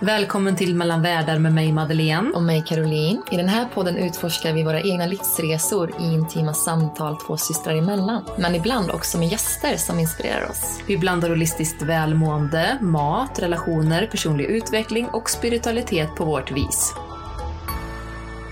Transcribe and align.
Välkommen 0.00 0.56
till 0.56 0.74
Mellan 0.74 1.02
världar 1.02 1.38
med 1.38 1.52
mig 1.52 1.72
Madeleine. 1.72 2.30
och 2.34 2.42
mig 2.42 2.64
Caroline. 2.66 3.22
I 3.32 3.36
den 3.36 3.48
här 3.48 3.68
podden 3.68 3.96
utforskar 3.96 4.52
vi 4.52 4.62
våra 4.62 4.80
egna 4.80 5.06
livsresor 5.06 5.90
i 6.00 6.04
intima 6.04 6.54
samtal 6.54 7.16
två 7.20 7.36
systrar 7.36 7.74
emellan. 7.74 8.24
Men 8.38 8.54
ibland 8.54 8.90
också 8.90 9.18
med 9.18 9.28
gäster 9.28 9.76
som 9.76 9.98
inspirerar 9.98 10.50
oss. 10.50 10.80
Vi 10.88 10.98
blandar 10.98 11.28
holistiskt 11.28 11.82
välmående, 11.82 12.78
mat, 12.80 13.38
relationer, 13.38 14.06
personlig 14.06 14.44
utveckling 14.44 15.06
och 15.06 15.30
spiritualitet 15.30 16.14
på 16.16 16.24
vårt 16.24 16.50
vis. 16.50 16.94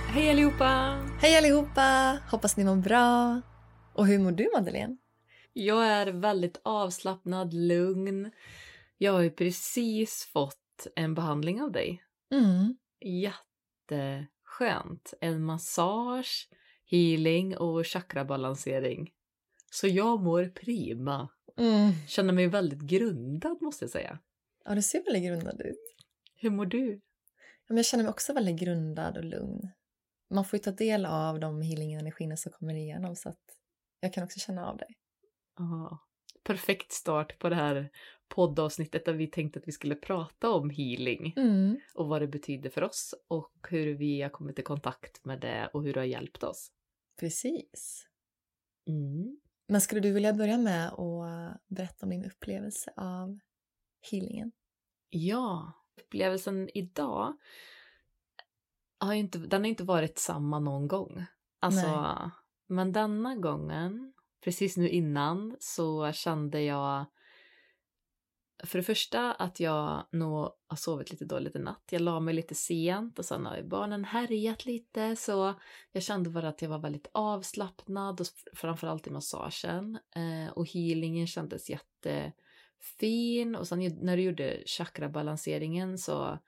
Hej 0.08 0.30
allihopa! 0.30 0.98
Hej 1.20 1.38
allihopa! 1.38 2.18
Hoppas 2.30 2.56
ni 2.56 2.64
mår 2.64 2.76
bra. 2.76 3.40
Och 3.94 4.06
hur 4.06 4.18
mår 4.18 4.32
du 4.32 4.50
Madeleine? 4.56 4.96
Jag 5.52 5.86
är 5.86 6.06
väldigt 6.06 6.60
avslappnad, 6.64 7.54
lugn. 7.54 8.30
Jag 8.98 9.12
har 9.12 9.20
ju 9.20 9.30
precis 9.30 10.28
fått 10.32 10.63
en 10.96 11.14
behandling 11.14 11.62
av 11.62 11.72
dig. 11.72 12.04
Mm. 12.32 12.76
Jätteskönt. 13.00 15.14
En 15.20 15.44
massage, 15.44 16.48
healing 16.90 17.56
och 17.56 17.86
chakrabalansering. 17.86 19.12
Så 19.70 19.86
jag 19.86 20.22
mår 20.22 20.44
prima. 20.44 21.28
Mm. 21.56 21.92
Känner 22.08 22.32
mig 22.32 22.46
väldigt 22.46 22.80
grundad 22.80 23.62
måste 23.62 23.84
jag 23.84 23.90
säga. 23.90 24.18
Ja, 24.64 24.74
du 24.74 24.82
ser 24.82 25.04
väldigt 25.04 25.24
grundad 25.24 25.60
ut. 25.60 25.94
Hur 26.34 26.50
mår 26.50 26.66
du? 26.66 27.00
Ja, 27.68 27.76
jag 27.76 27.86
känner 27.86 28.04
mig 28.04 28.10
också 28.10 28.32
väldigt 28.32 28.60
grundad 28.60 29.16
och 29.16 29.24
lugn. 29.24 29.70
Man 30.30 30.44
får 30.44 30.56
ju 30.56 30.62
ta 30.62 30.70
del 30.70 31.06
av 31.06 31.40
de 31.40 31.62
healing-energierna 31.62 32.36
som 32.36 32.52
kommer 32.52 32.74
igenom 32.74 33.16
så 33.16 33.28
att 33.28 33.42
jag 34.00 34.12
kan 34.12 34.24
också 34.24 34.40
känna 34.40 34.66
av 34.66 34.76
dig. 34.76 34.96
Ja, 35.58 35.98
perfekt 36.44 36.92
start 36.92 37.38
på 37.38 37.48
det 37.48 37.56
här 37.56 37.90
poddavsnittet 38.28 39.04
där 39.04 39.12
vi 39.12 39.26
tänkte 39.26 39.58
att 39.58 39.68
vi 39.68 39.72
skulle 39.72 39.94
prata 39.94 40.50
om 40.50 40.70
healing 40.70 41.34
Mm. 41.36 41.80
och 41.94 42.08
vad 42.08 42.22
det 42.22 42.28
betyder 42.28 42.70
för 42.70 42.82
oss 42.82 43.14
och 43.28 43.66
hur 43.68 43.94
vi 43.94 44.22
har 44.22 44.30
kommit 44.30 44.58
i 44.58 44.62
kontakt 44.62 45.24
med 45.24 45.40
det 45.40 45.70
och 45.72 45.82
hur 45.84 45.92
det 45.92 46.00
har 46.00 46.04
hjälpt 46.04 46.42
oss. 46.42 46.70
Precis. 47.20 48.06
Mm. 48.88 49.36
Men 49.68 49.80
skulle 49.80 50.00
du 50.00 50.12
vilja 50.12 50.32
börja 50.32 50.58
med 50.58 50.88
att 50.88 51.60
berätta 51.68 52.06
om 52.06 52.10
din 52.10 52.24
upplevelse 52.24 52.92
av 52.96 53.38
healingen? 54.10 54.52
Ja, 55.10 55.72
upplevelsen 56.00 56.68
idag 56.74 57.36
har 58.98 59.14
inte, 59.14 59.38
den 59.38 59.62
har 59.62 59.68
inte 59.68 59.84
varit 59.84 60.18
samma 60.18 60.58
någon 60.60 60.88
gång. 60.88 61.24
Alltså, 61.60 62.02
Nej. 62.02 62.30
men 62.66 62.92
denna 62.92 63.36
gången, 63.36 64.12
precis 64.44 64.76
nu 64.76 64.88
innan, 64.88 65.56
så 65.60 66.12
kände 66.12 66.62
jag 66.62 67.06
för 68.64 68.78
det 68.78 68.82
första 68.82 69.32
att 69.32 69.60
jag 69.60 70.06
nog 70.12 70.50
har 70.66 70.76
sovit 70.76 71.10
lite 71.10 71.24
dåligt 71.24 71.56
i 71.56 71.58
natt. 71.58 71.84
Jag 71.90 72.00
la 72.00 72.20
mig 72.20 72.34
lite 72.34 72.54
sent 72.54 73.18
och 73.18 73.24
sen 73.24 73.46
har 73.46 73.56
ju 73.56 73.62
barnen 73.62 74.04
härjat 74.04 74.66
lite 74.66 75.16
så 75.16 75.54
jag 75.92 76.02
kände 76.02 76.30
bara 76.30 76.48
att 76.48 76.62
jag 76.62 76.68
var 76.68 76.78
väldigt 76.78 77.10
avslappnad 77.12 78.20
och 78.20 78.26
framförallt 78.54 79.06
i 79.06 79.10
massagen. 79.10 79.98
Eh, 80.16 80.52
och 80.52 80.68
healingen 80.68 81.26
kändes 81.26 81.70
jättefin 81.70 83.56
och 83.56 83.68
sen 83.68 83.98
när 84.02 84.16
du 84.16 84.22
gjorde 84.22 84.62
chakrabalanseringen 84.66 85.98
så 85.98 86.38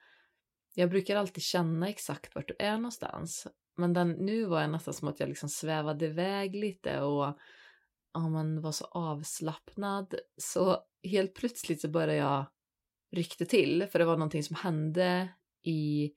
jag 0.75 0.91
brukar 0.91 1.17
alltid 1.17 1.43
känna 1.43 1.89
exakt 1.89 2.35
vart 2.35 2.49
du 2.49 2.57
är 2.59 2.77
någonstans. 2.77 3.47
Men 3.77 3.93
den, 3.93 4.11
nu 4.13 4.45
var 4.45 4.61
jag 4.61 4.71
nästan 4.71 4.95
som 4.95 5.09
att 5.09 5.21
jag 5.21 5.29
liksom 5.29 5.49
svävade 5.49 6.07
iväg 6.07 6.55
lite 6.55 7.01
och 7.01 7.39
ja, 8.17 8.29
men 8.29 8.61
var 8.61 8.73
så 8.73 8.85
avslappnad. 8.85 10.15
Så 10.37 10.79
helt 11.03 11.35
plötsligt 11.35 11.81
så 11.81 11.89
började 11.89 12.15
jag 12.15 12.47
ryckte 13.13 13.47
till 13.47 13.87
för 13.93 13.99
det 13.99 14.05
var 14.05 14.17
någonting 14.17 14.43
som 14.43 14.57
hände 14.57 15.29
i 15.63 16.13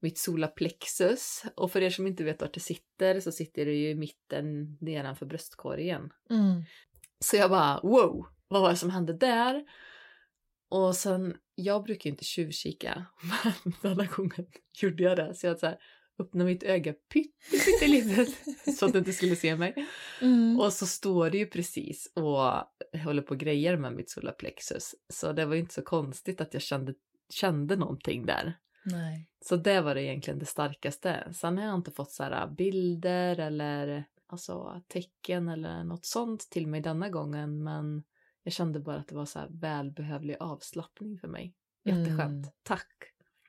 mitt 0.00 0.18
solarplexus. 0.18 1.44
Och 1.56 1.72
för 1.72 1.80
er 1.80 1.90
som 1.90 2.06
inte 2.06 2.24
vet 2.24 2.40
vart 2.40 2.54
det 2.54 2.60
sitter 2.60 3.20
så 3.20 3.32
sitter 3.32 3.66
det 3.66 3.72
ju 3.72 3.90
i 3.90 3.94
mitten 3.94 4.78
nedanför 4.80 5.26
bröstkorgen. 5.26 6.12
Mm. 6.30 6.62
Så 7.20 7.36
jag 7.36 7.50
bara 7.50 7.80
wow, 7.82 8.26
vad 8.48 8.62
var 8.62 8.70
det 8.70 8.76
som 8.76 8.90
hände 8.90 9.12
där? 9.12 9.64
Och 10.68 10.96
sen, 10.96 11.36
jag 11.54 11.84
brukar 11.84 12.10
ju 12.10 12.12
inte 12.12 12.24
tjuvkika, 12.24 13.06
men 13.62 13.72
denna 13.82 14.04
gången 14.04 14.46
gjorde 14.82 15.02
jag 15.02 15.16
det. 15.16 15.34
Så 15.34 15.46
jag 15.46 15.58
så 15.58 15.66
här, 15.66 15.78
öppnade 16.18 16.50
mitt 16.50 16.62
öga 16.62 16.92
pytte, 16.92 17.50
pyttelitet 17.50 18.28
så 18.78 18.86
att 18.86 18.92
du 18.92 18.98
inte 18.98 19.12
skulle 19.12 19.36
se 19.36 19.56
mig. 19.56 19.86
Mm. 20.20 20.60
Och 20.60 20.72
så 20.72 20.86
står 20.86 21.30
det 21.30 21.38
ju 21.38 21.46
precis 21.46 22.12
och 22.14 23.00
håller 23.04 23.22
på 23.22 23.30
och 23.30 23.40
grejer 23.40 23.76
med 23.76 23.92
mitt 23.92 24.10
solarplexus. 24.10 24.94
Så 25.12 25.32
det 25.32 25.46
var 25.46 25.54
ju 25.54 25.60
inte 25.60 25.74
så 25.74 25.82
konstigt 25.82 26.40
att 26.40 26.54
jag 26.54 26.62
kände, 26.62 26.94
kände 27.30 27.76
någonting 27.76 28.26
där. 28.26 28.58
Nej. 28.84 29.30
Så 29.44 29.56
det 29.56 29.80
var 29.80 29.94
det 29.94 30.02
egentligen 30.02 30.38
det 30.38 30.46
starkaste. 30.46 31.32
Sen 31.34 31.58
har 31.58 31.64
jag 31.64 31.74
inte 31.74 31.90
fått 31.90 32.12
så 32.12 32.54
bilder 32.56 33.40
eller 33.40 34.04
alltså, 34.26 34.82
tecken 34.88 35.48
eller 35.48 35.84
något 35.84 36.06
sånt 36.06 36.50
till 36.50 36.66
mig 36.66 36.80
denna 36.80 37.08
gången. 37.08 37.64
Men 37.64 38.04
jag 38.42 38.52
kände 38.52 38.80
bara 38.80 38.96
att 38.96 39.08
det 39.08 39.14
var 39.14 39.26
så 39.26 39.40
välbehövlig 39.50 40.36
avslappning 40.40 41.18
för 41.18 41.28
mig. 41.28 41.54
Jätteskönt. 41.84 42.20
Mm. 42.20 42.50
Tack. 42.62 42.92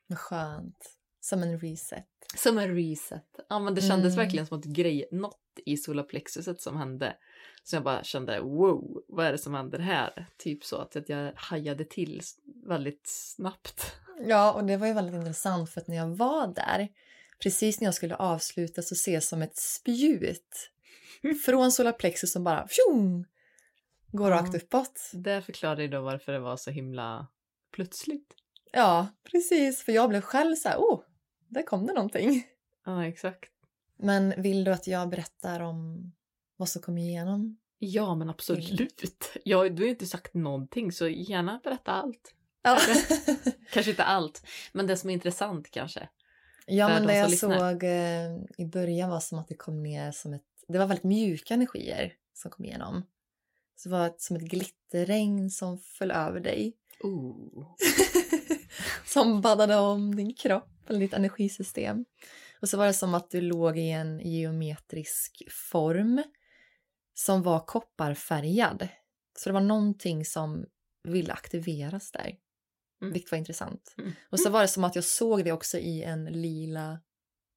Vad 0.07 0.19
skönt. 0.19 0.94
Som 1.25 1.43
en 1.43 1.59
reset. 1.59 2.05
Som 2.37 2.57
en 2.57 2.75
reset. 2.75 3.25
Ja 3.49 3.59
men 3.59 3.75
det 3.75 3.81
kändes 3.81 4.13
Mm. 4.13 4.25
verkligen 4.25 4.45
som 4.47 4.59
att 4.59 4.65
grej, 4.65 5.07
något 5.11 5.39
i 5.65 5.77
solarplexuset 5.77 6.61
som 6.61 6.77
hände. 6.77 7.15
Så 7.63 7.75
jag 7.75 7.83
bara 7.83 8.03
kände 8.03 8.39
wow, 8.41 9.03
vad 9.07 9.25
är 9.25 9.31
det 9.31 9.37
som 9.37 9.53
händer 9.53 9.79
här? 9.79 10.25
Typ 10.37 10.63
så 10.65 10.75
att 10.77 11.09
jag 11.09 11.31
hajade 11.35 11.85
till 11.85 12.21
väldigt 12.67 13.07
snabbt. 13.07 13.91
Ja, 14.27 14.53
och 14.53 14.63
det 14.65 14.77
var 14.77 14.87
ju 14.87 14.93
väldigt 14.93 15.15
intressant 15.15 15.69
för 15.69 15.81
att 15.81 15.87
när 15.87 15.95
jag 15.95 16.07
var 16.15 16.47
där, 16.47 16.87
precis 17.43 17.79
när 17.79 17.87
jag 17.87 17.93
skulle 17.95 18.15
avsluta 18.15 18.81
så 18.81 19.11
jag 19.11 19.23
som 19.23 19.41
ett 19.41 19.57
spjut 19.57 20.71
från 21.45 21.71
solarplexus 21.71 22.31
som 22.31 22.43
bara 22.43 22.67
fjong, 22.67 23.25
går 24.11 24.31
Ja. 24.31 24.37
rakt 24.37 24.55
uppåt. 24.55 25.11
Det 25.13 25.41
förklarar 25.41 25.79
ju 25.81 25.87
då 25.87 26.01
varför 26.01 26.31
det 26.31 26.39
var 26.39 26.57
så 26.57 26.71
himla 26.71 27.27
plötsligt. 27.71 28.33
Ja, 28.71 29.07
precis. 29.31 29.83
För 29.83 29.91
jag 29.91 30.09
blev 30.09 30.21
själv 30.21 30.55
så 30.55 30.69
här, 30.69 30.77
oh, 30.77 31.01
där 31.47 31.61
kom 31.61 31.87
det 31.87 31.93
någonting. 31.93 32.43
Ja 32.85 33.05
exakt. 33.05 33.51
Men 33.97 34.33
vill 34.37 34.63
du 34.63 34.71
att 34.71 34.87
jag 34.87 35.09
berättar 35.09 35.59
om 35.59 36.11
vad 36.57 36.69
som 36.69 36.81
kom 36.81 36.97
igenom? 36.97 37.57
Ja, 37.79 38.15
men 38.15 38.29
absolut. 38.29 39.33
Ja, 39.43 39.69
du 39.69 39.83
har 39.83 39.89
inte 39.89 40.05
sagt 40.05 40.33
någonting, 40.33 40.91
så 40.91 41.07
gärna 41.07 41.59
berätta 41.63 41.91
allt. 41.91 42.33
Ja, 42.61 42.79
Kanske 43.71 43.91
inte 43.91 44.03
allt, 44.03 44.45
men 44.73 44.87
det 44.87 44.97
som 44.97 45.09
är 45.09 45.13
intressant 45.13 45.71
kanske. 45.71 46.09
ja 46.65 46.87
men 46.87 47.01
de 47.01 47.07
det 47.07 47.17
jag 47.17 47.29
lyssnar. 47.29 47.71
såg 47.71 47.83
eh, 47.83 48.65
i 48.65 48.65
början 48.65 49.09
var 49.09 49.19
som 49.19 49.39
att 49.39 49.47
det 49.47 49.55
kom 49.55 49.83
ner 49.83 50.11
som 50.11 50.33
ett... 50.33 50.43
Det 50.67 50.77
var 50.77 50.85
väldigt 50.85 51.03
mjuka 51.03 51.53
energier 51.53 52.13
som 52.33 52.51
kom 52.51 52.65
igenom. 52.65 53.03
Så 53.75 53.89
det 53.89 53.95
var 53.95 54.13
som 54.17 54.35
ett 54.35 54.41
glitterregn 54.41 55.49
som 55.49 55.77
föll 55.77 56.11
över 56.11 56.39
dig. 56.39 56.73
Ooh. 56.99 57.75
som 59.05 59.41
baddade 59.41 59.75
om 59.75 60.15
din 60.15 60.33
kropp 60.33 60.89
eller 60.89 60.99
ditt 60.99 61.13
energisystem. 61.13 62.05
Och 62.61 62.69
så 62.69 62.77
var 62.77 62.85
det 62.85 62.93
som 62.93 63.13
att 63.13 63.31
du 63.31 63.41
låg 63.41 63.77
i 63.77 63.89
en 63.89 64.19
geometrisk 64.19 65.43
form 65.71 66.23
som 67.13 67.43
var 67.43 67.59
kopparfärgad. 67.59 68.87
Så 69.37 69.49
det 69.49 69.53
var 69.53 69.61
någonting 69.61 70.25
som 70.25 70.65
ville 71.03 71.33
aktiveras 71.33 72.11
där. 72.11 72.35
Mm. 73.01 73.13
Vilket 73.13 73.31
var 73.31 73.37
intressant. 73.37 73.95
Mm. 73.97 74.11
Och 74.29 74.39
så 74.39 74.49
var 74.49 74.61
det 74.61 74.67
som 74.67 74.83
att 74.83 74.95
jag 74.95 75.03
såg 75.03 75.43
det 75.43 75.51
också 75.51 75.77
i 75.77 76.03
en 76.03 76.25
lila 76.25 76.99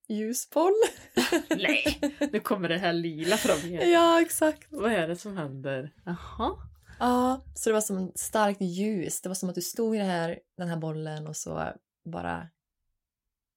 ljusboll. 0.09 0.75
Nej, 1.51 2.01
nu 2.33 2.41
kommer 2.41 2.69
det 2.69 2.79
här 2.79 2.93
lila 2.93 3.37
fram 3.37 3.59
igen. 3.59 3.91
ja, 3.91 4.21
exakt. 4.21 4.67
Vad 4.71 4.93
är 4.93 5.09
det 5.09 5.17
som 5.17 5.37
händer? 5.37 5.93
Jaha. 6.05 6.57
Ja, 6.99 7.43
så 7.55 7.71
det 7.71 7.75
var 7.75 7.81
som 7.81 8.13
starkt 8.15 8.61
ljus. 8.61 9.21
Det 9.21 9.29
var 9.29 9.35
som 9.35 9.49
att 9.49 9.55
du 9.55 9.63
stod 9.63 9.97
i 9.97 9.99
här, 9.99 10.41
den 10.57 10.69
här 10.69 10.77
bollen 10.77 11.27
och 11.27 11.37
så 11.37 11.73
bara 12.05 12.49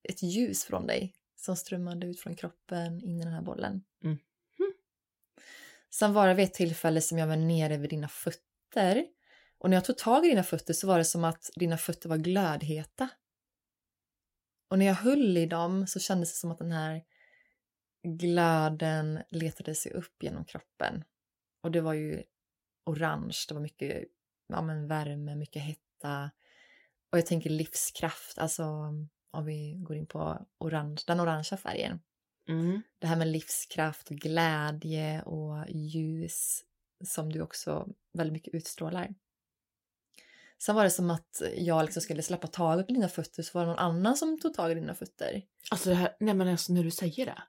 ett 0.08 0.22
ljus 0.22 0.64
från 0.64 0.86
dig 0.86 1.14
som 1.36 1.56
strömmade 1.56 2.06
ut 2.06 2.20
från 2.20 2.36
kroppen 2.36 3.00
in 3.00 3.20
i 3.20 3.24
den 3.24 3.32
här 3.32 3.42
bollen. 3.42 3.84
Mhm. 4.00 4.18
Sen 5.90 6.12
var 6.12 6.28
det 6.28 6.34
vid 6.34 6.44
ett 6.44 6.54
tillfälle 6.54 7.00
som 7.00 7.18
jag 7.18 7.26
var 7.26 7.36
nere 7.36 7.76
vid 7.76 7.90
dina 7.90 8.08
fötter 8.08 9.06
och 9.58 9.70
när 9.70 9.76
jag 9.76 9.84
tog 9.84 9.98
tag 9.98 10.26
i 10.26 10.28
dina 10.28 10.42
fötter 10.42 10.74
så 10.74 10.86
var 10.86 10.98
det 10.98 11.04
som 11.04 11.24
att 11.24 11.50
dina 11.56 11.76
fötter 11.76 12.08
var 12.08 12.16
glödheta. 12.16 13.08
Och 14.68 14.78
när 14.78 14.86
jag 14.86 14.94
höll 14.94 15.36
i 15.36 15.46
dem 15.46 15.86
så 15.86 16.00
kändes 16.00 16.32
det 16.32 16.36
som 16.36 16.50
att 16.50 16.58
den 16.58 16.72
här 16.72 17.02
glöden 18.02 19.22
letade 19.28 19.74
sig 19.74 19.92
upp 19.92 20.22
genom 20.22 20.44
kroppen. 20.44 21.04
Och 21.62 21.70
det 21.70 21.80
var 21.80 21.92
ju 21.92 22.22
orange, 22.84 23.36
det 23.48 23.54
var 23.54 23.60
mycket 23.60 24.04
ja, 24.46 24.62
men 24.62 24.88
värme, 24.88 25.36
mycket 25.36 25.62
hetta. 25.62 26.30
Och 27.12 27.18
jag 27.18 27.26
tänker 27.26 27.50
livskraft, 27.50 28.38
alltså 28.38 28.64
om 29.30 29.44
vi 29.44 29.76
går 29.78 29.96
in 29.96 30.06
på 30.06 30.46
orange, 30.58 31.02
den 31.06 31.20
orangea 31.20 31.56
färgen. 31.56 32.00
Mm. 32.48 32.82
Det 32.98 33.06
här 33.06 33.16
med 33.16 33.28
livskraft, 33.28 34.10
och 34.10 34.16
glädje 34.16 35.22
och 35.22 35.64
ljus 35.68 36.64
som 37.04 37.32
du 37.32 37.40
också 37.40 37.88
väldigt 38.12 38.32
mycket 38.32 38.54
utstrålar. 38.54 39.14
Sen 40.58 40.74
var 40.74 40.84
det 40.84 40.90
som 40.90 41.10
att 41.10 41.42
jag 41.56 41.84
liksom 41.84 42.02
skulle 42.02 42.22
släppa 42.22 42.46
taget 42.46 42.86
på 42.86 42.92
dina 42.92 43.08
fötter 43.08 43.42
så 43.42 43.58
var 43.58 43.64
det 43.64 43.70
någon 43.70 43.78
annan 43.78 44.16
som 44.16 44.40
tog 44.40 44.54
tag 44.54 44.72
i 44.72 44.74
dina 44.74 44.94
fötter. 44.94 45.42
Alltså 45.70 45.88
det 45.88 45.94
här, 45.94 46.16
nej 46.20 46.34
men 46.34 46.48
alltså 46.48 46.72
när 46.72 46.84
du 46.84 46.90
säger 46.90 47.26
det. 47.26 47.42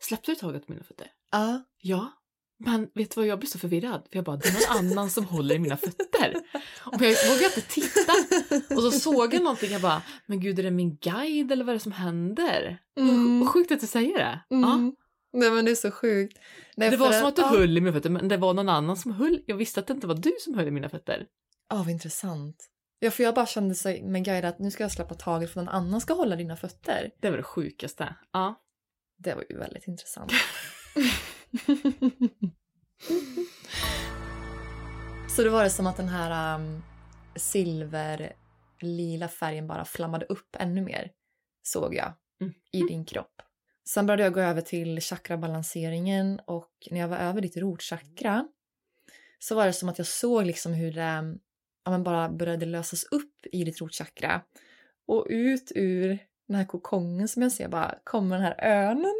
Släppte 0.00 0.30
du 0.30 0.34
taget 0.34 0.66
på 0.66 0.72
mina 0.72 0.84
fötter? 0.84 1.12
Ja, 1.30 1.62
Ja. 1.78 2.21
Men 2.64 2.88
vet 2.94 3.10
du 3.10 3.20
vad, 3.20 3.26
jag 3.26 3.38
blir 3.38 3.48
så 3.48 3.58
förvirrad. 3.58 4.02
För 4.10 4.16
jag 4.16 4.24
bara, 4.24 4.36
det 4.36 4.48
är 4.48 4.52
någon 4.52 4.78
annan 4.78 5.10
som 5.10 5.24
håller 5.24 5.54
i 5.54 5.58
mina 5.58 5.76
fötter. 5.76 6.34
Och 6.84 7.02
jag 7.02 7.28
vågar 7.28 7.44
inte 7.44 7.60
titta. 7.60 8.12
Och 8.74 8.82
så 8.82 8.90
såg 8.90 9.34
jag 9.34 9.42
någonting, 9.42 9.72
jag 9.72 9.82
bara, 9.82 10.02
men 10.26 10.40
gud 10.40 10.58
är 10.58 10.62
det 10.62 10.70
min 10.70 10.96
guide 10.96 11.52
eller 11.52 11.64
vad 11.64 11.72
är 11.72 11.78
det 11.78 11.82
som 11.82 11.92
händer? 11.92 12.78
Mm. 12.98 13.40
Vad 13.40 13.48
sjukt 13.48 13.72
att 13.72 13.80
du 13.80 13.86
säger 13.86 14.18
det. 14.18 14.40
Ja. 14.48 14.56
mm. 14.56 14.94
Nej 15.32 15.50
men 15.50 15.64
det 15.64 15.70
är 15.70 15.74
så 15.74 15.90
sjukt. 15.90 16.38
Nej, 16.76 16.90
Det 16.90 16.96
var 16.96 17.12
som 17.12 17.28
att 17.28 17.36
du 17.36 17.42
ja. 17.42 17.48
höll 17.48 17.78
i 17.78 17.80
mina 17.80 17.92
fötter, 17.92 18.10
men 18.10 18.28
det 18.28 18.36
var 18.36 18.54
någon 18.54 18.68
annan 18.68 18.96
som 18.96 19.12
höll. 19.12 19.42
Jag 19.46 19.56
visste 19.56 19.80
att 19.80 19.86
det 19.86 19.92
inte 19.92 20.06
var 20.06 20.14
du 20.14 20.32
som 20.40 20.54
höll 20.54 20.68
i 20.68 20.70
mina 20.70 20.88
fötter. 20.88 21.26
Ja, 21.70 21.76
vad 21.76 21.88
intressant. 21.88 22.68
Ja, 22.98 23.10
för 23.10 23.22
jag 23.22 23.34
bara 23.34 23.46
kände 23.46 23.74
sig 23.74 24.02
med 24.02 24.24
guide 24.24 24.44
att 24.44 24.58
nu 24.58 24.70
ska 24.70 24.84
jag 24.84 24.92
släppa 24.92 25.14
taget 25.14 25.52
för 25.52 25.60
någon 25.60 25.68
annan 25.68 26.00
ska 26.00 26.14
hålla 26.14 26.36
dina 26.36 26.56
fötter. 26.56 27.10
Det 27.20 27.30
var 27.30 27.36
det 27.36 27.42
sjukaste. 27.42 28.14
Ja. 28.32 28.60
Det 29.18 29.34
var 29.34 29.44
ju 29.50 29.58
väldigt 29.58 29.86
intressant. 29.88 30.32
Så 35.36 35.42
det 35.42 35.50
var 35.50 35.64
det 35.64 35.70
som 35.70 35.86
att 35.86 35.96
den 35.96 36.08
här 36.08 36.54
um, 36.58 36.82
silverlila 37.36 39.28
färgen 39.28 39.66
bara 39.66 39.84
flammade 39.84 40.26
upp 40.26 40.56
ännu 40.58 40.80
mer, 40.80 41.10
såg 41.62 41.94
jag, 41.94 42.12
Mm. 42.40 42.54
i 42.72 42.80
din 42.80 43.04
kropp. 43.04 43.42
Sen 43.88 44.06
började 44.06 44.22
jag 44.22 44.32
gå 44.34 44.40
över 44.40 44.60
till 44.60 45.00
chakrabalanseringen 45.00 46.40
och 46.46 46.70
när 46.90 47.00
jag 47.00 47.08
var 47.08 47.16
över 47.16 47.40
ditt 47.40 47.56
rotchakra 47.56 48.48
så 49.38 49.54
var 49.54 49.66
det 49.66 49.72
som 49.72 49.88
att 49.88 49.98
jag 49.98 50.06
såg 50.06 50.46
liksom 50.46 50.72
hur 50.72 50.92
det 50.92 51.36
ja, 51.84 51.90
men 51.90 52.02
bara 52.02 52.28
började 52.28 52.66
lösas 52.66 53.04
upp 53.04 53.46
i 53.52 53.64
ditt 53.64 53.80
rotchakra. 53.80 54.42
Och 55.06 55.26
ut 55.28 55.72
ur 55.74 56.18
den 56.48 56.56
här 56.56 56.64
kokongen 56.64 57.28
som 57.28 57.42
jag 57.42 57.52
ser 57.52 57.68
bara 57.68 57.98
kommer 58.04 58.36
den 58.36 58.44
här 58.44 58.64
örnen 58.64 59.14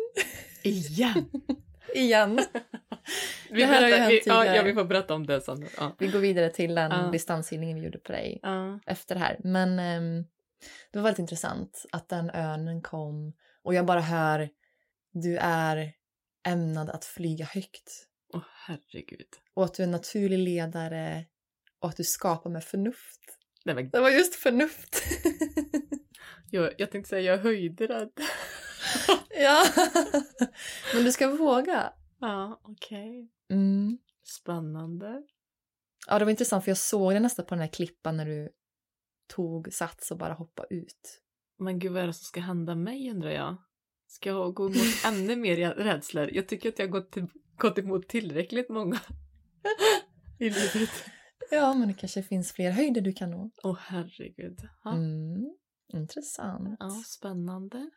Igen! 0.63 1.31
igen. 1.95 2.37
Vi, 3.51 3.67
berättar, 3.67 3.87
vi, 3.87 3.93
ja, 3.93 4.09
tidigare. 4.09 4.57
ja, 4.57 4.63
vi 4.63 4.75
får 4.75 4.85
berätta 4.85 5.15
om 5.15 5.27
det 5.27 5.41
sen. 5.41 5.67
Ja. 5.77 5.97
Vi 5.99 6.07
går 6.09 6.19
vidare 6.19 6.51
till 6.51 6.75
den 6.75 6.91
Ja. 6.91 7.09
distanshealingen 7.13 7.79
vi 7.79 7.85
gjorde 7.85 7.99
på 7.99 8.13
dig 8.13 8.39
Ja. 8.43 8.81
efter 8.87 9.15
det 9.15 9.21
här. 9.21 9.37
Men 9.45 9.79
ehm, 9.79 10.23
det 10.93 10.99
var 10.99 11.03
väldigt 11.03 11.19
intressant 11.19 11.85
att 11.93 12.09
den 12.09 12.31
örnen 12.31 12.83
kom 12.83 13.33
och 13.63 13.75
jag 13.75 13.87
bara 13.87 14.01
hör 14.01 14.49
du 15.13 15.37
är 15.39 15.93
ämnad 16.47 16.91
att 16.91 17.05
flyga 17.05 17.45
högt 17.45 18.07
Åh 18.35 18.43
herregud. 18.67 19.27
och 19.55 19.65
att 19.65 19.75
du 19.75 19.83
är 19.83 19.85
en 19.87 19.91
naturlig 19.91 20.39
ledare 20.39 21.25
och 21.81 21.89
att 21.89 21.97
du 21.97 22.05
skapar 22.05 22.51
med 22.51 22.65
förnuft. 22.65 23.21
Nej, 23.65 23.75
men, 23.75 23.91
Det 23.91 24.01
var 24.01 24.11
just 24.11 24.35
förnuft. 24.35 25.03
jag, 26.51 26.73
jag 26.79 26.91
tänkte 26.91 27.09
säga 27.09 27.23
jag 27.23 27.39
är 27.39 27.43
höjdrädd. 27.43 28.11
ja, 29.31 29.65
men 30.95 31.05
du 31.05 31.13
ska 31.13 31.29
våga. 31.29 31.93
Ja, 32.21 32.61
okej. 32.63 33.31
Mm. 33.51 33.99
Spännande. 34.25 35.23
Ja, 36.07 36.19
det 36.19 36.25
var 36.25 36.31
intressant 36.31 36.65
för 36.65 36.71
jag 36.71 36.79
såg 36.79 37.13
det 37.13 37.21
nästan 37.21 37.45
på 37.45 37.55
den 37.55 37.63
här 37.63 37.69
klippan 37.69 38.17
när 38.17 38.27
du 38.27 38.49
tog 39.27 39.73
sats 39.73 40.11
och 40.11 40.19
bara 40.19 40.35
hoppade 40.35 40.75
ut. 40.75 41.21
Men 41.59 41.79
gud, 41.79 41.93
vad 41.93 42.03
är 42.03 42.07
det 42.07 42.13
som 42.13 42.25
ska 42.25 42.41
hända 42.41 42.75
mig 42.75 43.11
undrar 43.11 43.31
jag? 43.31 43.57
Ska 44.07 44.29
jag 44.29 44.55
gå 44.55 44.67
emot 44.67 44.77
ännu 45.07 45.37
mer 45.37 45.75
rädslor? 45.75 46.31
Jag 46.33 46.49
tycker 46.49 46.69
att 46.69 46.79
jag 46.79 46.87
har 46.87 46.93
gått, 46.93 47.13
till, 47.13 47.27
gått 47.57 47.79
emot 47.79 48.09
tillräckligt 48.09 48.69
många 48.69 49.01
i 50.39 50.51
livet. 50.51 50.91
Ja, 51.51 51.75
men 51.75 51.89
det 51.89 51.95
kanske 51.95 52.23
finns 52.23 52.53
fler 52.53 52.71
höjder 52.71 53.01
du 53.01 53.13
kan 53.13 53.31
nå. 53.31 53.51
Åh 53.63 53.79
herregud. 53.81 54.69
Ja. 54.85 54.93
Mm. 54.93 55.57
Intressant. 55.93 56.77
ja, 56.81 57.03
spännande. 57.07 57.91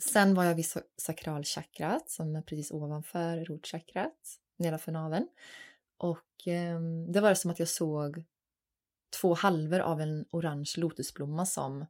Sen 0.00 0.34
var 0.34 0.44
jag 0.44 0.54
vid 0.54 0.66
sa- 0.66 0.82
sakralchakrat 0.96 2.10
som 2.10 2.36
är 2.36 2.42
precis 2.42 2.70
ovanför 2.70 3.44
rotchakrat, 3.44 4.40
nedanför 4.56 4.92
naveln. 4.92 5.28
Och 5.96 6.46
ehm, 6.46 7.12
det 7.12 7.20
var 7.20 7.34
som 7.34 7.50
att 7.50 7.58
jag 7.58 7.68
såg 7.68 8.24
två 9.20 9.34
halvor 9.34 9.78
av 9.80 10.00
en 10.00 10.24
orange 10.30 10.72
lotusblomma 10.76 11.46
som 11.46 11.86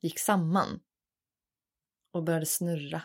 gick 0.00 0.18
samman 0.18 0.80
och 2.10 2.22
började 2.24 2.46
snurra. 2.46 3.02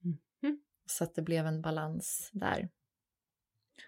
Mhm. 0.00 0.60
Så 0.86 1.04
att 1.04 1.14
det 1.14 1.22
blev 1.22 1.46
en 1.46 1.62
balans 1.62 2.30
där. 2.32 2.68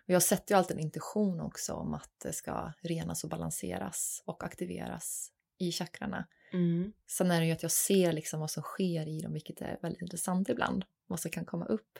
Och 0.07 0.15
jag 0.15 0.23
sätter 0.23 0.55
ju 0.55 0.59
alltid 0.59 0.77
en 0.77 0.83
intention 0.83 1.41
också 1.41 1.73
om 1.75 1.95
att 1.95 2.21
det 2.23 2.33
ska 2.33 2.73
renas 2.81 3.25
och 3.25 3.31
balanseras 3.31 4.23
och 4.27 4.45
aktiveras 4.45 5.33
i 5.59 5.73
chakrarna. 5.73 6.27
Mm. 6.53 6.93
Sen 7.07 7.31
är 7.31 7.41
det 7.41 7.47
ju 7.47 7.53
att 7.53 7.63
jag 7.63 7.73
ser 7.73 8.13
liksom 8.13 8.41
vad 8.41 8.51
som 8.51 8.63
sker 8.63 9.09
i 9.09 9.21
dem, 9.21 9.33
vilket 9.33 9.61
är 9.61 9.79
väldigt 9.83 10.03
intressant 10.03 10.49
ibland. 10.49 10.85
Vad 11.07 11.21
som 11.21 11.31
kan 11.31 11.45
komma 11.45 11.65
upp. 11.67 11.99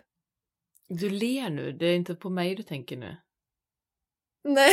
Du 0.89 1.11
ler 1.11 1.51
nu, 1.51 1.73
det 1.73 1.87
är 1.87 1.97
inte 1.97 2.15
på 2.15 2.31
mig 2.31 2.55
du 2.55 2.63
tänker 2.63 2.97
nu. 2.97 3.17
Nej. 4.45 4.73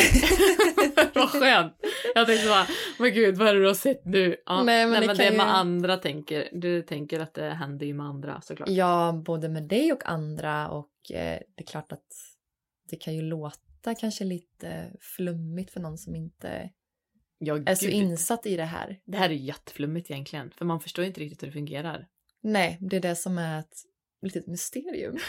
vad 1.16 1.30
skönt! 1.30 1.74
Jag 2.16 2.28
tänkte 2.28 2.48
bara, 2.48 2.68
men 3.00 3.14
gud 3.14 3.38
vad 3.38 3.48
är 3.48 3.54
det 3.54 3.60
du 3.60 3.68
har 3.68 3.74
sett 3.74 4.06
nu? 4.06 4.36
Ja, 4.46 4.64
Nej, 4.64 4.86
men 4.86 4.92
nej, 4.92 5.02
det 5.02 5.08
men 5.08 5.18
det 5.18 5.30
ju- 5.32 5.38
med 5.38 5.56
andra 5.56 5.98
tänker, 5.98 6.50
du 6.52 6.82
tänker 6.82 7.20
att 7.20 7.34
det 7.34 7.50
händer 7.50 7.86
ju 7.86 7.94
med 7.94 8.06
andra 8.06 8.42
såklart. 8.42 8.70
ja, 8.70 9.22
både 9.26 9.50
med 9.50 9.64
dig 9.64 9.94
och 9.94 10.06
andra 10.10 10.70
och 10.70 11.12
eh, 11.12 11.40
det 11.56 11.64
är 11.64 11.66
klart 11.66 11.92
att 11.92 12.06
det 12.90 12.96
kan 12.96 13.16
ju 13.16 13.22
låta 13.22 13.96
kanske 13.96 14.24
lite 14.24 14.92
flummigt 15.00 15.72
för 15.72 15.80
någon 15.80 15.98
som 15.98 16.16
inte 16.16 16.70
Ja, 17.38 17.60
är 17.66 17.76
så 17.76 17.86
gud. 17.86 17.96
insatt 17.96 18.46
i 18.46 18.58
det 18.58 18.64
här. 18.66 19.00
Det 19.06 19.18
här 19.18 19.30
är 19.30 19.34
jätteflummigt 19.34 20.12
egentligen, 20.12 20.52
för 20.52 20.66
man 20.66 20.80
förstår 20.80 21.06
inte 21.06 21.22
riktigt 21.22 21.44
hur 21.44 21.48
det 21.48 21.54
fungerar. 21.54 22.08
Nej, 22.42 22.78
det 22.82 22.96
är 22.96 23.02
det 23.02 23.16
som 23.16 23.38
är 23.38 23.60
ett 23.60 23.76
litet 24.22 24.48
mysterium. 24.48 25.18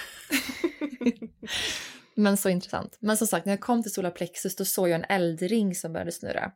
Men 2.15 2.37
så 2.37 2.49
intressant. 2.49 2.97
Men 3.01 3.17
som 3.17 3.27
sagt, 3.27 3.47
när 3.47 3.53
jag 3.53 3.61
kom 3.61 3.83
till 3.83 3.93
solarplexus 3.93 4.57
då 4.57 4.65
såg 4.65 4.89
jag 4.89 4.95
en 4.95 5.05
eldring 5.09 5.75
som 5.75 5.93
började 5.93 6.13
snurra. 6.13 6.53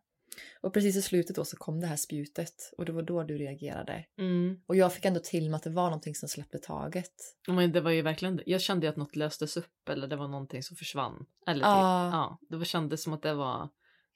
Och 0.61 0.73
precis 0.75 0.97
i 0.97 1.03
slutet 1.03 1.37
då 1.37 1.45
så 1.45 1.57
kom 1.57 1.81
det 1.81 1.87
här 1.87 1.97
spjutet 1.97 2.73
och 2.79 2.85
det 2.85 2.93
var 2.93 3.03
då 3.03 3.23
du 3.23 3.39
reagerade. 3.39 4.05
Mm. 4.19 4.61
Och 4.67 4.77
jag 4.77 4.93
fick 4.95 5.05
ändå 5.05 5.21
till 5.21 5.51
mig 5.51 5.57
att 5.57 5.63
det 5.63 5.71
var 5.71 5.85
någonting 5.85 6.15
som 6.15 6.29
släppte 6.29 6.59
taget. 6.59 7.13
Men 7.49 7.73
det 7.73 7.81
var 7.81 7.91
ju 7.91 8.03
verkligen. 8.03 8.41
Jag 8.47 8.61
kände 8.61 8.87
ju 8.87 8.91
att 8.91 8.97
något 8.97 9.17
löstes 9.17 9.57
upp 9.57 9.89
eller 9.89 10.07
det 10.07 10.17
var 10.17 10.29
någonting 10.29 10.63
som 10.63 10.77
försvann. 10.77 11.27
Eller 11.47 11.61
typ, 11.61 11.67
Ja. 11.67 12.11
ja, 12.11 12.39
det 12.49 12.57
var, 12.57 12.65
kändes 12.65 13.03
som 13.03 13.13
att 13.13 13.23
det 13.23 13.35
var 13.35 13.69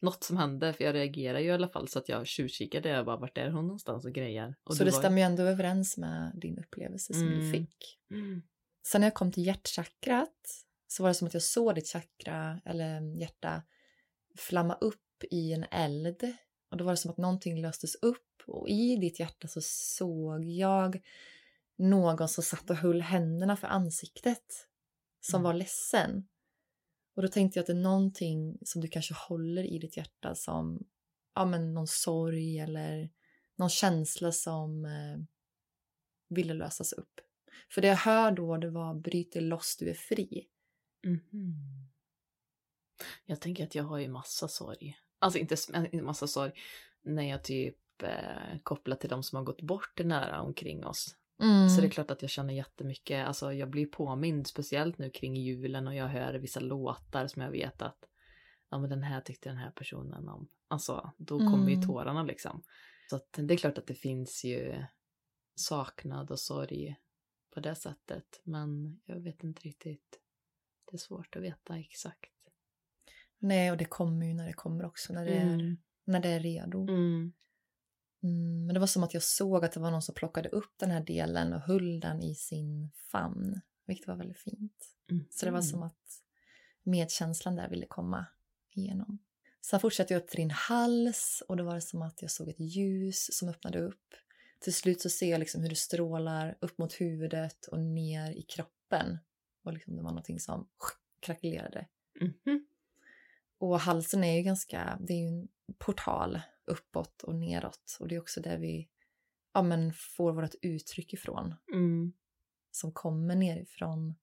något 0.04 0.24
som 0.24 0.36
hände 0.36 0.72
för 0.72 0.84
jag 0.84 0.94
reagerade 0.94 1.40
ju 1.40 1.48
i 1.48 1.52
alla 1.52 1.68
fall 1.68 1.88
så 1.88 1.98
att 1.98 2.08
jag 2.08 2.26
tjuvkikade 2.26 2.88
jag 2.88 3.06
bara 3.06 3.16
vart 3.16 3.38
är 3.38 3.50
hon 3.50 3.66
någonstans 3.66 4.04
och 4.04 4.12
grejer. 4.12 4.54
Och 4.64 4.76
så 4.76 4.84
det 4.84 4.90
var- 4.90 4.98
stämmer 4.98 5.18
ju 5.18 5.22
ändå 5.24 5.42
överens 5.42 5.96
med 5.96 6.32
din 6.34 6.58
upplevelse 6.58 7.14
som 7.14 7.26
du 7.26 7.34
Mm. 7.34 7.52
fick. 7.52 7.98
Mm. 8.10 8.42
Sen 8.86 9.00
när 9.00 9.06
jag 9.06 9.14
kom 9.14 9.32
till 9.32 9.46
hjärtchakrat 9.46 10.64
så 10.86 11.02
var 11.02 11.10
det 11.10 11.14
som 11.14 11.26
att 11.28 11.34
jag 11.34 11.42
såg 11.42 11.74
ditt 11.74 11.88
chakra 11.88 12.60
eller 12.64 13.20
hjärta 13.20 13.62
flamma 14.38 14.74
upp 14.74 15.24
i 15.30 15.52
en 15.52 15.64
eld. 15.70 16.34
Och 16.70 16.76
då 16.76 16.84
var 16.84 16.92
det 16.92 16.96
som 16.96 17.10
att 17.10 17.16
någonting 17.18 17.60
löstes 17.62 17.94
upp 17.94 18.42
och 18.46 18.68
i 18.68 18.96
ditt 18.96 19.20
hjärta 19.20 19.48
så 19.48 19.60
såg 19.62 20.44
jag 20.44 21.00
någon 21.78 22.28
som 22.28 22.44
satt 22.44 22.70
och 22.70 22.76
höll 22.76 23.00
händerna 23.02 23.56
för 23.56 23.66
ansiktet 23.68 24.66
som 25.20 25.38
Mm. 25.38 25.44
var 25.44 25.54
ledsen. 25.54 26.28
Och 27.14 27.22
då 27.22 27.28
tänkte 27.28 27.58
jag 27.58 27.62
att 27.62 27.66
det 27.66 27.72
är 27.72 27.82
någonting 27.82 28.58
som 28.62 28.80
du 28.80 28.88
kanske 28.88 29.14
håller 29.14 29.64
i 29.64 29.78
ditt 29.78 29.96
hjärta 29.96 30.34
som 30.34 30.86
ja, 31.34 31.44
men 31.44 31.74
någon 31.74 31.86
sorg 31.86 32.58
eller 32.58 33.10
någon 33.56 33.70
känsla 33.70 34.32
som 34.32 34.84
eh, 34.84 35.18
ville 36.28 36.54
lösas 36.54 36.92
upp. 36.92 37.20
För 37.70 37.80
det 37.82 37.88
jag 37.88 37.96
hör 37.96 38.30
då 38.30 38.56
det 38.56 38.70
var 38.70 38.94
bryter 38.94 39.40
loss, 39.40 39.76
du 39.76 39.90
är 39.90 39.94
fri. 39.94 40.48
Mhm. 41.06 41.90
Jag 43.24 43.40
tänker 43.40 43.64
att 43.64 43.74
jag 43.74 43.84
har 43.84 43.98
ju 43.98 44.08
massa 44.08 44.48
sorg. 44.48 44.98
Alltså 45.18 45.38
inte, 45.38 45.56
inte 45.74 46.02
massa 46.02 46.26
sorg 46.26 46.52
när 47.02 47.22
jag 47.22 47.44
typ 47.44 48.02
eh, 48.02 48.58
kopplar 48.62 48.96
till 48.96 49.10
de 49.10 49.22
som 49.22 49.36
har 49.36 49.44
gått 49.44 49.62
bort 49.62 50.00
nära 50.04 50.40
omkring 50.40 50.86
oss. 50.86 51.16
Mm. 51.42 51.68
Så 51.68 51.80
det 51.80 51.86
är 51.86 51.90
klart 51.90 52.10
att 52.10 52.22
jag 52.22 52.30
känner 52.30 52.54
jättemycket, 52.54 53.26
alltså 53.26 53.52
jag 53.52 53.70
blir 53.70 53.86
påmind 53.86 54.46
speciellt 54.46 54.98
nu 54.98 55.10
kring 55.10 55.36
julen 55.36 55.86
och 55.86 55.94
jag 55.94 56.08
hör 56.08 56.34
vissa 56.34 56.60
låtar 56.60 57.26
som 57.26 57.42
jag 57.42 57.50
vet 57.50 57.82
att 57.82 57.98
ja 58.70 58.78
men 58.78 58.90
den 58.90 59.02
här 59.02 59.20
tyckte 59.20 59.48
den 59.48 59.58
här 59.58 59.70
personen 59.70 60.28
om. 60.28 60.48
Alltså 60.68 61.12
då 61.18 61.38
kommer 61.38 61.68
ju 61.68 61.74
Mm. 61.74 61.86
tårarna 61.86 62.22
liksom. 62.22 62.62
Så 63.10 63.16
att 63.16 63.28
det 63.32 63.54
är 63.54 63.58
klart 63.58 63.78
att 63.78 63.86
det 63.86 63.94
finns 63.94 64.44
ju 64.44 64.84
saknad 65.54 66.30
och 66.30 66.40
sorg 66.40 66.96
på 67.54 67.60
det 67.60 67.74
sättet. 67.74 68.40
Men 68.44 69.00
jag 69.04 69.20
vet 69.20 69.44
inte 69.44 69.62
riktigt. 69.62 70.20
Det 70.90 70.96
är 70.96 70.98
svårt 70.98 71.36
att 71.36 71.42
veta 71.42 71.78
exakt. 71.78 72.30
Nej, 73.38 73.70
och 73.70 73.76
det 73.76 73.84
kommer 73.84 74.26
ju 74.26 74.34
när 74.34 74.46
det 74.46 74.52
kommer 74.52 74.84
också, 74.84 75.12
när 75.12 75.24
det, 75.24 75.34
är, 75.34 75.54
Mm. 75.54 75.76
när 76.04 76.20
det 76.20 76.28
är 76.28 76.40
redo. 76.40 76.82
Mm. 76.88 77.32
Mm, 78.24 78.66
men 78.66 78.74
det 78.74 78.80
var 78.80 78.86
som 78.86 79.04
att 79.04 79.14
jag 79.14 79.22
såg 79.22 79.64
att 79.64 79.72
det 79.72 79.80
var 79.80 79.90
någon 79.90 80.02
som 80.02 80.14
plockade 80.14 80.48
upp 80.48 80.72
den 80.76 80.90
här 80.90 81.00
delen 81.00 81.52
och 81.52 81.60
höll 81.60 82.00
den 82.00 82.22
i 82.22 82.34
sin 82.34 82.90
famn, 82.94 83.60
vilket 83.86 84.08
var 84.08 84.16
väldigt 84.16 84.38
fint. 84.38 84.88
Mm. 85.10 85.24
Så 85.30 85.46
det 85.46 85.52
var 85.52 85.62
som 85.62 85.82
att 85.82 86.22
medkänslan 86.82 87.56
där 87.56 87.68
ville 87.68 87.86
komma 87.86 88.26
igenom. 88.70 89.18
Sen 89.60 89.80
fortsatte 89.80 90.14
jag 90.14 90.22
upp 90.22 90.28
till 90.28 90.40
din 90.40 90.50
hals 90.50 91.42
och 91.48 91.56
då 91.56 91.64
var 91.64 91.74
det 91.74 91.80
som 91.80 92.02
att 92.02 92.22
jag 92.22 92.30
såg 92.30 92.48
ett 92.48 92.60
ljus 92.60 93.38
som 93.38 93.48
öppnade 93.48 93.80
upp. 93.80 94.14
Till 94.60 94.74
slut 94.74 95.00
så 95.00 95.10
ser 95.10 95.30
jag 95.30 95.38
liksom 95.38 95.62
hur 95.62 95.68
det 95.68 95.76
strålar 95.76 96.58
upp 96.60 96.78
mot 96.78 97.00
huvudet 97.00 97.66
och 97.66 97.80
ner 97.80 98.30
i 98.30 98.42
kroppen. 98.42 99.18
Och 99.62 99.72
liksom 99.72 99.96
det 99.96 100.02
var 100.02 100.10
någonting 100.10 100.40
som 100.40 100.68
krackelerade. 101.20 101.86
Mhm. 102.20 102.66
Och 103.58 103.80
halsen 103.80 104.24
är 104.24 104.36
ju 104.36 104.42
ganska, 104.42 104.98
det 105.00 105.12
är 105.12 105.18
ju 105.18 105.28
en 105.28 105.48
portal 105.78 106.40
uppåt 106.66 107.22
och 107.22 107.34
neråt. 107.34 107.96
Och 108.00 108.08
det 108.08 108.14
är 108.14 108.20
också 108.20 108.40
där 108.40 108.58
vi 108.58 108.88
ja, 109.54 109.62
men 109.62 109.92
får 109.92 110.32
vårt 110.32 110.54
uttryck 110.62 111.12
ifrån. 111.12 111.54
Mm. 111.72 112.12
Som 112.70 112.92
kommer 112.92 113.34
nerifrån, 113.34 114.14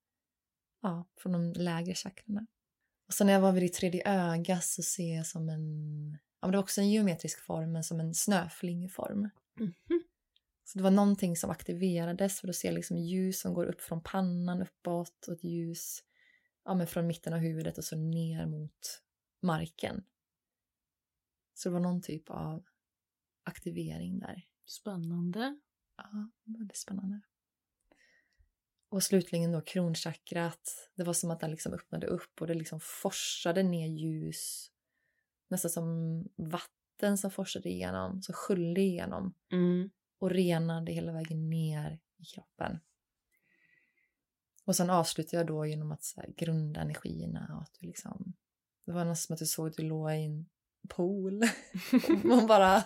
ja, 0.81 1.07
från 1.17 1.31
de 1.31 1.53
lägre 1.53 1.93
chakrarna. 1.93 2.48
Och 3.07 3.13
sen 3.13 3.27
när 3.27 3.33
jag 3.33 3.41
var 3.41 3.51
vid 3.51 3.63
ditt 3.63 3.74
tredje 3.74 4.01
öga 4.05 4.62
så 4.62 4.83
ser 4.83 5.15
jag 5.15 5.27
som 5.27 5.50
en, 5.50 6.12
ja 6.12 6.48
men 6.48 6.51
det 6.51 6.57
är 6.57 6.62
också 6.62 6.81
en 6.81 6.89
geometrisk 6.89 7.45
form, 7.45 7.71
men 7.71 7.83
som 7.83 8.00
en 8.00 8.13
snöflingeform. 8.13 9.29
Mhm. 9.60 9.74
Så 10.63 10.77
det 10.77 10.83
var 10.83 10.91
någonting 10.91 11.36
som 11.36 11.50
aktiverades 11.50 12.39
för 12.39 12.48
då 12.48 12.53
ser 12.53 12.67
jag 12.67 12.75
liksom 12.75 12.98
ljus 12.98 13.39
som 13.39 13.53
går 13.53 13.65
upp 13.65 13.81
från 13.81 14.03
pannan 14.03 14.62
uppåt 14.62 15.27
och 15.27 15.33
ett 15.33 15.43
ljus 15.43 16.03
ja, 16.65 16.74
men 16.74 16.88
från 16.88 17.07
mitten 17.07 17.33
av 17.33 17.39
huvudet 17.39 17.77
och 17.77 17.83
så 17.83 17.95
ner 17.95 18.45
mot 18.45 19.01
marken. 19.41 20.03
Så 21.62 21.70
det 21.70 21.74
var 21.74 21.80
någon 21.80 22.01
typ 22.01 22.30
av 22.30 22.63
aktivering 23.44 24.20
där. 24.20 24.46
Spännande. 24.65 25.60
Ja, 25.98 26.30
väldigt 26.44 26.77
spännande. 26.77 27.22
Och 28.89 29.03
slutligen 29.03 29.51
då 29.51 29.62
kronchakrat. 29.62 30.89
Det 30.96 31.03
var 31.03 31.13
som 31.13 31.32
att 31.32 31.39
den 31.39 31.51
liksom 31.51 31.74
öppnade 31.74 32.08
upp 32.08 32.41
och 32.41 32.48
det 32.48 32.53
liksom 32.53 32.80
forsade 32.80 33.63
ner 33.63 33.88
ljus. 33.88 34.72
Nästan 35.48 35.72
som 35.72 36.22
vatten 36.36 37.18
som 37.18 37.32
forsade 37.32 37.70
igenom, 37.70 38.22
som 38.22 38.34
sköljde 38.34 38.82
igenom 38.82 39.34
Mm. 39.51 39.89
och 40.20 40.30
renade 40.30 40.91
hela 40.91 41.12
vägen 41.12 41.50
ner 41.50 42.00
i 42.18 42.25
kroppen. 42.25 42.80
Och 44.65 44.75
sen 44.75 44.89
avslutade 44.89 45.38
jag 45.38 45.48
då 45.48 45.65
genom 45.65 45.91
att 45.91 46.03
så 46.03 46.22
här, 46.22 46.34
grunda 46.38 46.82
energierna 46.82 47.56
och 47.56 47.62
att 47.62 47.74
du 47.80 47.88
liksom... 47.88 48.34
Det 48.86 48.91
var 48.91 49.06
nästan 49.06 49.25
som 49.25 49.34
att 49.34 49.39
du 49.39 49.46
såg 49.46 49.68
att 49.68 49.77
du 49.77 49.84
låg 49.84 50.12
i 50.12 50.25
en 50.25 50.50
pool. 50.90 51.42
man 52.24 52.48
bara 52.48 52.84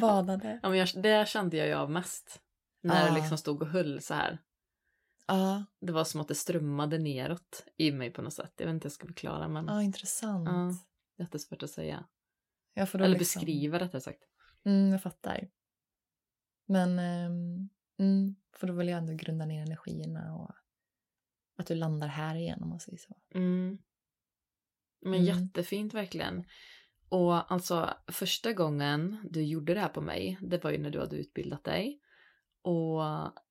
badade. 0.00 0.60
Ja, 0.62 0.68
men 0.68 0.78
jag, 0.78 0.88
det 1.02 1.28
kände 1.28 1.56
jag 1.56 1.66
ju 1.66 1.74
av 1.74 1.90
mest. 1.90 2.40
När 2.82 3.04
Ah. 3.06 3.08
du 3.08 3.14
liksom 3.20 3.38
stod 3.38 3.62
och 3.62 3.68
höll 3.68 4.00
så 4.00 4.14
här. 4.14 4.38
Ja, 5.26 5.64
Det 5.80 5.92
var 5.92 6.04
som 6.04 6.20
att 6.20 6.28
det 6.28 6.34
strömmade 6.34 6.98
neråt 6.98 7.66
i 7.76 7.92
mig 7.92 8.10
på 8.10 8.22
något 8.22 8.32
sätt. 8.34 8.52
Jag 8.56 8.66
vet 8.66 8.74
inte 8.74 8.84
hur 8.84 8.90
jag 8.90 8.94
ska 8.94 9.06
förklara 9.06 9.48
men 9.48 9.66
ja 9.66 9.82
intressant. 9.82 10.48
Ja. 10.48 10.72
jättesvårt 11.24 11.62
att 11.62 11.70
säga. 11.70 12.04
Då 12.74 12.80
Eller 12.82 13.08
liksom- 13.08 13.18
beskriva 13.40 13.78
rättare 13.78 14.00
sagt. 14.00 14.22
Mm, 14.64 14.92
jag 14.92 15.02
fattar. 15.02 15.48
Men 16.66 16.98
um, 16.98 17.68
mm, 17.98 18.36
för 18.56 18.66
då 18.66 18.72
vill 18.72 18.88
jag 18.88 18.98
ändå 18.98 19.12
grunda 19.12 19.46
ner 19.46 19.62
energierna 19.62 20.34
och 20.34 20.50
att 21.56 21.66
du 21.66 21.74
landar 21.74 22.08
här 22.08 22.34
igen 22.36 22.62
om 22.62 22.68
man 22.68 22.80
säger 22.80 22.98
så. 22.98 23.16
Mm. 23.34 23.78
Men 25.04 25.14
Mm. 25.20 25.24
jättefint 25.24 25.94
verkligen. 25.94 26.44
Och 27.08 27.52
alltså 27.52 27.94
första 28.08 28.52
gången 28.52 29.18
du 29.30 29.42
gjorde 29.42 29.74
det 29.74 29.80
här 29.80 29.88
på 29.88 30.00
mig, 30.00 30.38
det 30.42 30.64
var 30.64 30.70
ju 30.70 30.78
när 30.78 30.90
du 30.90 30.98
hade 31.00 31.16
utbildat 31.16 31.64
dig. 31.64 32.00
Och 32.62 33.00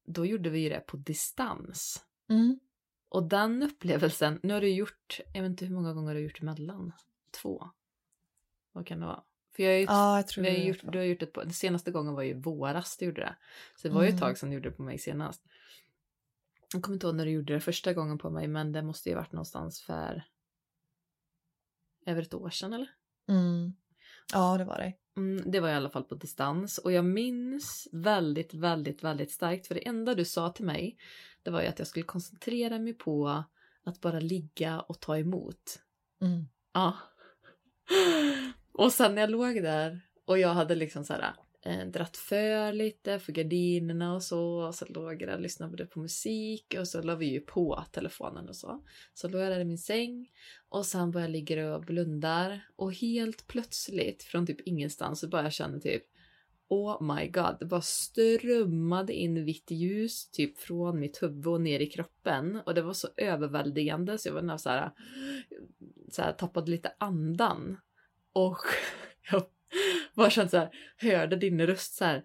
då 0.06 0.26
gjorde 0.26 0.50
vi 0.50 0.70
det 0.70 0.80
på 0.80 0.98
distans. 0.98 2.06
Mm. 2.30 2.60
Och 3.10 3.24
den 3.24 3.64
upplevelsen, 3.64 4.40
nu 4.44 4.54
har 4.54 4.62
du 4.62 4.70
gjort, 4.70 5.20
jag 5.34 5.42
vet 5.42 5.50
inte 5.50 5.66
hur 5.66 5.74
många 5.76 5.94
gånger 5.94 6.14
du 6.14 6.20
har 6.20 6.24
gjort 6.24 6.42
emellan? 6.42 6.92
Två? 7.42 7.70
Vad 8.72 8.88
kan 8.88 9.00
det 9.00 9.06
vara? 9.06 9.24
För 9.56 9.64
jag 9.64 9.70
har 9.72 9.78
ju, 9.78 9.84
Ja, 9.84 10.16
jag 10.18 10.28
tror 10.28 10.44
vi 10.44 10.50
har 10.50 10.58
gjort, 10.58 10.80
du 10.92 10.98
har 10.98 11.06
gjort 11.06 11.20
det 11.20 11.26
på, 11.26 11.44
den 11.44 11.54
senaste 11.54 11.92
gången 11.92 12.14
var 12.14 12.24
ju 12.24 12.34
våras 12.42 12.98
du 12.98 13.06
gjorde 13.06 13.22
det. 13.22 13.36
Så 13.76 13.88
det 13.88 13.94
var 13.94 14.02
ju 14.02 14.08
ett 14.08 14.14
Mm. 14.14 14.20
tag 14.22 14.38
sedan 14.38 14.50
du 14.50 14.56
gjorde 14.56 14.70
det 14.70 14.76
på 14.76 14.84
mig 14.84 14.98
senast. 14.98 15.44
Jag 16.74 16.84
kommer 16.84 16.96
inte 16.96 17.08
ihåg 17.08 17.16
när 17.16 17.26
du 17.26 17.32
gjorde 17.32 17.54
det 17.54 17.60
första 17.60 17.94
gången 17.94 18.18
på 18.18 18.30
mig, 18.30 18.48
men 18.48 18.72
det 18.72 18.82
måste 18.82 19.10
ju 19.10 19.16
varit 19.16 19.32
någonstans 19.32 19.82
för 19.82 20.24
över 22.06 22.22
ett 22.22 22.34
år 22.34 22.50
sedan 22.50 22.74
eller? 22.74 22.90
Mm. 23.30 23.74
Ja, 24.34 24.58
det 24.58 24.66
var 24.66 24.78
det. 24.78 24.94
Mm, 25.18 25.52
det 25.52 25.60
var 25.60 25.70
i 25.70 25.74
alla 25.74 25.90
fall 25.90 26.04
på 26.04 26.16
distans 26.16 26.78
och 26.78 26.92
jag 26.92 27.06
minns 27.06 27.88
väldigt, 27.92 28.54
väldigt, 28.54 29.04
väldigt 29.04 29.32
starkt 29.32 29.68
för 29.68 29.76
det 29.76 29.88
enda 29.88 30.16
du 30.16 30.26
sa 30.26 30.50
till 30.50 30.66
mig 30.66 30.98
det 31.44 31.52
var 31.52 31.62
ju 31.62 31.68
att 31.68 31.80
jag 31.80 31.88
skulle 31.88 32.06
koncentrera 32.06 32.80
mig 32.80 32.94
på 32.94 33.44
att 33.86 34.02
bara 34.02 34.20
ligga 34.20 34.80
och 34.80 35.00
ta 35.00 35.18
emot. 35.18 35.80
Mm. 36.22 36.48
Ja. 36.74 36.98
Och 38.72 38.94
sen 38.94 39.16
när 39.16 39.22
jag 39.22 39.30
låg 39.30 39.64
där 39.64 40.02
och 40.26 40.40
jag 40.40 40.54
hade 40.54 40.76
liksom 40.76 41.06
så 41.06 41.14
här 41.14 41.34
eh, 41.66 41.88
dratt 41.88 42.18
för 42.18 42.74
lite 42.74 43.20
för 43.20 43.32
gardinerna 43.32 44.16
och 44.16 44.24
så 44.24 44.68
och 44.68 44.76
så 44.76 44.86
låg 44.86 45.22
jag 45.22 45.30
där 45.30 45.36
och 45.36 45.42
lyssnade 45.42 45.86
på 45.86 46.00
musik 46.00 46.76
och 46.80 46.88
så 46.88 47.02
la 47.02 47.16
vi 47.16 47.26
ju 47.26 47.40
på 47.40 47.84
telefonen 47.92 48.50
och 48.50 48.56
så. 48.56 48.84
Så 49.14 49.28
låg 49.28 49.42
jag 49.42 49.52
där 49.52 49.60
i 49.60 49.66
min 49.66 49.78
säng 49.78 50.32
och 50.70 50.86
sen 50.86 51.12
bara 51.12 51.28
ligger 51.28 51.58
och 51.58 51.82
blundar 51.82 52.68
och 52.76 52.94
helt 52.94 53.48
plötsligt 53.48 54.24
från 54.24 54.48
typ 54.48 54.62
ingenstans 54.68 55.20
så 55.20 55.28
bara 55.28 55.44
jag 55.44 55.54
känner 55.54 55.80
typ 55.80 56.04
Oh 56.68 57.16
my 57.16 57.28
god, 57.28 57.58
det 57.60 57.66
bara 57.66 57.82
strömmade 57.82 59.14
in 59.14 59.46
vitt 59.46 59.72
ljus 59.72 60.30
typ 60.32 60.58
från 60.58 61.00
mitt 61.00 61.24
huvud 61.24 61.48
och 61.48 61.62
ner 61.62 61.80
i 61.80 61.86
kroppen 61.86 62.62
och 62.66 62.74
det 62.74 62.82
var 62.82 62.94
så 62.94 63.08
överväldigande 63.18 64.18
så 64.18 64.30
jag 64.30 64.34
var 64.34 64.42
nästan 64.42 64.60
så 64.60 64.70
här, 64.70 64.92
så 66.12 66.22
här 66.22 66.34
tappade 66.34 66.72
lite 66.72 66.94
andan 66.98 67.78
och 68.34 68.58
jag 69.32 69.44
bara 70.16 70.30
kände 70.30 70.50
så 70.50 70.58
här, 70.58 70.70
hörde 70.98 71.36
din 71.36 71.68
röst 71.68 71.96
så 71.96 72.06
här 72.06 72.24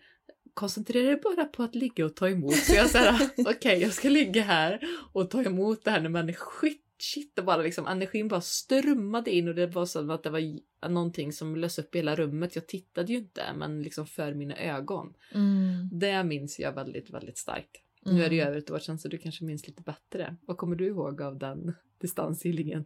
koncentrera 0.54 1.06
dig 1.06 1.16
bara 1.16 1.44
på 1.44 1.62
att 1.62 1.74
ligga 1.74 2.04
och 2.04 2.16
ta 2.16 2.28
emot. 2.28 2.56
Så 2.56 2.74
jag 2.74 2.90
så 2.90 2.98
här, 2.98 3.30
okej 3.46 3.80
jag 3.80 3.92
ska 3.92 4.08
ligga 4.08 4.42
här 4.42 4.80
och 5.12 5.30
ta 5.30 5.42
emot 5.42 5.84
det 5.84 5.90
här 5.90 6.00
när 6.00 6.08
man 6.08 6.28
är 6.28 6.32
skit 6.32 6.84
shit 7.00 7.38
och 7.38 7.44
bara 7.44 7.62
liksom 7.62 7.86
energin 7.86 8.28
bara 8.28 8.40
strömmade 8.40 9.30
in 9.30 9.48
och 9.48 9.54
det 9.54 9.66
var 9.66 9.86
som 9.86 10.10
att 10.10 10.22
det 10.22 10.30
var 10.30 10.58
någonting 10.88 11.32
som 11.32 11.56
lös 11.56 11.78
upp 11.78 11.94
hela 11.94 12.16
rummet. 12.16 12.54
Jag 12.56 12.66
tittade 12.66 13.12
ju 13.12 13.18
inte 13.18 13.42
men 13.56 13.82
liksom 13.82 14.06
för 14.06 14.34
mina 14.34 14.56
ögon. 14.56 15.14
Mm. 15.34 15.88
Det 15.92 16.24
minns 16.24 16.58
jag 16.58 16.72
väldigt, 16.72 17.10
väldigt 17.10 17.38
starkt. 17.38 17.70
Nu 18.04 18.24
är 18.24 18.28
det 18.28 18.34
ju 18.34 18.40
Mm. 18.40 18.48
över 18.48 18.58
ett 18.58 18.70
år 18.70 18.78
sedan 18.78 18.98
så 18.98 19.08
du 19.08 19.18
kanske 19.18 19.44
minns 19.44 19.66
lite 19.66 19.82
bättre. 19.82 20.36
Vad 20.46 20.56
kommer 20.56 20.76
du 20.76 20.86
ihåg 20.86 21.22
av 21.22 21.38
den 21.38 21.74
distanshealingen? 22.00 22.84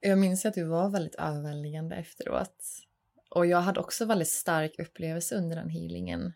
Jag 0.00 0.18
minns 0.18 0.46
att 0.46 0.54
du 0.54 0.64
var 0.64 0.90
väldigt 0.90 1.14
överväldigande 1.14 1.96
efteråt. 1.96 2.64
Och 3.36 3.46
jag 3.46 3.60
hade 3.60 3.80
också 3.80 4.04
väldigt 4.04 4.28
stark 4.28 4.78
upplevelse 4.78 5.36
under 5.36 5.56
den 5.56 5.68
healingen. 5.68 6.32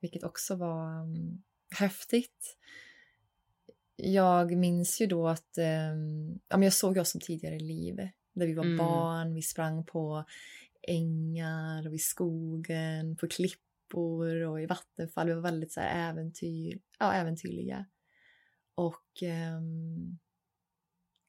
Vilket 0.00 0.24
också 0.24 0.56
var 0.56 1.02
um, 1.02 1.42
häftigt. 1.78 2.56
Jag 3.96 4.56
minns 4.56 5.00
ju 5.00 5.06
då 5.06 5.28
att 5.28 5.58
um, 5.58 6.40
ja, 6.48 6.56
men 6.56 6.62
jag 6.62 6.72
såg 6.72 6.96
oss 6.96 7.10
som 7.10 7.20
tidigare 7.20 7.58
liv. 7.58 7.96
Där 8.34 8.46
vi 8.46 8.54
var 8.54 8.64
Mm. 8.64 8.76
barn, 8.76 9.34
vi 9.34 9.42
sprang 9.42 9.84
på 9.84 10.24
ängar, 10.88 11.88
och 11.88 11.94
i 11.94 11.98
skogen, 11.98 13.16
på 13.16 13.28
klippor 13.28 14.42
och 14.42 14.60
i 14.60 14.66
vattenfall. 14.66 15.26
Vi 15.26 15.34
var 15.34 15.42
väldigt 15.42 15.72
så 15.72 15.80
här, 15.80 16.10
äventyr, 16.10 16.80
ja, 16.98 17.12
äventyrliga. 17.12 17.86
Och 18.74 19.22
ehm, 19.22 20.18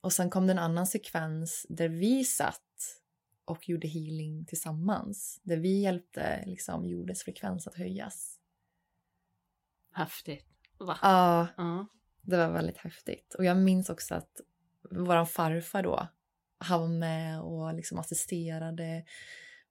och 0.02 0.14
sen 0.14 0.30
kom 0.30 0.48
det 0.48 0.54
en 0.54 0.60
annan 0.60 0.88
sekvens 0.88 1.66
där 1.70 1.90
vi 1.90 2.24
satt 2.24 2.65
och 3.46 3.70
gjorde 3.70 3.88
healing 3.88 4.46
tillsammans. 4.46 5.40
Där 5.44 5.58
vi 5.58 5.82
hjälpte 5.82 6.44
liksom, 6.46 6.86
jordens 6.86 7.24
frekvens 7.24 7.68
att 7.68 7.76
höjas. 7.76 8.40
Häftigt. 9.92 10.46
Va? 10.78 10.98
Ja, 11.02 11.48
Ja. 11.58 11.88
det 12.22 12.38
var 12.38 12.52
väldigt 12.52 12.78
häftigt. 12.78 13.34
Och 13.38 13.46
jag 13.46 13.58
minns 13.58 13.90
också 13.90 14.16
att 14.16 14.42
vår 14.92 15.26
farfar 15.26 15.84
då, 15.84 16.08
han 16.58 16.82
var 16.82 16.88
med 16.88 17.42
och 17.42 17.74
liksom 17.74 18.00
assisterade. 18.00 19.06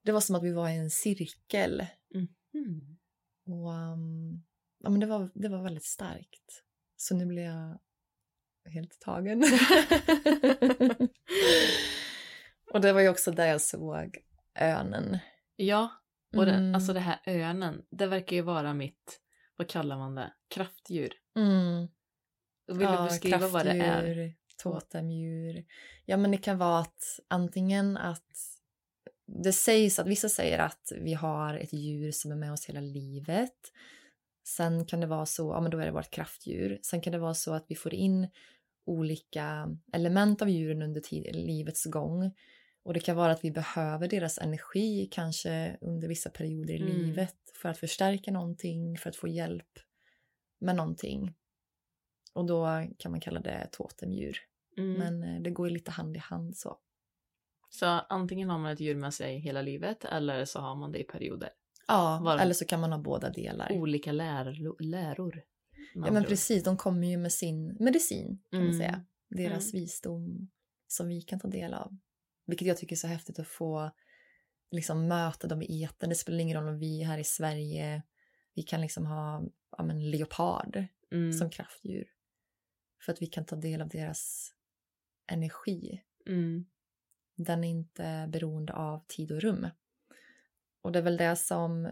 Det 0.01 0.11
var 0.11 0.21
som 0.21 0.35
att 0.35 0.43
vi 0.43 0.53
var 0.53 0.69
i 0.69 0.75
en 0.75 0.89
cirkel. 0.89 1.85
Mm. 2.13 2.97
Och 3.45 3.69
um, 3.71 4.43
ja, 4.79 4.89
men 4.89 4.99
det, 4.99 5.05
var, 5.05 5.29
det 5.35 5.49
var 5.49 5.63
väldigt 5.63 5.85
starkt. 5.85 6.63
Så 6.97 7.15
nu 7.15 7.25
blir 7.25 7.43
jag 7.43 7.79
helt 8.71 8.99
tagen. 8.99 9.43
och 12.75 12.81
det 12.81 12.93
var 12.93 13.01
ju 13.01 13.09
också 13.09 13.31
där 13.31 13.45
jag 13.45 13.61
såg 13.61 14.17
örnen. 14.59 15.17
Ja, 15.55 15.89
och 16.35 16.45
det, 16.45 16.51
Mm. 16.53 16.75
alltså 16.75 16.93
det 16.93 16.99
här 16.99 17.19
örnen, 17.27 17.81
det 17.89 18.07
verkar 18.07 18.35
ju 18.35 18.41
vara 18.41 18.73
mitt, 18.73 19.19
vad 19.55 19.69
kallar 19.69 19.97
man 19.97 20.15
det, 20.15 20.33
kraftdjur. 20.47 21.13
Mm. 21.35 21.87
Vill 22.67 22.87
du 22.87 23.03
beskriva 23.03 23.47
vad 23.47 23.65
det 23.65 23.71
är? 23.71 24.33
Totemdjur. 24.63 25.65
Ja 26.05 26.17
men 26.17 26.31
det 26.31 26.37
kan 26.37 26.57
vara 26.57 26.79
att 26.79 27.19
antingen 27.27 27.97
att 27.97 28.31
det 29.27 29.53
sägs 29.53 29.99
att 29.99 30.07
vissa 30.07 30.29
säger 30.29 30.59
att 30.59 30.91
vi 31.01 31.13
har 31.13 31.53
ett 31.57 31.73
djur 31.73 32.11
som 32.11 32.31
är 32.31 32.35
med 32.35 32.51
oss 32.51 32.65
hela 32.65 32.81
livet. 32.81 33.71
Sen 34.47 34.85
kan 34.85 34.99
det 34.99 35.07
vara 35.07 35.25
så, 35.25 35.51
ja 35.51 35.61
men 35.61 35.71
då 35.71 35.77
är 35.79 35.85
det 35.85 35.91
vårt 35.91 36.11
kraftdjur. 36.11 36.79
Sen 36.81 37.01
kan 37.01 37.13
det 37.13 37.19
vara 37.19 37.33
så 37.33 37.53
att 37.53 37.65
vi 37.67 37.75
får 37.75 37.93
in 37.93 38.27
olika 38.85 39.69
element 39.93 40.41
av 40.41 40.49
djuren 40.49 40.81
under 40.81 41.01
tid, 41.01 41.35
livets 41.35 41.85
gång. 41.85 42.31
Och 42.85 42.93
det 42.93 42.99
kan 42.99 43.15
vara 43.15 43.31
att 43.31 43.43
vi 43.43 43.51
behöver 43.51 44.07
deras 44.07 44.37
energi 44.37 45.07
kanske 45.11 45.77
under 45.81 46.07
vissa 46.07 46.29
perioder 46.29 46.73
i 46.73 46.81
Mm. 46.81 46.91
livet 46.97 47.35
för 47.61 47.69
att 47.69 47.77
förstärka 47.77 48.31
någonting, 48.31 48.97
för 48.97 49.09
att 49.09 49.15
få 49.15 49.27
hjälp 49.27 49.79
med 50.59 50.75
någonting. 50.75 51.33
Och 52.33 52.45
då 52.45 52.67
kan 52.97 53.11
man 53.11 53.21
kalla 53.21 53.39
det 53.39 53.69
totemdjur. 53.71 54.37
Mm. 54.77 54.93
Men 54.93 55.23
eh, 55.35 55.41
det 55.41 55.49
går 55.49 55.67
ju 55.67 55.73
lite 55.73 55.91
hand 55.91 56.15
i 56.15 56.19
hand 56.19 56.57
så. 56.57 56.77
Så 57.69 57.85
antingen 57.85 58.49
har 58.49 58.59
man 58.59 58.71
ett 58.73 58.79
djur 58.79 58.95
med 58.95 59.13
sig 59.13 59.39
hela 59.39 59.61
livet 59.61 60.05
eller 60.05 60.45
så 60.45 60.59
har 60.59 60.75
man 60.75 60.91
det 60.91 60.99
i 60.99 61.03
perioder. 61.03 61.49
Ja, 61.87 62.19
Var- 62.23 62.37
eller 62.37 62.53
så 62.53 62.65
kan 62.65 62.79
man 62.79 62.91
ha 62.91 62.99
båda 62.99 63.29
delar. 63.29 63.71
Olika 63.71 64.11
lär, 64.11 64.81
läror. 64.83 65.41
Ja 65.93 66.11
men 66.11 66.17
ord. 66.23 66.27
precis, 66.27 66.63
de 66.63 66.77
kommer 66.77 67.07
ju 67.07 67.17
med 67.17 67.31
sin 67.33 67.77
medicin 67.79 68.41
kan 68.51 68.59
man 68.59 68.67
Mm. 68.67 68.77
säga. 68.79 69.05
Deras 69.29 69.73
visdom 69.73 70.49
som 70.87 71.07
vi 71.07 71.21
kan 71.21 71.39
ta 71.39 71.47
del 71.47 71.73
av. 71.73 71.97
Vilket 72.45 72.67
jag 72.67 72.77
tycker 72.77 72.95
är 72.95 72.97
så 72.97 73.07
häftigt 73.07 73.39
att 73.39 73.47
få 73.47 73.91
liksom 74.71 75.07
möta 75.07 75.47
dem 75.47 75.61
i 75.61 75.83
etern. 75.83 76.09
Det 76.09 76.15
spelar 76.15 76.39
ingen 76.39 76.57
roll 76.57 76.69
om 76.69 76.79
vi 76.79 77.01
är 77.01 77.05
här 77.05 77.17
i 77.17 77.23
Sverige, 77.23 78.01
vi 78.53 78.63
kan 78.63 78.81
liksom 78.81 79.05
ha 79.05 79.43
ja, 79.77 79.83
men, 79.83 80.11
leopard 80.11 80.87
Mm. 81.11 81.33
som 81.33 81.49
kraftdjur. 81.49 82.07
För 83.05 83.11
att 83.11 83.21
vi 83.21 83.27
kan 83.27 83.45
ta 83.45 83.55
del 83.55 83.81
av 83.81 83.89
deras 83.89 84.53
energi. 85.27 86.01
Mm. 86.27 86.65
Den 87.35 87.63
är 87.63 87.67
inte 87.67 88.29
beroende 88.29 88.73
av 88.73 89.05
tid 89.07 89.31
och 89.31 89.41
rum. 89.41 89.67
Och 90.81 90.91
det 90.91 90.99
är 90.99 91.03
väl 91.03 91.17
det 91.17 91.35
som 91.35 91.91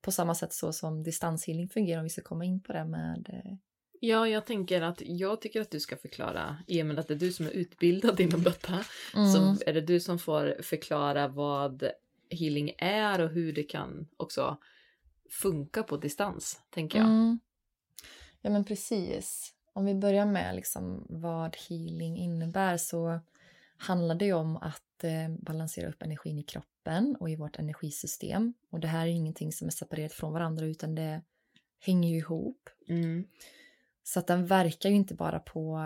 på 0.00 0.12
samma 0.12 0.34
sätt 0.34 0.52
så 0.52 0.72
som 0.72 1.02
distanshealing 1.02 1.68
fungerar 1.68 1.98
om 1.98 2.04
vi 2.04 2.10
ska 2.10 2.22
komma 2.22 2.44
in 2.44 2.62
på 2.62 2.72
det 2.72 2.84
med 2.84 3.30
eh, 3.32 3.56
Ja, 4.02 4.28
jag 4.28 4.46
tänker 4.46 4.82
att 4.82 5.02
jag 5.04 5.40
tycker 5.40 5.60
att 5.60 5.70
du 5.70 5.80
ska 5.80 5.96
förklara, 5.96 6.56
i 6.66 6.82
och 6.82 6.86
med 6.86 6.98
att 6.98 7.08
det 7.08 7.14
är 7.14 7.18
du 7.18 7.32
som 7.32 7.46
är 7.46 7.50
utbildad 7.50 8.20
inom 8.20 8.42
detta, 8.42 8.84
Mm. 9.14 9.32
så 9.32 9.64
är 9.66 9.72
det 9.72 9.80
du 9.80 10.00
som 10.00 10.18
får 10.18 10.62
förklara 10.62 11.28
vad 11.28 11.90
healing 12.30 12.72
är 12.78 13.20
och 13.20 13.28
hur 13.30 13.52
det 13.52 13.62
kan 13.62 14.08
också 14.16 14.56
funka 15.30 15.82
på 15.82 15.96
distans, 15.96 16.60
tänker 16.70 16.98
jag. 16.98 17.06
Mm. 17.08 17.38
Ja 18.40 18.50
men 18.50 18.64
precis. 18.64 19.54
Om 19.72 19.84
vi 19.84 19.94
börjar 19.94 20.26
med 20.26 20.54
liksom 20.56 21.06
vad 21.08 21.56
healing 21.68 22.16
innebär 22.18 22.76
så 22.76 23.20
handlar 23.76 24.14
det 24.14 24.24
ju 24.24 24.32
om 24.32 24.56
att 24.56 25.04
eh, 25.04 25.28
balansera 25.38 25.88
upp 25.88 26.02
energin 26.02 26.38
i 26.38 26.42
kroppen 26.42 27.16
och 27.20 27.30
i 27.30 27.36
vårt 27.36 27.58
energisystem. 27.58 28.54
Och 28.70 28.80
det 28.80 28.88
här 28.88 29.06
är 29.06 29.10
ingenting 29.10 29.52
som 29.52 29.66
är 29.66 29.72
separerat 29.72 30.12
från 30.12 30.32
varandra 30.32 30.66
utan 30.66 30.94
det 30.94 31.22
hänger 31.78 32.08
ju 32.10 32.16
ihop. 32.16 32.70
Mm. 32.88 33.24
Så 34.12 34.18
att 34.18 34.26
den 34.26 34.46
verkar 34.46 34.88
ju 34.88 34.96
inte 34.96 35.14
bara 35.14 35.40
på 35.40 35.78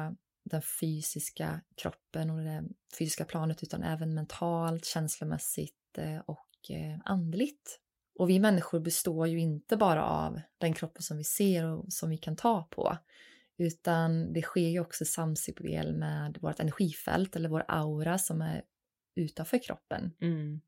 den 0.44 0.62
fysiska 0.80 1.60
kroppen 1.76 2.30
och 2.30 2.40
det 2.40 2.64
fysiska 2.98 3.24
planet 3.24 3.62
utan 3.62 3.82
även 3.82 4.14
mentalt, 4.14 4.84
känslomässigt 4.84 5.98
eh, 5.98 6.18
och 6.18 6.70
eh, 6.70 6.98
andligt. 7.04 7.80
Och 8.18 8.30
vi 8.30 8.38
människor 8.38 8.80
består 8.80 9.28
ju 9.28 9.40
inte 9.40 9.76
bara 9.76 10.04
av 10.04 10.40
den 10.58 10.74
kroppen 10.74 11.02
som 11.02 11.16
vi 11.16 11.24
ser 11.24 11.64
och 11.64 11.92
som 11.92 12.10
vi 12.10 12.16
kan 12.16 12.37
ta 12.37 12.62
på. 12.62 12.98
Utan 13.56 14.32
det 14.32 14.42
sker 14.42 14.68
ju 14.68 14.80
också 14.80 15.04
samspel 15.04 15.96
med 15.96 16.38
vårt 16.40 16.60
energifält 16.60 17.37
eller 17.37 17.48
vår 17.48 17.64
aura 17.68 18.18
som 18.18 18.42
är 18.42 18.62
utanför 19.14 19.62
kroppen. 19.62 20.12
Mm. 20.20 20.60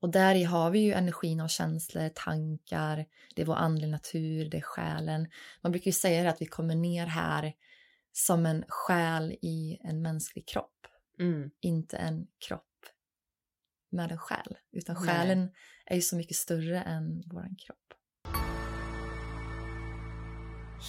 Och 0.00 0.10
där 0.10 0.34
i 0.34 0.44
har 0.44 0.70
vi 0.70 0.78
ju 0.78 0.92
energin 0.92 1.40
av 1.40 1.48
känslor, 1.48 2.08
tankar, 2.08 3.06
det 3.34 3.42
är 3.42 3.46
vår 3.46 3.54
andliga 3.54 3.90
natur, 3.90 4.50
det 4.50 4.56
är 4.56 4.62
själen. 4.62 5.28
Man 5.60 5.72
brukar 5.72 5.86
ju 5.86 5.92
säga 5.92 6.30
att 6.30 6.42
vi 6.42 6.46
kommer 6.46 6.74
ner 6.74 7.06
här 7.06 7.52
som 8.12 8.46
en 8.46 8.64
själ 8.68 9.32
i 9.42 9.78
en 9.84 10.02
mänsklig 10.02 10.48
kropp, 10.48 10.86
Mm. 11.18 11.50
inte 11.60 11.96
en 11.96 12.26
kropp 12.48 12.86
med 13.90 14.12
en 14.12 14.18
själ. 14.18 14.56
Utan 14.72 14.96
Nej. 14.96 15.04
själen 15.06 15.50
är 15.86 15.94
ju 15.96 16.02
så 16.02 16.16
mycket 16.16 16.36
större 16.36 16.82
än 16.82 17.22
vår 17.26 17.48
kropp. 17.58 17.76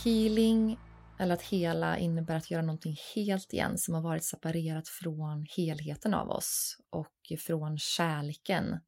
Healing, 0.04 0.80
eller 1.22 1.34
att 1.34 1.42
hela, 1.42 1.98
innebär 1.98 2.36
att 2.36 2.52
göra 2.52 2.62
någonting 2.62 2.98
helt 3.16 3.54
igen 3.54 3.78
som 3.78 3.94
har 3.94 4.02
varit 4.02 4.24
separerat 4.24 4.88
från 4.88 5.46
helheten 5.58 6.14
av 6.14 6.30
oss 6.30 6.78
och 6.90 7.40
från 7.40 7.78
kärleken 7.78 8.80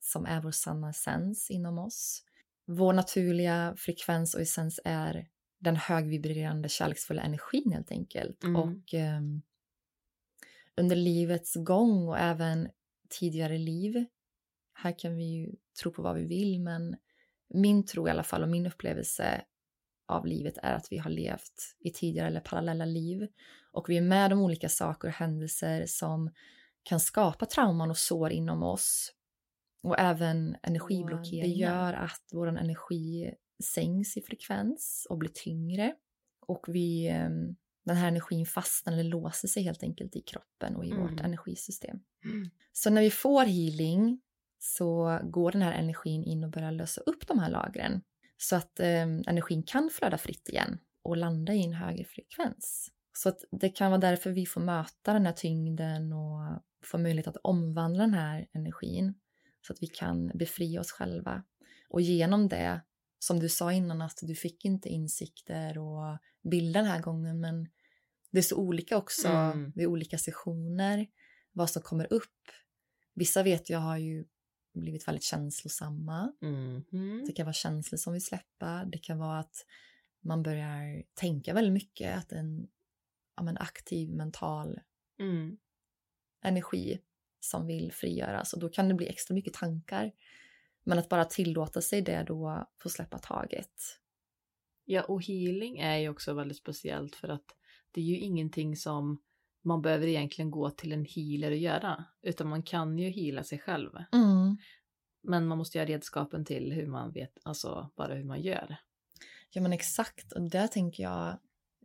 som 0.00 0.26
är 0.26 0.42
vår 0.42 0.50
sanna 0.50 0.90
essens 0.90 1.50
inom 1.50 1.78
oss. 1.78 2.24
Vår 2.66 2.92
naturliga 2.92 3.74
frekvens 3.78 4.34
och 4.34 4.40
essens 4.40 4.80
är 4.84 5.28
den 5.58 5.76
högvibrerande 5.76 6.68
kärleksfulla 6.68 7.22
energin 7.22 7.72
helt 7.72 7.90
enkelt. 7.90 8.44
Mm. 8.44 8.56
Och 8.56 8.94
ehm, 8.94 9.42
under 10.76 10.96
livets 10.96 11.54
gång 11.54 12.08
och 12.08 12.18
även 12.18 12.68
tidigare 13.10 13.58
liv, 13.58 14.04
här 14.74 14.98
kan 14.98 15.16
vi 15.16 15.24
ju 15.24 15.56
tro 15.82 15.92
på 15.92 16.02
vad 16.02 16.16
vi 16.16 16.24
vill 16.24 16.60
men 16.60 16.96
min 17.48 17.86
tro 17.86 18.08
i 18.08 18.10
alla 18.10 18.22
fall 18.22 18.42
och 18.42 18.48
min 18.48 18.66
upplevelse 18.66 19.44
av 20.06 20.26
livet 20.26 20.58
är 20.62 20.74
att 20.74 20.86
vi 20.92 20.98
har 20.98 21.10
levt 21.10 21.76
i 21.80 21.90
tidigare 21.90 22.28
eller 22.28 22.40
parallella 22.40 22.84
liv 22.84 23.28
och 23.72 23.88
vi 23.88 23.96
är 23.96 24.02
med 24.02 24.32
om 24.32 24.40
olika 24.40 24.68
saker 24.68 25.08
och 25.08 25.14
händelser 25.14 25.84
som 25.86 26.30
kan 26.82 27.00
skapa 27.00 27.46
trauman 27.46 27.90
och 27.90 27.98
sår 27.98 28.30
inom 28.30 28.62
oss 28.62 29.12
och 29.82 29.98
även 29.98 30.56
energiblockeringar. 30.62 31.48
Det 31.48 31.54
gör 31.54 31.92
att 31.92 32.22
vår 32.32 32.46
energi 32.48 33.34
sänks 33.64 34.16
i 34.16 34.22
frekvens 34.22 35.06
och 35.10 35.18
blir 35.18 35.30
tyngre 35.34 35.94
och 36.46 36.64
vi, 36.68 37.08
eh, 37.08 37.28
den 37.84 37.96
här 37.96 38.08
energin 38.08 38.46
fastnar 38.46 38.92
eller 38.92 39.04
låser 39.04 39.48
sig 39.48 39.62
helt 39.62 39.82
enkelt 39.82 40.16
i 40.16 40.20
kroppen 40.22 40.76
och 40.76 40.84
i 40.84 40.90
Mm. 40.90 41.02
vårt 41.02 41.20
energisystem. 41.20 42.00
Mm. 42.24 42.50
Så 42.72 42.90
när 42.90 43.02
vi 43.02 43.10
får 43.10 43.44
healing 43.44 44.20
så 44.58 45.20
går 45.24 45.52
den 45.52 45.62
här 45.62 45.72
energin 45.72 46.24
in 46.24 46.44
och 46.44 46.50
börjar 46.50 46.72
lösa 46.72 47.00
upp 47.00 47.26
de 47.26 47.38
här 47.38 47.50
lagren 47.50 48.02
så 48.42 48.56
att 48.56 48.80
eh, 48.80 49.02
energin 49.02 49.62
kan 49.62 49.90
flöda 49.90 50.18
fritt 50.18 50.48
igen 50.48 50.78
och 51.02 51.16
landa 51.16 51.54
i 51.54 51.64
en 51.64 51.72
högre 51.72 52.04
frekvens. 52.04 52.90
Så 53.12 53.28
att 53.28 53.44
det 53.50 53.68
kan 53.68 53.90
vara 53.90 54.00
därför 54.00 54.30
vi 54.30 54.46
får 54.46 54.60
möta 54.60 55.12
den 55.12 55.26
här 55.26 55.32
tyngden 55.32 56.12
och 56.12 56.62
få 56.84 56.98
möjlighet 56.98 57.26
att 57.26 57.36
omvandla 57.36 58.02
den 58.02 58.14
här 58.14 58.48
energin 58.52 59.14
så 59.66 59.72
att 59.72 59.82
vi 59.82 59.86
kan 59.86 60.30
befria 60.34 60.80
oss 60.80 60.92
själva. 60.92 61.42
Och 61.88 62.00
genom 62.00 62.48
det, 62.48 62.80
som 63.18 63.40
du 63.40 63.48
sa 63.48 63.72
innan 63.72 64.02
att 64.02 64.18
du 64.22 64.34
fick 64.34 64.64
inte 64.64 64.88
insikter 64.88 65.78
och 65.78 66.18
bilder 66.50 66.80
den 66.80 66.90
här 66.90 67.00
gången 67.00 67.40
men 67.40 67.68
det 68.30 68.38
är 68.38 68.42
så 68.42 68.56
olika 68.56 68.96
också 68.96 69.28
Mm. 69.28 69.72
vid 69.74 69.86
olika 69.86 70.18
sessioner 70.18 71.06
vad 71.52 71.70
som 71.70 71.82
kommer 71.82 72.12
upp. 72.12 72.40
Vissa 73.14 73.42
vet 73.42 73.70
jag 73.70 73.78
har 73.78 73.96
ju 73.98 74.24
blivit 74.72 75.08
väldigt 75.08 75.24
känslosamma. 75.24 76.32
Mhm. 76.40 77.24
Det 77.26 77.32
kan 77.32 77.46
vara 77.46 77.52
känslor 77.52 77.96
som 77.96 78.12
vill 78.12 78.24
släppa. 78.24 78.84
Det 78.84 78.98
kan 78.98 79.18
vara 79.18 79.38
att 79.38 79.66
man 80.20 80.42
börjar 80.42 81.02
tänka 81.14 81.54
väldigt 81.54 81.72
mycket. 81.72 82.18
Att 82.18 82.32
en 82.32 82.68
ja, 83.36 83.42
men 83.42 83.56
aktiv 83.58 84.10
mental 84.10 84.80
Mm. 85.18 85.58
energi 86.42 87.00
som 87.40 87.66
vill 87.66 87.92
frigöras. 87.92 88.52
Och 88.52 88.60
då 88.60 88.68
kan 88.68 88.88
det 88.88 88.94
bli 88.94 89.08
extra 89.08 89.34
mycket 89.34 89.54
tankar. 89.54 90.12
Men 90.84 90.98
att 90.98 91.08
bara 91.08 91.24
tillåta 91.24 91.80
sig 91.80 92.02
det 92.02 92.22
då, 92.22 92.66
få 92.82 92.88
släppa 92.88 93.18
taget. 93.18 93.98
Ja, 94.84 95.02
och 95.02 95.22
healing 95.24 95.78
är 95.78 95.96
ju 95.98 96.08
också 96.08 96.34
väldigt 96.34 96.56
speciellt 96.56 97.16
för 97.16 97.28
att 97.28 97.56
det 97.90 98.00
är 98.00 98.04
ju 98.04 98.18
ingenting 98.18 98.76
som 98.76 99.22
man 99.62 99.82
behöver 99.82 100.06
egentligen 100.06 100.50
gå 100.50 100.70
till 100.70 100.92
en 100.92 101.04
healer 101.04 101.50
och 101.50 101.56
göra, 101.56 102.04
utan 102.22 102.48
man 102.48 102.62
kan 102.62 102.98
ju 102.98 103.10
heala 103.10 103.44
sig 103.44 103.58
själv. 103.58 103.90
Men 105.22 105.46
man 105.46 105.58
måste 105.58 105.78
ju 105.78 105.84
ha 105.84 105.88
redskapen 105.88 106.44
till 106.44 106.72
hur 106.72 106.86
man 106.86 107.12
vet, 107.12 107.38
alltså 107.42 107.90
bara 107.96 108.14
hur 108.14 108.24
man 108.24 108.40
gör. 108.42 108.76
Ja 109.50 109.62
men 109.62 109.72
exakt, 109.72 110.32
och 110.32 110.50
där 110.50 110.66
tänker 110.66 111.02
jag 111.02 111.38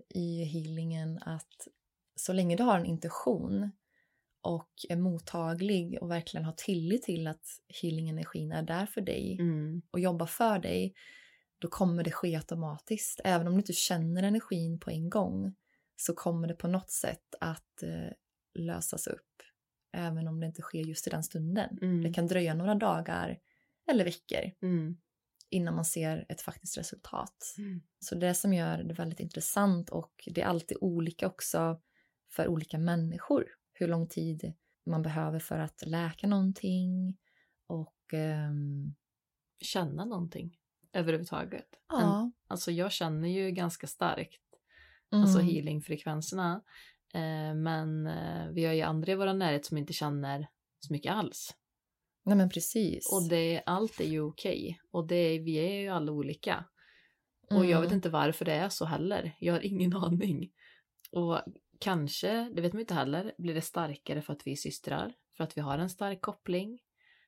i 0.09 0.43
healingen 0.43 1.19
att 1.21 1.67
så 2.15 2.33
länge 2.33 2.55
du 2.55 2.63
har 2.63 2.79
en 2.79 2.85
intention 2.85 3.71
och 4.41 4.71
är 4.89 4.95
mottaglig 4.95 5.97
och 6.01 6.11
verkligen 6.11 6.45
har 6.45 6.53
tillit 6.53 7.03
till 7.03 7.27
att 7.27 7.45
healing-energin 7.81 8.51
är 8.51 8.61
där 8.61 8.85
för 8.85 9.01
dig 9.01 9.37
Mm. 9.39 9.81
och 9.91 9.99
jobbar 9.99 10.25
för 10.25 10.59
dig, 10.59 10.93
då 11.59 11.67
kommer 11.67 12.03
det 12.03 12.11
ske 12.11 12.35
automatiskt. 12.35 13.21
Även 13.23 13.47
om 13.47 13.53
du 13.53 13.59
inte 13.59 13.73
känner 13.73 14.23
energin 14.23 14.79
på 14.79 14.89
en 14.91 15.09
gång 15.09 15.55
så 15.99 16.13
kommer 16.13 16.47
det 16.47 16.53
på 16.53 16.67
något 16.67 16.89
sätt 16.91 17.35
att 17.39 17.83
eh, 17.83 18.11
lösas 18.53 19.07
upp. 19.07 19.41
Även 19.93 20.27
om 20.27 20.39
det 20.39 20.45
inte 20.45 20.61
sker 20.61 20.79
just 20.83 21.07
i 21.07 21.09
den 21.09 21.23
stunden. 21.23 21.77
Mm. 21.81 22.03
Det 22.03 22.13
kan 22.13 22.27
dröja 22.27 22.53
några 22.53 22.75
dagar 22.75 23.39
eller 23.89 24.05
veckor 24.05 24.51
Mm. 24.61 24.97
innan 25.49 25.75
man 25.75 25.85
ser 25.85 26.25
ett 26.29 26.41
faktiskt 26.41 26.77
resultat. 26.77 27.55
Mm. 27.57 27.81
Så 27.99 28.15
det 28.15 28.33
som 28.33 28.53
gör 28.53 28.83
det 28.83 28.93
väldigt 28.93 29.19
intressant 29.19 29.89
och 29.89 30.29
det 30.31 30.41
är 30.41 30.45
alltid 30.45 30.77
olika 30.81 31.27
också 31.27 31.81
för 32.31 32.47
olika 32.47 32.77
människor. 32.77 33.45
Hur 33.73 33.87
lång 33.87 34.07
tid 34.07 34.53
man 34.85 35.01
behöver 35.01 35.39
för 35.39 35.59
att 35.59 35.83
läka 35.85 36.27
någonting 36.27 37.17
och 37.67 38.13
ehm, 38.13 38.95
Känna 39.61 40.05
någonting 40.05 40.57
överhuvudtaget. 40.93 41.67
En, 41.93 41.99
ja. 41.99 42.31
alltså 42.47 42.71
jag 42.71 42.91
känner 42.91 43.29
ju 43.29 43.51
ganska 43.51 43.87
starkt, 43.87 44.41
Mm. 45.11 45.23
alltså 45.23 45.39
healingfrekvenserna. 45.39 46.61
Eh, 47.13 47.53
men 47.55 48.07
eh, 48.07 48.47
vi 48.51 48.65
har 48.65 48.73
ju 48.73 48.81
andra 48.81 49.11
i 49.11 49.15
vår 49.15 49.33
närhet 49.33 49.65
som 49.65 49.77
inte 49.77 49.93
känner 49.93 50.47
så 50.79 50.93
mycket 50.93 51.11
alls. 51.13 51.55
Nej 52.25 52.35
men 52.37 52.49
precis. 52.49 53.13
Och 53.13 53.29
det, 53.29 53.61
allt 53.65 53.99
är 53.99 54.05
ju 54.07 54.21
okej. 54.21 54.79
Och 54.91 55.07
det, 55.07 55.39
vi 55.39 55.55
är 55.55 55.81
ju 55.81 55.87
alla 55.87 56.11
olika. 56.11 56.65
Och 57.49 57.65
jag 57.65 57.79
vet 57.81 57.87
Mm. 57.87 57.95
inte 57.97 58.09
varför 58.09 58.45
det 58.45 58.53
är 58.53 58.69
så 58.69 58.85
heller. 58.85 59.35
Jag 59.39 59.53
har 59.53 59.61
ingen 59.65 59.93
aning. 59.95 60.51
Och 61.11 61.39
kanske, 61.79 62.49
det 62.55 62.61
vet 62.61 62.73
man 62.73 62.79
inte 62.79 62.93
heller, 62.93 63.33
blir 63.37 63.53
det 63.53 63.61
starkare 63.61 64.21
för 64.21 64.33
att 64.33 64.47
vi 64.47 64.51
är 64.51 64.55
systrar. 64.55 65.13
För 65.37 65.43
att 65.43 65.57
vi 65.57 65.61
har 65.61 65.77
en 65.77 65.89
stark 65.89 66.21
koppling. 66.21 66.79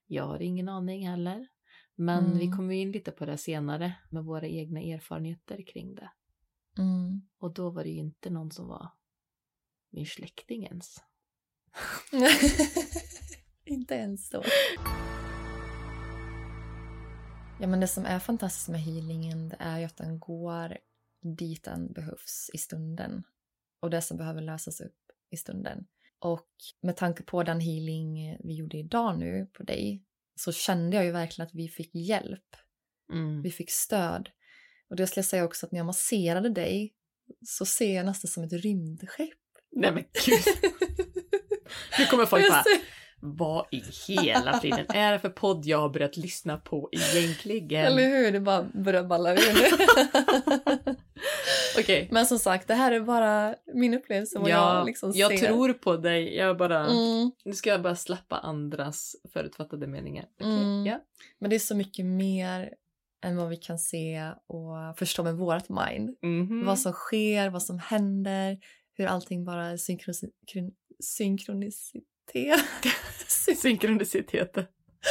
Jag 0.07 0.23
har 0.23 0.41
ingen 0.41 0.69
aning 0.69 1.07
heller. 1.07 1.47
Men 1.95 2.25
Mm. 2.25 2.37
vi 2.37 2.47
kommer 2.51 2.73
in 2.73 2.91
lite 2.91 3.11
på 3.11 3.25
det 3.25 3.37
senare 3.37 3.93
med 4.09 4.23
våra 4.23 4.47
egna 4.47 4.79
erfarenheter 4.81 5.63
kring 5.67 5.95
det. 5.95 6.11
Mm. 6.79 7.21
Och 7.39 7.53
då 7.53 7.69
var 7.69 7.83
det 7.83 7.89
ju 7.89 7.99
inte 7.99 8.29
någon 8.29 8.51
som 8.51 8.67
var 8.67 8.89
min 9.89 10.05
släkting 10.05 10.65
ens. 10.65 10.97
inte 13.65 13.95
ens 13.95 14.29
då. 14.29 14.43
Ja 17.61 17.67
men 17.67 17.79
det 17.79 17.87
som 17.87 18.05
är 18.05 18.19
fantastiskt 18.19 18.69
med 18.69 18.81
healingen 18.81 19.49
det 19.49 19.57
är 19.59 19.79
ju 19.79 19.85
att 19.85 19.97
den 19.97 20.19
går 20.19 20.77
dit 21.37 21.63
den 21.63 21.93
behövs 21.93 22.49
i 22.53 22.57
stunden. 22.57 23.23
Och 23.81 23.89
det 23.89 24.01
som 24.01 24.17
behöver 24.17 24.41
lösas 24.41 24.81
upp 24.81 24.99
i 25.31 25.37
stunden. 25.37 25.87
Och 26.19 26.49
med 26.81 26.97
tanke 26.97 27.23
på 27.23 27.43
den 27.43 27.59
healing 27.59 28.37
vi 28.39 28.53
gjorde 28.53 28.77
idag 28.77 29.19
nu 29.19 29.45
på 29.53 29.63
dig 29.63 30.03
så 30.35 30.51
kände 30.51 30.95
jag 30.95 31.05
ju 31.05 31.11
verkligen 31.11 31.47
att 31.47 31.55
vi 31.55 31.67
fick 31.67 31.95
hjälp. 31.95 32.55
Mm. 33.13 33.41
Vi 33.41 33.51
fick 33.51 33.71
stöd. 33.71 34.29
Och 34.89 34.95
det 34.95 35.07
skulle 35.07 35.19
jag 35.21 35.25
säga 35.25 35.45
också 35.45 35.65
att 35.65 35.71
när 35.71 35.79
jag 35.79 35.85
masserade 35.85 36.49
dig 36.49 36.93
så 37.45 37.65
ser 37.65 37.95
jag 37.95 38.05
nästan 38.05 38.29
som 38.31 38.43
ett 38.43 38.53
rymdskepp. 38.53 39.29
Nej 39.75 39.91
men 39.91 40.03
gud. 40.25 40.39
Nu 41.99 42.05
kommer 42.05 42.25
folk 42.25 42.49
bara, 42.49 42.63
vad 43.21 43.65
i 43.71 43.81
hela 44.07 44.59
friden 44.59 44.85
är 44.89 45.11
det 45.11 45.19
för 45.19 45.29
podd 45.29 45.65
jag 45.65 45.77
har 45.77 45.89
börjat 45.89 46.17
lyssna 46.17 46.57
på 46.57 46.89
egentligen? 46.91 47.85
Eller 47.85 48.03
hur? 48.09 48.31
Det 48.31 48.39
bara 48.39 48.63
börjar 48.63 49.03
balla 49.03 49.33
ur 49.33 49.53
nu. 49.53 50.95
Okej. 51.79 52.07
Men 52.11 52.25
som 52.25 52.39
sagt, 52.39 52.67
det 52.67 52.73
här 52.73 52.91
är 52.91 52.99
bara 52.99 53.55
min 53.73 53.93
upplevelse 53.93 54.39
Ja, 54.45 54.49
jag 54.77 54.85
liksom 54.85 55.11
jag 55.15 55.39
ser. 55.39 55.47
tror 55.47 55.73
på 55.73 55.97
dig. 55.97 56.35
Jag 56.35 56.57
bara, 56.57 56.79
Mm, 56.87 57.31
nu 57.45 57.53
ska 57.53 57.69
jag 57.69 57.81
bara 57.81 57.95
släppa 57.95 58.37
andras 58.37 59.15
förutfattade 59.33 59.87
meningar. 59.87 60.25
Okej, 60.39 60.47
Mm. 60.53 60.85
Ja. 60.85 60.99
men 61.39 61.49
det 61.49 61.55
är 61.55 61.59
så 61.59 61.75
mycket 61.75 62.05
mer 62.05 62.73
än 63.21 63.37
vad 63.37 63.49
vi 63.49 63.57
kan 63.57 63.79
se 63.79 64.31
och 64.47 64.97
förstå 64.97 65.23
med 65.23 65.35
vårt 65.35 65.69
mind. 65.69 66.17
Mhm. 66.21 66.65
Vad 66.65 66.79
som 66.79 66.93
sker, 66.93 67.49
vad 67.49 67.63
som 67.63 67.79
händer, 67.79 68.57
hur 68.93 69.05
allting 69.05 69.45
bara 69.45 69.65
är 69.65 69.77
synkronis- 69.77 70.31
kryn- 70.53 70.73
synkronicitet. 70.99 72.59
Synkronicitet. 73.57 74.57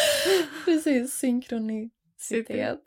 Precis, 0.65 1.15
synkronicitet. 1.15 2.81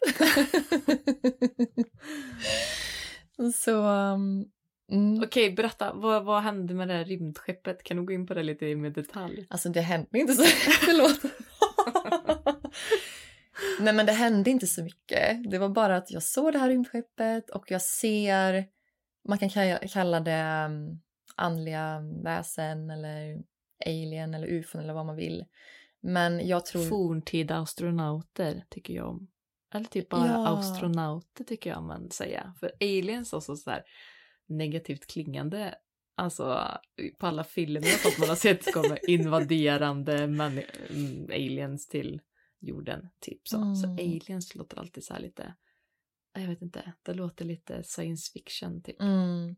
så, 3.55 3.83
um, 3.83 4.45
mm. 4.91 5.23
Okej, 5.23 5.51
berätta. 5.51 5.93
Vad, 5.93 6.25
vad 6.25 6.41
hände 6.43 6.73
med 6.73 6.87
det 6.87 6.93
här 6.93 7.05
rymdskeppet? 7.05 7.83
Kan 7.83 7.97
du 7.97 8.03
gå 8.03 8.13
in 8.13 8.27
på 8.27 8.33
det 8.33 8.43
lite 8.43 8.75
mer 8.75 8.89
detalj? 8.89 9.47
Alltså 9.49 9.69
det 9.69 9.81
hände 9.81 10.19
inte 10.19 10.33
så 10.33 10.43
Förlåt. 10.85 11.19
Nej 13.79 13.93
men 13.93 14.05
det 14.05 14.11
hände 14.11 14.49
inte 14.49 14.67
så 14.67 14.83
mycket. 14.83 15.51
Det 15.51 15.57
var 15.57 15.69
bara 15.69 15.97
att 15.97 16.11
jag 16.11 16.23
såg 16.23 16.53
det 16.53 16.59
här 16.59 16.69
rymdskeppet 16.69 17.49
och 17.49 17.71
jag 17.71 17.81
ser, 17.81 18.65
man 19.27 19.37
kan 19.37 19.49
ka- 19.49 19.87
kalla 19.87 20.19
det 20.19 20.65
um, 20.65 21.01
andliga 21.35 21.99
väsen 22.23 22.89
eller 22.89 23.43
alien 23.85 24.33
eller 24.33 24.47
ufon 24.47 24.81
eller 24.81 24.93
vad 24.93 25.05
man 25.05 25.15
vill. 25.15 25.45
Men 26.01 26.47
jag 26.47 26.65
tror... 26.65 26.89
Forntida 26.89 27.57
astronauter 27.57 28.63
tycker 28.69 28.93
jag 28.93 29.07
om. 29.09 29.27
Eller 29.73 29.85
typ 29.85 30.09
bara 30.09 30.27
Ja. 30.27 30.47
astronauter 30.59 31.43
tycker 31.43 31.69
jag 31.69 31.83
man 31.83 32.11
säger. 32.11 32.51
För 32.59 32.71
aliens 32.81 33.33
är 33.33 33.39
så 33.39 33.69
här 33.69 33.83
negativt 34.47 35.07
klingande. 35.07 35.75
Alltså 36.15 36.67
på 37.19 37.27
alla 37.27 37.43
filmer 37.43 37.81
sånt 37.81 38.17
man 38.19 38.29
har 38.29 38.35
sett 38.35 38.73
kommer 38.73 39.09
invaderande 39.09 40.17
mm, 40.23 41.25
aliens 41.31 41.87
till 41.87 42.21
jorden. 42.61 43.09
Typ 43.19 43.47
så. 43.47 43.75
Så 43.75 43.87
Mm. 43.87 43.95
aliens 43.95 44.55
låter 44.55 44.79
alltid 44.79 45.03
så 45.03 45.13
här 45.13 45.21
lite, 45.21 45.55
jag 46.33 46.47
vet 46.47 46.61
inte, 46.61 46.93
det 47.01 47.13
låter 47.13 47.45
lite 47.45 47.83
science 47.83 48.31
fiction 48.31 48.81
typ. 48.81 49.01
Mm, 49.01 49.55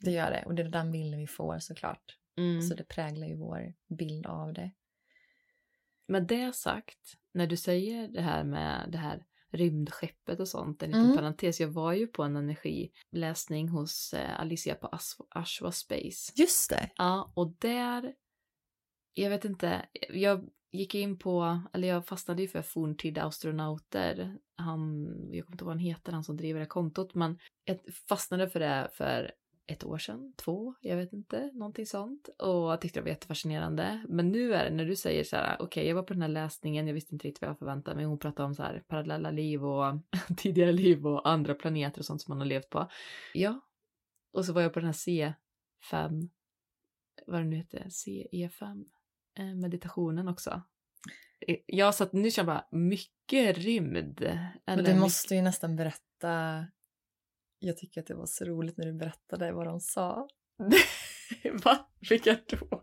det 0.00 0.10
gör 0.10 0.30
det 0.30 0.44
och 0.46 0.54
det 0.54 0.62
är 0.62 0.68
den 0.68 0.92
bilden 0.92 1.20
vi 1.20 1.26
får 1.26 1.58
såklart. 1.58 2.18
Mm. 2.36 2.62
Så 2.62 2.74
det 2.74 2.84
präglar 2.84 3.26
ju 3.26 3.36
vår 3.36 3.74
bild 3.88 4.26
av 4.26 4.52
det. 4.52 4.70
Med 6.06 6.26
det 6.26 6.54
sagt, 6.54 7.14
när 7.32 7.46
du 7.46 7.56
säger 7.56 8.08
det 8.08 8.20
här 8.22 8.44
med 8.44 8.88
det 8.92 8.98
här 8.98 9.26
rymdskeppet 9.52 10.40
och 10.40 10.48
sånt, 10.48 10.82
en 10.82 10.88
liten 10.90 11.04
Mm. 11.04 11.16
parentes, 11.16 11.60
jag 11.60 11.68
var 11.68 11.92
ju 11.92 12.06
på 12.06 12.22
en 12.22 12.36
energiläsning 12.36 13.68
hos 13.68 14.14
eh, 14.14 14.40
Alicia 14.40 14.74
på 14.74 14.86
As- 14.88 15.20
Ashwa 15.30 15.72
Space. 15.72 16.32
Just 16.36 16.70
det. 16.70 16.90
Ja, 16.96 17.32
och 17.36 17.52
där, 17.58 18.14
jag 19.14 19.30
vet 19.30 19.44
inte, 19.44 19.88
jag 20.10 20.48
gick 20.70 20.94
in 20.94 21.18
på, 21.18 21.60
eller 21.72 21.88
jag 21.88 22.06
fastnade 22.06 22.42
ju 22.42 22.48
för 22.48 22.62
forntida 22.62 23.22
astronauter. 23.22 24.38
Han, 24.56 25.06
jag 25.32 25.44
kommer 25.46 25.54
inte 25.54 25.62
ihåg 25.62 25.66
vad 25.66 25.76
han 25.76 25.78
heter, 25.78 26.12
han 26.12 26.24
som 26.24 26.36
driver 26.36 26.60
det 26.60 26.64
här 26.64 26.68
kontot, 26.68 27.14
men 27.14 27.38
jag 27.64 27.78
fastnade 28.08 28.50
för 28.50 28.60
det 28.60 28.88
för 28.92 29.32
ett 29.66 29.84
år 29.84 29.98
sedan, 29.98 30.32
två, 30.36 30.74
jag 30.80 30.96
vet 30.96 31.12
inte, 31.12 31.50
någonting 31.54 31.86
sånt. 31.86 32.28
Och 32.38 32.72
jag 32.72 32.80
tyckte 32.80 33.00
det 33.00 33.04
var 33.04 33.08
jättefascinerande. 33.08 34.04
Men 34.08 34.32
nu 34.32 34.54
är 34.54 34.64
det 34.64 34.76
när 34.76 34.84
du 34.84 34.96
säger 34.96 35.24
så 35.24 35.36
här, 35.36 35.56
okej, 35.60 35.86
jag 35.86 35.94
var 35.94 36.02
på 36.02 36.12
den 36.12 36.22
här 36.22 36.28
läsningen, 36.28 36.86
jag 36.86 36.94
visste 36.94 37.14
inte 37.14 37.28
riktigt 37.28 37.42
vad 37.42 37.50
jag 37.50 37.58
förväntade 37.58 37.96
mig. 37.96 38.04
Hon 38.04 38.18
pratade 38.18 38.46
om 38.46 38.54
så 38.54 38.62
här 38.62 38.82
parallella 38.88 39.30
liv 39.30 39.64
och 39.64 39.94
tidigare 40.36 40.72
liv 40.72 41.06
och 41.06 41.28
andra 41.28 41.54
planeter 41.54 42.00
och 42.00 42.04
sånt 42.04 42.22
som 42.22 42.32
man 42.32 42.38
har 42.38 42.46
levt 42.46 42.70
på. 42.70 42.90
Ja, 43.34 43.60
och 44.32 44.44
så 44.44 44.52
var 44.52 44.62
jag 44.62 44.72
på 44.72 44.80
den 44.80 44.86
här 44.86 45.34
C5, 45.92 46.28
vad 47.26 47.40
det 47.40 47.44
nu 47.44 47.56
heter, 47.56 47.84
CE5, 47.88 48.84
meditationen 49.44 50.28
också. 50.28 50.62
Eh, 51.48 51.56
Jag 51.66 51.94
satt 51.94 52.12
nu 52.12 52.30
känner 52.30 52.52
jag 52.52 52.56
bara 52.56 52.78
mycket 52.78 53.58
rymd. 53.58 54.20
Men 54.20 54.78
Eller 54.78 54.94
du 54.94 55.00
måste 55.00 55.34
ju 55.34 55.42
nästan 55.42 55.76
berätta. 55.76 56.66
Jag 57.58 57.76
tycker 57.76 58.00
att 58.00 58.06
det 58.06 58.14
var 58.14 58.26
så 58.26 58.44
roligt 58.44 58.76
när 58.76 58.86
du 58.86 58.92
berättade 58.92 59.52
vad 59.52 59.66
de 59.66 59.80
sa. 59.80 60.28
mycket... 60.58 61.64
Va? 61.64 61.88
Vilka 62.10 62.36
då? 62.46 62.82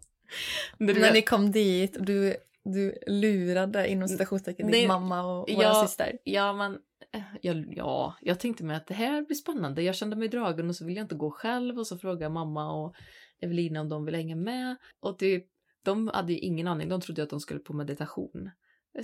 När 0.77 0.93
du 0.93 0.99
När 0.99 1.13
ni 1.13 1.21
kom 1.21 1.51
dit 1.51 1.97
och 1.97 2.05
du, 2.05 2.35
du 2.63 2.97
lurade 3.07 3.87
inom 3.87 4.07
citationstecken 4.07 4.71
din 4.71 4.87
mamma 4.87 5.21
och 5.21 5.49
ja, 5.49 5.85
syster. 5.87 6.17
Ja, 6.23 6.53
men 6.53 6.79
eh, 7.13 7.21
ja, 7.41 7.53
ja, 7.67 8.15
jag 8.21 8.39
tänkte 8.39 8.63
mig 8.63 8.75
att 8.75 8.87
det 8.87 8.93
här 8.93 9.21
blir 9.21 9.35
spännande. 9.35 9.81
Jag 9.81 9.95
kände 9.95 10.15
mig 10.15 10.27
dragen 10.27 10.69
och 10.69 10.75
så 10.75 10.85
ville 10.85 10.99
jag 10.99 11.05
inte 11.05 11.15
gå 11.15 11.31
själv 11.31 11.79
och 11.79 11.87
så 11.87 11.97
frågade 11.97 12.33
mamma 12.33 12.71
och 12.71 12.95
Evelina 13.41 13.81
om 13.81 13.89
de 13.89 14.05
ville 14.05 14.17
hänga 14.17 14.35
med. 14.35 14.75
Och 14.99 15.19
typ, 15.19 15.47
de 15.91 16.07
hade 16.13 16.33
ju 16.33 16.39
ingen 16.39 16.67
aning, 16.67 16.89
de 16.89 17.01
trodde 17.01 17.23
att 17.23 17.29
de 17.29 17.39
skulle 17.39 17.59
på 17.59 17.73
meditation. 17.73 18.49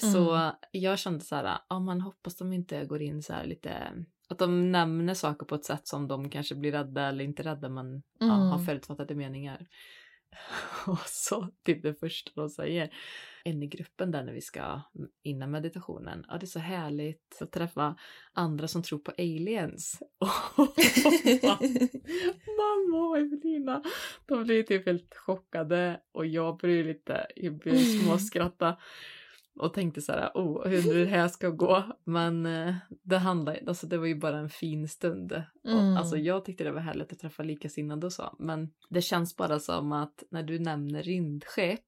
Så 0.01 0.33
Mm. 0.35 0.53
jag 0.71 0.99
kände 0.99 1.19
så 1.19 1.35
här, 1.35 1.57
ja 1.69 1.79
man 1.79 2.01
hoppas 2.01 2.35
de 2.37 2.53
inte 2.53 2.85
går 2.85 3.01
in 3.01 3.23
så 3.23 3.33
här 3.33 3.45
lite, 3.45 3.91
att 4.29 4.39
de 4.39 4.71
nämner 4.71 5.13
saker 5.13 5.45
på 5.45 5.55
ett 5.55 5.65
sätt 5.65 5.87
som 5.87 6.07
de 6.07 6.29
kanske 6.29 6.55
blir 6.55 6.71
rädda 6.71 7.01
eller 7.07 7.23
inte 7.25 7.43
rädda 7.43 7.69
men 7.69 8.03
ja, 8.19 8.25
Mm. 8.25 8.47
har 8.47 8.59
förutfattade 8.59 9.15
meningar. 9.15 9.67
Och 10.87 10.99
så 11.05 11.47
typ 11.63 11.83
det 11.83 11.93
första 11.93 12.31
de 12.35 12.49
säger, 12.49 12.93
en 13.43 13.63
i 13.63 13.67
gruppen 13.67 14.11
där 14.11 14.23
när 14.23 14.33
vi 14.33 14.41
ska 14.41 14.81
innan 15.23 15.51
meditationen, 15.51 16.25
ja 16.27 16.37
det 16.37 16.45
är 16.45 16.47
så 16.47 16.59
härligt 16.59 17.37
att 17.41 17.51
träffa 17.51 17.95
andra 18.33 18.67
som 18.67 18.83
tror 18.83 18.99
på 18.99 19.11
aliens. 19.17 19.99
Mamma 22.57 23.07
och 23.07 23.17
Evelina, 23.17 23.83
de 24.25 24.43
blir 24.43 24.63
typ 24.63 24.85
helt 24.85 25.15
chockade 25.15 26.01
och 26.11 26.25
jag 26.25 26.57
blir 26.57 26.83
lite, 26.83 27.27
jag 27.35 27.53
blir 27.57 27.77
småskratta 27.77 28.77
och 29.55 29.73
tänkte 29.73 30.01
så 30.01 30.11
här, 30.11 30.31
oh, 30.33 30.67
hur 30.67 31.05
det 31.05 31.11
här 31.11 31.27
ska 31.27 31.49
gå. 31.49 31.83
Men 32.03 32.45
eh, 32.45 32.75
det 33.03 33.17
handlar, 33.17 33.59
alltså 33.67 33.87
det 33.87 33.97
var 33.97 34.05
ju 34.05 34.15
bara 34.15 34.37
en 34.37 34.49
fin 34.49 34.87
stund. 34.87 35.31
Mm. 35.31 35.77
Och, 35.77 35.99
alltså 35.99 36.17
jag 36.17 36.45
tyckte 36.45 36.63
det 36.63 36.71
var 36.71 36.81
härligt 36.81 37.11
att 37.11 37.19
träffa 37.19 37.43
likasinnade 37.43 38.05
och 38.05 38.13
så. 38.13 38.35
Men 38.39 38.69
det 38.89 39.01
känns 39.01 39.37
bara 39.37 39.59
som 39.59 39.91
att 39.91 40.23
när 40.31 40.43
du 40.43 40.59
nämner 40.59 41.03
rymdskepp, 41.03 41.85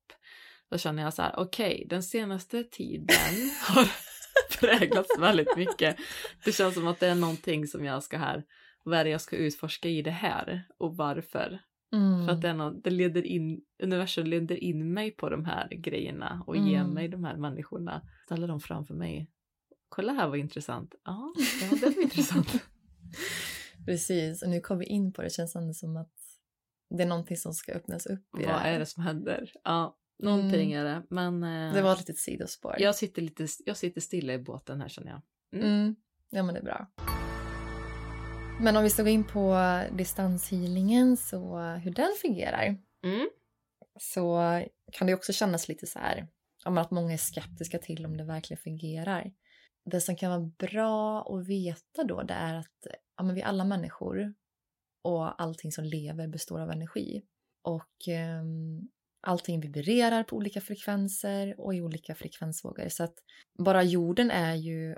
då 0.71 0.77
känner 0.77 1.03
jag 1.03 1.13
så 1.13 1.21
här, 1.21 1.33
okej, 1.37 1.87
den 1.89 2.03
senaste 2.03 2.63
tiden 2.63 3.17
har 3.61 3.91
präglats 4.59 5.19
väldigt 5.19 5.57
mycket. 5.57 5.97
Det 6.45 6.51
känns 6.51 6.73
som 6.73 6.87
att 6.87 6.99
det 6.99 7.07
är 7.07 7.15
någonting 7.15 7.67
som 7.67 7.85
jag 7.85 8.03
ska 8.03 8.17
här, 8.17 8.43
vad 8.83 8.99
är 8.99 9.03
det 9.03 9.09
jag 9.09 9.21
ska 9.21 9.35
utforska 9.35 9.89
i 9.89 10.01
det 10.01 10.11
här 10.11 10.63
och 10.77 10.97
varför? 10.97 11.59
Mm. 11.95 12.25
För 12.25 12.33
att 12.33 12.41
det, 12.41 12.49
är 12.49 12.53
något, 12.53 12.83
det 12.83 12.89
leder 12.89 13.25
in, 13.25 13.61
universum 13.83 14.25
leder 14.27 14.55
in 14.63 14.93
mig 14.93 15.11
på 15.11 15.29
de 15.29 15.45
här 15.45 15.67
grejerna 15.69 16.43
och 16.47 16.57
ger 16.57 16.79
Mm. 16.81 16.93
mig 16.93 17.07
de 17.07 17.23
här 17.23 17.37
människorna. 17.37 18.01
Ställer 18.25 18.47
dem 18.47 18.59
framför 18.59 18.93
mig. 18.93 19.31
Kolla 19.89 20.13
här 20.13 20.27
vad 20.27 20.37
intressant. 20.39 20.95
Ja, 21.03 21.33
ja 21.61 21.77
det 21.81 21.95
var 21.95 22.03
intressant. 22.03 22.47
Precis, 23.85 24.43
och 24.43 24.49
nu 24.49 24.59
kom 24.59 24.77
vi 24.79 24.85
in 24.85 25.13
på 25.13 25.21
det. 25.21 25.25
Det 25.27 25.31
känns 25.33 25.55
ändå 25.55 25.73
som 25.73 25.97
att 25.97 26.11
det 26.89 27.03
är 27.03 27.07
någonting 27.07 27.37
som 27.37 27.53
ska 27.53 27.71
öppnas 27.73 28.05
upp 28.05 28.19
i 28.19 28.25
vad 28.31 28.41
det 28.41 28.47
här. 28.53 28.73
är 28.73 28.79
det 28.79 28.85
som 28.85 29.03
händer? 29.03 29.51
Ja, 29.63 29.97
någonting 30.23 30.71
är 30.71 30.83
det. 30.83 31.03
Men 31.09 31.43
eh, 31.43 31.73
Det 31.73 31.81
var 31.81 31.93
ett 31.93 31.99
litet 31.99 32.17
sidospår. 32.17 32.75
jag, 32.79 32.95
sitter 32.95 33.21
lite, 33.21 33.47
jag 33.65 33.77
sitter 33.77 34.01
stilla 34.01 34.33
i 34.33 34.39
båten 34.39 34.81
här 34.81 34.87
känner 34.89 35.11
jag. 35.11 35.21
Mm. 35.61 35.73
Mm. 35.75 35.95
Ja, 36.29 36.43
men 36.43 36.53
det 36.55 36.59
är 36.59 36.63
bra. 36.65 36.87
Men 38.61 38.77
om 38.77 38.83
vi 38.83 38.89
ska 38.89 39.03
gå 39.03 39.09
in 39.09 39.23
på 39.23 39.57
distanshealingen, 39.91 41.17
så 41.17 41.57
hur 41.59 41.91
den 41.91 42.11
fungerar, 42.21 42.77
Mm. 43.03 43.29
så 43.99 44.39
kan 44.91 45.07
det 45.07 45.13
också 45.13 45.33
kännas 45.33 45.67
lite 45.67 45.87
så 45.87 45.99
här, 45.99 46.27
att 46.63 46.91
många 46.91 47.13
är 47.13 47.17
skeptiska 47.17 47.77
till 47.79 48.05
om 48.05 48.17
det 48.17 48.23
verkligen 48.23 48.61
fungerar. 48.61 49.31
Det 49.85 50.01
som 50.01 50.15
kan 50.15 50.29
vara 50.29 50.51
bra 50.69 51.21
att 51.21 51.47
veta 51.47 52.03
då, 52.03 52.23
det 52.23 52.33
är 52.33 52.53
att 52.55 52.87
ja, 53.17 53.23
vi 53.23 53.43
alla 53.43 53.63
människor 53.63 54.33
och 55.03 55.41
allting 55.41 55.71
som 55.71 55.83
lever 55.83 56.27
består 56.27 56.59
av 56.61 56.71
energi. 56.71 57.21
Och 57.63 58.07
ehm, 58.07 58.89
allting 59.27 59.61
vibrerar 59.61 60.23
på 60.23 60.35
olika 60.35 60.61
frekvenser 60.61 61.59
och 61.59 61.75
i 61.75 61.81
olika 61.81 62.15
frekvensvågor. 62.15 62.89
Så 62.89 63.03
att 63.03 63.15
bara 63.57 63.83
jorden 63.83 64.31
är 64.31 64.55
ju 64.55 64.91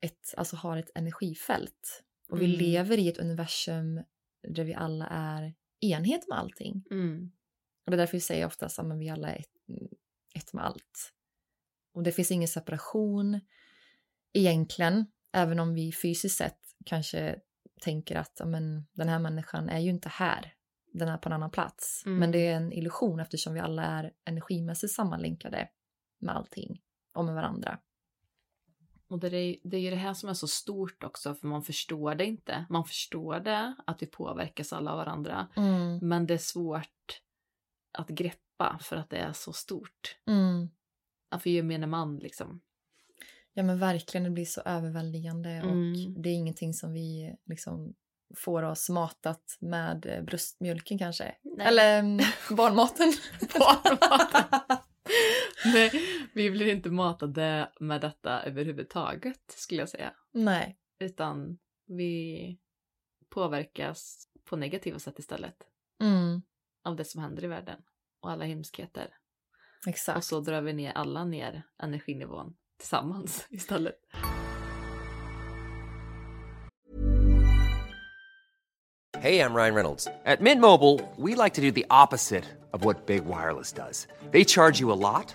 ett, 0.00 0.34
alltså 0.36 0.56
har 0.56 0.76
ett 0.76 0.90
energifält. 0.94 2.02
Och 2.28 2.40
vi 2.40 2.44
Mm. 2.44 2.58
lever 2.58 2.98
i 2.98 3.08
ett 3.08 3.18
universum 3.18 4.02
där 4.48 4.64
vi 4.64 4.74
alla 4.74 5.06
är 5.06 5.54
enhet 5.80 6.28
med 6.28 6.38
allting. 6.38 6.84
Mm. 6.90 7.30
Och 7.84 7.90
det 7.90 7.96
är 7.96 7.98
därför 7.98 8.16
vi 8.16 8.20
säger 8.20 8.46
oftast 8.46 8.78
att 8.78 8.98
vi 8.98 9.08
alla 9.08 9.28
är 9.34 9.38
ett, 9.38 9.78
ett 10.34 10.52
med 10.52 10.64
allt. 10.64 11.12
Och 11.94 12.02
det 12.02 12.12
finns 12.12 12.30
ingen 12.30 12.48
separation 12.48 13.40
egentligen, 14.32 15.06
även 15.32 15.60
om 15.60 15.74
vi 15.74 15.92
fysiskt 15.92 16.36
sett 16.36 16.58
kanske 16.86 17.36
tänker 17.80 18.16
att 18.16 18.36
ja, 18.38 18.46
men, 18.46 18.86
den 18.92 19.08
här 19.08 19.18
människan 19.18 19.68
är 19.68 19.78
ju 19.78 19.90
inte 19.90 20.08
här, 20.08 20.52
den 20.92 21.08
är 21.08 21.16
på 21.18 21.28
en 21.28 21.32
annan 21.32 21.50
plats. 21.50 22.02
Mm. 22.06 22.18
Men 22.18 22.30
det 22.32 22.46
är 22.46 22.56
en 22.56 22.72
illusion 22.72 23.20
eftersom 23.20 23.54
vi 23.54 23.60
alla 23.60 23.84
är 23.84 24.12
energimässigt 24.24 24.92
sammanlänkade 24.92 25.68
med 26.18 26.36
allting 26.36 26.82
och 27.14 27.24
med 27.24 27.34
varandra. 27.34 27.78
Och 29.08 29.18
det 29.18 29.26
är, 29.26 29.56
det 29.64 29.76
är 29.76 29.80
ju 29.80 29.90
det 29.90 29.96
här 29.96 30.14
som 30.14 30.28
är 30.28 30.34
så 30.34 30.48
stort 30.48 31.04
också, 31.04 31.34
för 31.34 31.46
man 31.48 31.62
förstår 31.62 32.14
det 32.14 32.24
inte. 32.24 32.66
Man 32.70 32.84
förstår 32.84 33.40
det, 33.40 33.74
att 33.86 34.02
vi 34.02 34.06
påverkas 34.06 34.72
alla 34.72 34.90
av 34.90 34.96
varandra. 34.96 35.48
Mm. 35.56 35.98
Men 36.02 36.26
det 36.26 36.34
är 36.34 36.38
svårt 36.38 37.20
att 37.98 38.08
greppa 38.08 38.78
för 38.82 38.96
att 38.96 39.10
det 39.10 39.16
är 39.16 39.32
så 39.32 39.52
stort. 39.52 40.16
Mm. 40.26 40.68
Ja, 41.30 41.38
För 41.38 41.50
gemene 41.50 41.86
man 41.86 42.16
liksom. 42.16 42.60
Ja 43.52 43.62
men 43.62 43.78
verkligen, 43.78 44.24
det 44.24 44.30
blir 44.30 44.44
så 44.44 44.60
överväldigande 44.60 45.50
Mm. 45.50 45.90
och 45.90 46.20
det 46.22 46.28
är 46.28 46.34
ingenting 46.34 46.74
som 46.74 46.92
vi 46.92 47.34
liksom 47.44 47.94
får 48.36 48.62
oss 48.62 48.88
matat 48.88 49.56
med 49.60 50.06
eh, 50.06 50.22
bröstmjölken 50.22 50.98
kanske. 50.98 51.34
Nej. 51.42 51.66
Eller 51.66 51.98
mm, 51.98 52.24
barnmaten. 52.50 53.12
Barnmaten. 53.40 54.76
Nej, 55.64 55.90
vi 56.36 56.50
blir 56.50 56.66
inte 56.66 56.90
matade 56.90 57.72
med 57.80 58.00
detta 58.00 58.42
överhuvudtaget 58.42 59.40
skulle 59.56 59.82
jag 59.82 59.88
säga. 59.88 60.12
Nej, 60.32 60.78
Utan 60.98 61.58
vi 61.86 62.58
påverkas 63.28 64.28
på 64.44 64.56
negativa 64.56 64.98
sätt 64.98 65.18
istället 65.18 65.56
mm, 66.00 66.42
av 66.84 66.96
det 66.96 67.04
som 67.04 67.22
händer 67.22 67.44
i 67.44 67.46
världen 67.46 67.82
och 68.20 68.30
alla 68.30 68.44
hemskheter. 68.44 69.14
exakt. 69.86 70.16
Och 70.16 70.24
så 70.24 70.40
drar 70.40 70.60
vi 70.60 70.72
ner 70.72 70.92
alla 70.92 71.24
ner 71.24 71.62
energinivån 71.82 72.56
tillsammans 72.78 73.46
istället. 73.50 73.98
Hey, 79.18 79.40
I'm 79.40 79.54
Ryan 79.54 79.74
Reynolds. 79.74 80.08
At 80.24 80.40
Mint 80.40 80.60
Mobile, 80.60 81.00
we 81.16 81.34
like 81.44 81.54
to 81.54 81.60
do 81.62 81.70
the 81.72 81.86
opposite 81.90 82.44
of 82.72 82.84
what 82.84 83.06
Big 83.06 83.24
Wireless 83.24 83.72
does. 83.72 84.06
They 84.30 84.44
charge 84.44 84.80
you 84.80 84.92
a 84.92 84.98
lot, 85.14 85.34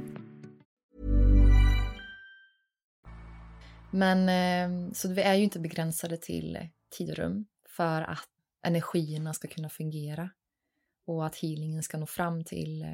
Men 3.91 4.29
eh, 4.29 4.91
så 4.93 5.13
vi 5.13 5.21
är 5.21 5.35
ju 5.35 5.43
inte 5.43 5.59
begränsade 5.59 6.17
till 6.17 6.67
tid 6.89 7.09
och 7.09 7.15
rum 7.15 7.45
för 7.67 8.01
att 8.01 8.29
energierna 8.65 9.33
ska 9.33 9.47
kunna 9.47 9.69
fungera 9.69 10.29
och 11.05 11.25
att 11.25 11.35
healingen 11.35 11.83
ska 11.83 11.97
nå 11.97 12.05
fram 12.05 12.43
till 12.43 12.81
eh, 12.81 12.87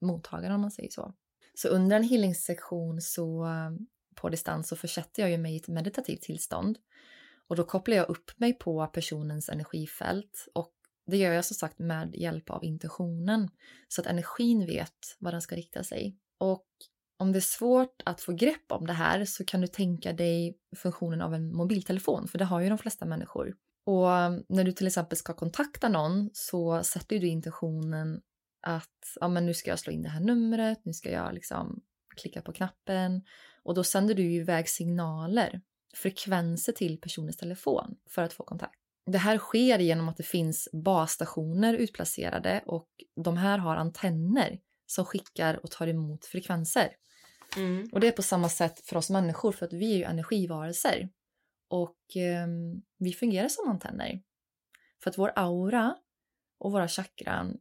mottagaren 0.00 0.54
om 0.54 0.60
man 0.60 0.70
säger 0.70 0.90
så. 0.90 1.14
Så 1.54 1.68
under 1.68 1.96
en 1.96 2.02
healingsektion 2.02 3.00
så 3.00 3.46
eh, 3.46 3.70
på 4.14 4.28
distans 4.28 4.68
så 4.68 4.76
försätter 4.76 5.22
jag 5.22 5.30
ju 5.30 5.38
mig 5.38 5.54
i 5.54 5.56
ett 5.56 5.68
meditativt 5.68 6.22
tillstånd. 6.22 6.78
Och 7.48 7.56
då 7.56 7.64
kopplar 7.64 7.96
jag 7.96 8.08
upp 8.08 8.30
mig 8.36 8.52
på 8.52 8.86
personens 8.86 9.48
energifält 9.48 10.48
och 10.54 10.72
det 11.06 11.16
gör 11.16 11.32
jag 11.32 11.44
som 11.44 11.54
sagt 11.54 11.78
med 11.78 12.14
hjälp 12.14 12.50
av 12.50 12.64
intentionen 12.64 13.50
så 13.88 14.00
att 14.00 14.06
energin 14.06 14.66
vet 14.66 15.16
vad 15.18 15.34
den 15.34 15.42
ska 15.42 15.56
rikta 15.56 15.84
sig. 15.84 16.16
Och 16.38 16.66
om 17.24 17.32
det 17.32 17.38
är 17.38 17.40
svårt 17.40 18.02
att 18.04 18.20
få 18.20 18.32
grepp 18.32 18.72
om 18.72 18.86
det 18.86 18.92
här 18.92 19.24
så 19.24 19.44
kan 19.44 19.60
du 19.60 19.66
tänka 19.66 20.12
dig 20.12 20.58
funktionen 20.76 21.20
av 21.20 21.34
en 21.34 21.56
mobiltelefon, 21.56 22.28
för 22.28 22.38
det 22.38 22.44
har 22.44 22.60
ju 22.60 22.68
de 22.68 22.78
flesta 22.78 23.06
människor. 23.06 23.54
Och 23.86 24.06
um, 24.06 24.44
när 24.48 24.64
du 24.64 24.72
till 24.72 24.86
exempel 24.86 25.18
ska 25.18 25.32
kontakta 25.32 25.88
någon 25.88 26.30
så 26.32 26.82
sätter 26.82 27.18
du 27.18 27.26
intentionen 27.26 28.20
att 28.66 29.16
ja, 29.20 29.28
men 29.28 29.46
nu 29.46 29.54
ska 29.54 29.70
jag 29.70 29.78
slå 29.78 29.92
in 29.92 30.02
det 30.02 30.08
här 30.08 30.20
numret, 30.20 30.80
nu 30.84 30.92
ska 30.92 31.10
jag 31.10 31.34
liksom 31.34 31.82
klicka 32.16 32.42
på 32.42 32.52
knappen 32.52 33.22
och 33.62 33.74
då 33.74 33.84
sänder 33.84 34.14
du 34.14 34.22
ju 34.22 34.40
iväg 34.40 34.68
signaler, 34.68 35.60
frekvenser 35.94 36.72
till 36.72 37.00
personens 37.00 37.36
telefon 37.36 37.96
för 38.10 38.22
att 38.22 38.32
få 38.32 38.44
kontakt. 38.44 38.78
Det 39.06 39.18
här 39.18 39.38
sker 39.38 39.78
genom 39.78 40.08
att 40.08 40.16
det 40.16 40.22
finns 40.22 40.68
basstationer 40.72 41.74
utplacerade 41.74 42.62
och 42.66 42.88
de 43.24 43.36
här 43.36 43.58
har 43.58 43.76
antenner 43.76 44.58
som 44.86 45.04
skickar 45.04 45.60
och 45.62 45.70
tar 45.70 45.86
emot 45.86 46.24
frekvenser. 46.24 46.88
Mm. 47.56 47.88
Och 47.92 48.00
det 48.00 48.08
är 48.08 48.12
på 48.12 48.22
samma 48.22 48.48
sätt 48.48 48.80
för 48.80 48.96
oss 48.96 49.10
människor 49.10 49.52
för 49.52 49.66
att 49.66 49.72
vi 49.72 49.92
är 49.92 49.96
ju 49.96 50.04
energivarelser. 50.04 51.08
Och 51.68 52.16
eh, 52.16 52.46
vi 52.98 53.12
fungerar 53.12 53.48
som 53.48 53.70
antenner. 53.70 54.22
För 55.02 55.10
att 55.10 55.18
vår 55.18 55.32
aura 55.36 55.96
och 56.58 56.72
våra 56.72 56.88
chakran 56.88 57.58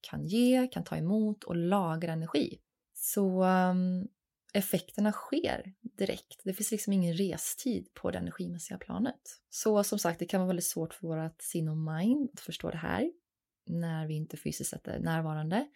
kan 0.00 0.26
ge, 0.26 0.66
kan 0.66 0.84
ta 0.84 0.96
emot 0.96 1.44
och 1.44 1.56
lagra 1.56 2.12
energi. 2.12 2.58
Så 2.94 3.44
um, 3.44 4.08
effekterna 4.52 5.12
sker 5.12 5.74
direkt. 5.80 6.40
Det 6.44 6.52
finns 6.54 6.70
liksom 6.70 6.92
ingen 6.92 7.14
restid 7.14 7.94
på 7.94 8.10
det 8.10 8.18
energimässiga 8.18 8.78
planet. 8.78 9.20
Så 9.50 9.84
som 9.84 9.98
sagt, 9.98 10.18
det 10.18 10.26
kan 10.26 10.40
vara 10.40 10.48
väldigt 10.48 10.66
svårt 10.66 10.94
för 10.94 11.06
vårt 11.06 11.42
sinne 11.42 11.70
och 11.70 11.76
mind 11.76 12.30
att 12.32 12.40
förstå 12.40 12.70
det 12.70 12.76
här 12.76 13.12
när 13.66 14.06
vi 14.06 14.14
inte 14.14 14.36
fysiskt 14.36 14.70
sett 14.70 14.88
är 14.88 14.98
närvarande. 14.98 15.68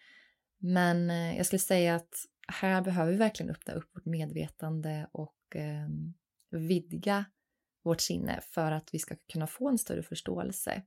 Men 0.57 1.09
eh, 1.09 1.37
jag 1.37 1.45
skulle 1.45 1.59
säga 1.59 1.95
att 1.95 2.25
här 2.47 2.81
behöver 2.81 3.11
vi 3.11 3.17
verkligen 3.17 3.51
öppna 3.51 3.73
upp 3.73 3.95
vårt 3.95 4.05
medvetande 4.05 5.07
och 5.11 5.55
eh, 5.55 5.87
vidga 6.49 7.25
vårt 7.83 8.01
sinne 8.01 8.39
för 8.41 8.71
att 8.71 8.93
vi 8.93 8.99
ska 8.99 9.15
kunna 9.31 9.47
få 9.47 9.69
en 9.69 9.77
större 9.77 10.03
förståelse 10.03 10.81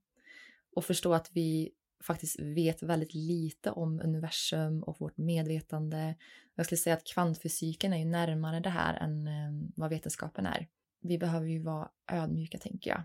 och 0.76 0.84
förstå 0.84 1.14
att 1.14 1.30
vi 1.32 1.72
faktiskt 2.04 2.40
vet 2.40 2.82
väldigt 2.82 3.14
lite 3.14 3.70
om 3.70 4.00
universum 4.00 4.82
och 4.82 5.00
vårt 5.00 5.16
medvetande. 5.16 6.14
Jag 6.54 6.66
skulle 6.66 6.78
säga 6.78 6.96
att 6.96 7.06
kvantfysiken 7.06 7.92
är 7.92 7.98
ju 7.98 8.04
närmare 8.04 8.60
det 8.60 8.70
här 8.70 8.94
än 8.94 9.26
ehm, 9.26 9.72
vad 9.76 9.90
vetenskapen 9.90 10.46
är. 10.46 10.68
Vi 11.00 11.18
behöver 11.18 11.46
ju 11.46 11.62
vara 11.62 11.90
ödmjuka 12.12 12.58
tänker 12.58 12.90
jag 12.90 13.02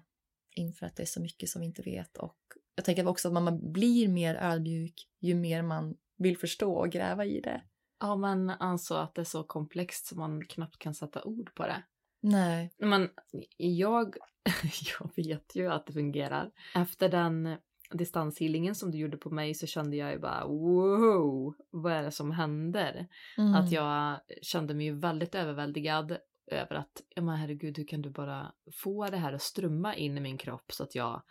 inför 0.55 0.85
att 0.85 0.95
det 0.95 1.03
är 1.03 1.07
så 1.07 1.21
mycket 1.21 1.49
som 1.49 1.59
vi 1.59 1.65
inte 1.65 1.81
vet 1.81 2.17
och 2.17 2.37
jag 2.75 2.85
tänker 2.85 3.07
också 3.07 3.27
att 3.27 3.33
man 3.33 3.71
blir 3.71 4.07
mer 4.07 4.35
ödmjuk 4.35 5.07
ju 5.19 5.35
mer 5.35 5.61
man 5.61 5.97
vill 6.17 6.37
förstå 6.37 6.73
och 6.73 6.89
gräva 6.89 7.25
i 7.25 7.41
det. 7.41 7.61
Ja, 8.01 8.15
men 8.15 8.49
alltså 8.49 8.95
att 8.95 9.15
det 9.15 9.21
är 9.21 9.25
så 9.25 9.43
komplext 9.43 10.05
som 10.05 10.19
man 10.19 10.45
knappt 10.45 10.79
kan 10.79 10.93
sätta 10.93 11.23
ord 11.23 11.55
på 11.55 11.63
det. 11.63 11.83
Nej. 12.21 12.73
Men 12.77 13.09
jag, 13.57 14.15
jag 14.99 15.11
vet 15.15 15.55
ju 15.55 15.71
att 15.71 15.85
det 15.85 15.93
fungerar. 15.93 16.51
Efter 16.75 17.09
den 17.09 17.57
distanshealingen 17.91 18.75
som 18.75 18.91
du 18.91 18.97
gjorde 18.97 19.17
på 19.17 19.29
mig 19.29 19.53
så 19.53 19.67
kände 19.67 19.97
jag 19.97 20.11
ju 20.11 20.19
bara 20.19 20.47
wow, 20.47 21.53
vad 21.69 21.93
är 21.93 22.03
det 22.03 22.11
som 22.11 22.31
händer? 22.31 23.07
Mm. 23.37 23.55
Att 23.55 23.71
jag 23.71 24.19
kände 24.41 24.73
mig 24.73 24.91
väldigt 24.91 25.35
överväldigad 25.35 26.17
över 26.47 26.75
att, 26.75 27.01
ja 27.15 27.21
men 27.21 27.35
herregud, 27.35 27.77
hur 27.77 27.87
kan 27.87 28.01
du 28.01 28.09
bara 28.09 28.51
få 28.73 29.09
det 29.09 29.17
här 29.17 29.33
att 29.33 29.41
strömma 29.41 29.95
in 29.95 30.17
i 30.17 30.21
min 30.21 30.37
kropp 30.37 30.71
så 30.71 30.83
att 30.83 30.95
jag 30.95 31.21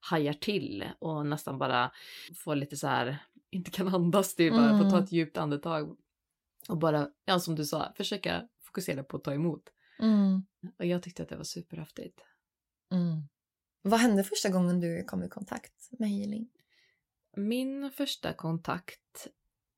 hajar 0.00 0.32
till 0.32 0.84
och 0.98 1.26
nästan 1.26 1.58
bara 1.58 1.90
får 2.44 2.56
lite 2.56 2.76
så 2.76 2.86
här, 2.86 3.18
inte 3.50 3.70
kan 3.70 3.94
andas, 3.94 4.34
det 4.34 4.44
är 4.44 4.50
bara 4.50 4.70
mm. 4.70 4.84
få 4.84 4.90
ta 4.90 5.04
ett 5.04 5.12
djupt 5.12 5.36
andetag 5.36 5.96
och 6.70 6.78
bara, 6.78 7.08
ja 7.24 7.40
som 7.40 7.54
du 7.54 7.64
sa, 7.64 7.92
försöka 7.96 8.48
fokusera 8.62 9.04
på 9.04 9.16
att 9.16 9.24
ta 9.24 9.34
emot. 9.34 9.62
Mm. 9.98 10.42
Och 10.78 10.86
jag 10.86 11.02
tyckte 11.02 11.22
att 11.22 11.28
det 11.28 11.36
var 11.36 11.44
superhäftigt. 11.44 12.20
Mm. 12.92 13.22
Vad 13.82 14.00
hände 14.00 14.24
första 14.24 14.48
gången 14.48 14.80
du 14.80 15.04
kom 15.04 15.22
i 15.22 15.28
kontakt 15.28 15.90
med 15.98 16.10
healing? 16.10 16.48
Min 17.36 17.90
första 17.90 18.32
kontakt, 18.32 19.28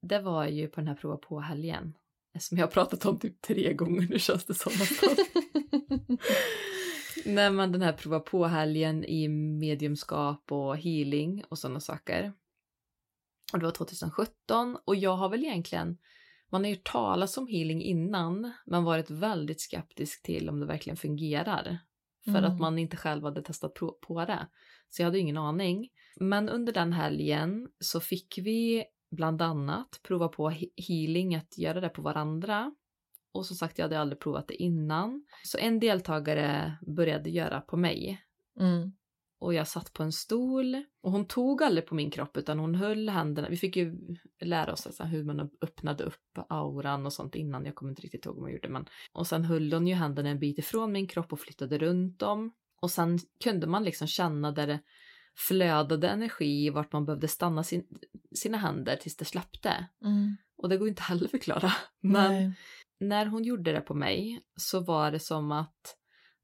det 0.03 0.19
var 0.19 0.47
ju 0.47 0.69
på 0.69 0.81
den 0.81 0.89
här 0.89 0.95
prova 0.95 1.17
på-helgen. 1.17 1.95
Som 2.39 2.59
jag 2.59 2.67
har 2.67 2.71
pratat 2.71 3.07
om 3.07 3.19
typ 3.19 3.41
tre 3.41 3.73
gånger 3.75 4.09
nu 4.09 4.19
känns 4.19 4.45
det 4.45 4.55
som. 4.55 4.73
Nej 7.25 7.51
men 7.51 7.73
den 7.73 7.83
här 7.83 7.93
prova 7.93 8.21
på-helgen 8.21 9.05
i 9.05 9.29
mediumskap 9.29 10.53
och 10.53 10.77
healing 10.77 11.45
och 11.49 11.59
sådana 11.59 11.81
saker. 11.81 12.33
Och 13.53 13.59
det 13.59 13.65
var 13.65 13.73
2017 13.73 14.79
och 14.85 14.97
jag 14.97 15.17
har 15.17 15.29
väl 15.29 15.45
egentligen, 15.45 15.99
man 16.53 16.65
har 16.65 16.71
ju 16.71 16.77
talat 16.77 17.37
om 17.37 17.47
healing 17.47 17.83
innan 17.83 18.53
men 18.67 18.85
varit 18.85 19.11
väldigt 19.11 19.61
skeptisk 19.61 20.23
till 20.23 20.49
om 20.49 20.61
det 20.61 20.67
verkligen 20.67 20.97
fungerar. 20.97 21.79
För 22.25 22.39
mm. 22.39 22.45
att 22.45 22.61
man 22.61 22.79
inte 22.79 22.97
själv 22.97 23.25
hade 23.25 23.43
testat 23.43 23.75
på 23.75 24.25
det. 24.25 24.49
Så 24.89 25.03
jag 25.03 25.07
hade 25.07 25.19
ingen 25.19 25.37
aning. 25.37 25.89
Men 26.17 26.49
under 26.49 26.73
den 26.73 26.93
helgen 26.93 27.69
så 27.79 28.01
fick 28.01 28.39
vi 28.39 28.85
bland 29.11 29.43
annat 29.43 30.01
prova 30.03 30.29
på 30.29 30.53
healing, 30.89 31.35
att 31.35 31.59
göra 31.59 31.81
det 31.81 31.89
på 31.89 32.03
varandra. 32.03 32.75
Och 33.33 33.47
som 33.47 33.57
sagt, 33.57 33.79
jag 33.79 33.85
hade 33.85 34.01
aldrig 34.01 34.21
provat 34.21 34.49
det 34.49 34.63
innan. 34.63 35.27
Så 35.45 35.59
en 35.59 35.81
deltagare 35.81 36.79
började 36.87 37.31
göra 37.31 37.61
på 37.61 37.77
mig. 37.77 38.23
Mm 38.61 38.93
och 39.43 39.55
jag 39.55 39.69
satt 39.69 39.93
på 39.93 40.03
en 40.03 40.13
stol 40.13 40.83
och 41.01 41.13
hon 41.13 41.25
tog 41.27 41.63
aldrig 41.63 41.87
på 41.87 41.95
min 41.95 42.11
kropp 42.11 42.37
utan 42.37 42.59
hon 42.59 42.75
höll 42.75 43.09
händerna. 43.09 43.49
Vi 43.49 43.57
fick 43.57 43.77
ju 43.77 43.99
lära 44.41 44.73
oss 44.73 44.87
alltså 44.87 45.05
hur 45.05 45.25
man 45.25 45.51
öppnade 45.61 46.05
upp 46.05 46.39
auran 46.49 47.07
och 47.07 47.13
sånt 47.13 47.35
innan. 47.35 47.67
Jag 47.67 47.75
kommer 47.75 47.91
inte 47.93 48.03
riktigt 48.03 48.27
ihåg 48.27 48.35
vad 48.35 48.43
man 48.43 48.53
gjorde 48.53 48.69
men. 48.69 48.89
Och 49.13 49.27
sen 49.27 49.45
höll 49.45 49.73
hon 49.73 49.87
ju 49.87 49.95
händerna 49.95 50.29
en 50.29 50.39
bit 50.39 50.59
ifrån 50.59 50.93
min 50.93 51.07
kropp 51.07 51.33
och 51.33 51.41
flyttade 51.41 51.79
runt 51.79 52.19
dem. 52.19 52.53
Och 52.81 52.91
sen 52.91 53.19
kunde 53.45 53.67
man 53.67 53.85
liksom 53.85 54.07
känna 54.07 54.53
där 54.53 54.67
det 54.67 54.81
flödade 55.37 56.09
energi 56.09 56.71
vart 56.71 56.93
man 56.93 57.05
behövde 57.05 57.29
stanna 57.29 57.63
sin, 57.63 57.87
sina 58.35 58.59
händer 58.59 58.97
tills 58.97 59.17
det 59.17 59.25
släppte. 59.25 59.87
Mm. 60.05 60.37
Och 60.57 60.69
det 60.69 60.77
går 60.77 60.89
inte 60.89 61.03
heller 61.03 61.25
att 61.25 61.31
förklara. 61.31 61.73
Men 62.01 62.33
Nej. 62.33 62.53
när 63.01 63.27
hon 63.27 63.45
gjorde 63.45 63.73
det 63.73 63.81
på 63.81 63.95
mig 63.95 64.41
så 64.57 64.81
var 64.81 65.11
det 65.11 65.21
som 65.21 65.53
att 65.53 65.97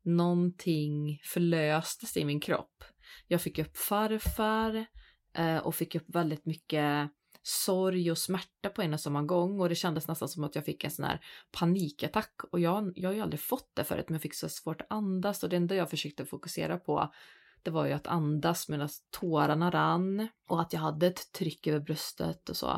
någonting 0.03 1.21
förlöstes 1.25 2.17
i 2.17 2.25
min 2.25 2.41
kropp. 2.41 2.85
Jag 3.27 3.43
fick 3.43 3.59
upp 3.59 3.77
farfar 3.77 4.87
eh, 5.35 5.57
och 5.57 5.75
fick 5.75 5.95
upp 5.95 6.15
väldigt 6.15 6.47
mycket 6.47 7.11
sorg 7.43 8.11
och 8.11 8.19
smärta 8.19 8.69
på 8.69 8.83
en 8.83 8.95
och 8.95 9.01
samma 9.01 9.23
gång. 9.23 9.61
Och 9.61 9.69
det 9.69 9.75
kändes 9.75 10.09
nästan 10.09 10.29
som 10.29 10.45
att 10.45 10.55
jag 10.55 10.65
fick 10.65 10.85
en 10.85 10.91
sån 10.91 11.05
här 11.05 11.21
panikattack. 11.53 12.35
Och 12.53 12.61
jag, 12.61 12.93
jag 12.97 13.09
har 13.09 13.15
ju 13.15 13.21
aldrig 13.21 13.41
fått 13.41 13.71
det 13.75 13.85
förut 13.85 14.05
men 14.09 14.15
jag 14.15 14.23
fick 14.23 14.35
så 14.35 14.49
svårt 14.49 14.81
att 14.81 14.87
andas. 14.91 15.43
Och 15.43 15.49
det 15.49 15.57
enda 15.57 15.75
jag 15.75 15.91
försökte 15.91 16.27
fokusera 16.27 16.79
på 16.79 17.13
det 17.63 17.71
var 17.71 17.87
ju 17.87 17.93
att 17.93 18.07
andas 18.07 18.69
medan 18.69 18.89
tårarna 19.11 19.71
rann. 19.71 20.29
Och 20.49 20.61
att 20.61 20.73
jag 20.73 20.81
hade 20.81 21.07
ett 21.07 21.33
tryck 21.33 21.67
över 21.67 21.81
bröstet 21.81 22.49
och 22.49 22.57
så. 22.57 22.71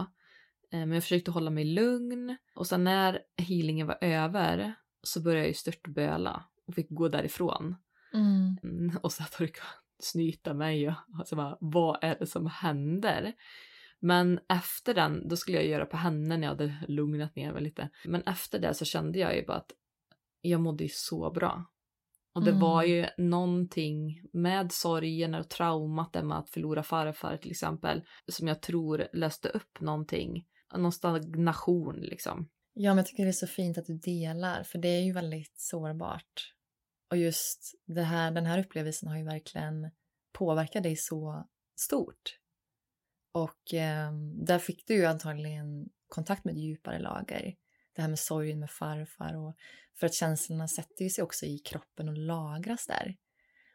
Eh, 0.73 0.79
men 0.79 0.93
jag 0.93 1.03
försökte 1.03 1.31
hålla 1.31 1.51
mig 1.51 1.65
lugn. 1.65 2.37
Och 2.55 2.67
sen 2.67 2.85
när 2.85 3.19
healingen 3.37 3.87
var 3.87 3.99
över 4.01 4.75
så 5.03 5.21
började 5.21 5.41
jag 5.41 5.49
ju 5.49 5.55
störtböla 5.55 6.45
och 6.71 6.75
fick 6.75 6.91
gå 6.91 7.09
därifrån. 7.09 7.77
Mm. 8.15 8.57
mm 8.63 8.97
och 9.03 9.13
så 9.13 9.23
att 9.23 9.37
jag 9.41 9.51
snyta 9.99 10.55
mig 10.55 10.89
och 10.89 10.95
alltså 11.19 11.37
bara, 11.37 11.59
vad 11.61 11.99
är 12.03 12.17
det 12.19 12.27
som 12.27 12.47
händer? 12.47 13.33
Men 14.01 14.41
efter 14.49 14.95
den, 14.95 15.29
då 15.29 15.37
skulle 15.37 15.57
jag 15.57 15.67
göra 15.67 15.87
på 15.87 15.97
henne 15.97 16.37
när 16.37 16.47
jag 16.47 16.55
hade 16.55 16.85
lugnat 16.89 17.37
ner 17.37 17.53
mig 17.53 17.63
lite. 17.63 17.89
Men 18.05 18.23
efter 18.23 18.59
det 18.59 18.75
så 18.75 18.85
kände 18.85 19.19
jag 19.19 19.37
ju 19.37 19.47
bara 19.47 19.57
att 19.57 19.73
jag 20.41 20.61
mådde 20.61 20.85
ju 20.85 20.91
så 20.93 21.31
bra. 21.31 21.65
Och 22.33 22.45
det 22.45 22.51
mm. 22.51 22.61
var 22.61 22.85
ju 22.85 23.07
någonting 23.19 24.23
med 24.33 24.73
sorgen 24.73 25.35
och 25.35 25.49
traumat 25.49 26.25
med 26.25 26.39
att 26.39 26.51
förlora 26.51 26.83
farfar 26.83 27.37
till 27.37 27.51
exempel 27.51 28.03
som 28.29 28.49
jag 28.49 28.63
tror 28.63 29.07
löste 29.13 29.49
upp 29.49 29.81
någonting. 29.81 30.47
Någon 30.75 30.93
stagnation 30.93 31.97
liksom. 31.97 32.49
Ja, 32.73 32.91
men 32.91 32.97
jag 32.97 33.07
tycker 33.07 33.23
det 33.23 33.31
är 33.31 33.33
så 33.33 33.47
fint 33.47 33.79
att 33.79 33.87
du 33.87 33.99
delar 33.99 34.63
för 34.63 34.79
det 34.79 34.89
är 34.89 35.01
ju 35.01 35.13
väldigt 35.13 35.61
sårbart. 35.61 36.55
Och 37.11 37.17
just 37.17 37.75
det 37.87 38.03
här, 38.03 38.31
den 38.31 38.47
här 38.47 38.59
upplevelsen 38.59 39.09
har 39.09 39.19
ju 39.19 39.25
verkligen 39.25 39.91
påverkat 40.33 40.83
dig 40.83 40.97
så 40.97 41.49
stort. 41.77 42.39
Och 43.33 43.75
eh, 43.75 44.13
där 44.47 44.59
fick 44.59 44.87
du 44.87 44.95
ju 44.95 45.05
antagligen 45.05 45.89
kontakt 46.09 46.45
med 46.45 46.57
djupare 46.57 46.99
lager. 46.99 47.55
Det 47.93 48.03
här 48.03 48.09
med 48.09 48.19
sorgen 48.19 48.61
med 48.61 48.71
farfar 48.71 49.37
och 49.37 49.57
för 49.99 50.07
att 50.07 50.15
känslorna 50.15 50.69
sätter 50.69 51.09
sig 51.09 51.25
också 51.25 51.47
i 51.47 51.59
kroppen 51.59 52.09
och 52.09 52.19
lagras 52.19 52.87
där. 52.87 53.17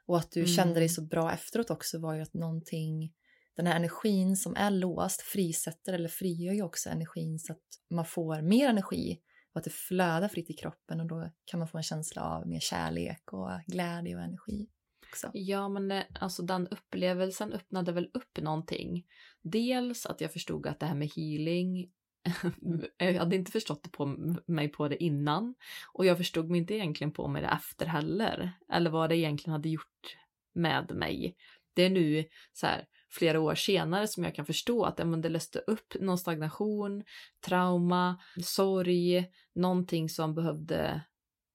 Och 0.05 0.17
att 0.17 0.31
du 0.31 0.39
mm. 0.39 0.53
kände 0.53 0.79
dig 0.79 0.89
så 0.89 1.01
bra 1.01 1.33
efteråt 1.33 1.69
också 1.69 1.99
var 1.99 2.13
ju 2.13 2.21
att 2.21 2.33
någonting 2.33 3.13
den 3.55 3.67
här 3.67 3.75
energin 3.75 4.37
som 4.37 4.55
är 4.55 4.71
låst 4.71 5.21
frisätter 5.21 5.93
eller 5.93 6.09
frigör 6.09 6.53
ju 6.53 6.61
också 6.61 6.89
energin 6.89 7.39
så 7.39 7.53
att 7.53 7.63
man 7.89 8.05
får 8.05 8.41
mer 8.41 8.69
energi 8.69 9.21
och 9.55 9.59
att 9.59 9.63
det 9.63 9.73
flödar 9.73 10.27
fritt 10.27 10.49
i 10.49 10.53
kroppen 10.53 10.99
och 10.99 11.07
då 11.07 11.29
kan 11.45 11.59
man 11.59 11.67
få 11.67 11.77
en 11.77 11.83
känsla 11.83 12.21
av 12.23 12.47
mer 12.47 12.59
kärlek 12.59 13.33
och 13.33 13.49
glädje 13.67 14.15
och 14.15 14.21
energi. 14.21 14.67
Också. 15.09 15.31
Ja, 15.33 15.69
men 15.69 15.91
eh, 15.91 16.03
alltså 16.19 16.43
den 16.43 16.67
upplevelsen 16.67 17.53
öppnade 17.53 17.91
väl 17.91 18.09
upp 18.13 18.37
någonting. 18.37 19.05
Dels 19.41 20.05
att 20.05 20.21
jag 20.21 20.33
förstod 20.33 20.67
att 20.67 20.79
det 20.79 20.85
här 20.85 20.95
med 20.95 21.11
healing 21.15 21.91
jag 22.97 23.13
hade 23.13 23.35
inte 23.35 23.51
förstått 23.51 23.83
det 23.83 23.89
på 23.89 24.05
mig 24.47 24.69
på 24.69 24.87
det 24.87 25.03
innan 25.03 25.55
och 25.93 26.05
jag 26.05 26.17
förstod 26.17 26.49
mig 26.49 26.59
inte 26.59 26.73
egentligen 26.73 27.11
på 27.11 27.27
mig 27.27 27.41
det 27.41 27.47
efter 27.47 27.85
heller 27.85 28.51
eller 28.73 28.89
vad 28.89 29.09
det 29.09 29.17
egentligen 29.17 29.51
hade 29.51 29.69
gjort 29.69 30.17
med 30.53 30.95
mig. 30.95 31.35
Det 31.73 31.83
är 31.83 31.89
nu 31.89 32.25
så 32.53 32.67
här 32.67 32.85
flera 33.09 33.39
år 33.39 33.55
senare 33.55 34.07
som 34.07 34.23
jag 34.23 34.35
kan 34.35 34.45
förstå 34.45 34.83
att 34.83 34.97
men 34.97 35.21
det 35.21 35.29
löste 35.29 35.59
upp 35.59 35.93
någon 35.99 36.17
stagnation, 36.17 37.03
trauma, 37.45 38.21
sorg, 38.43 39.31
någonting 39.55 40.09
som 40.09 40.35
behövde 40.35 41.01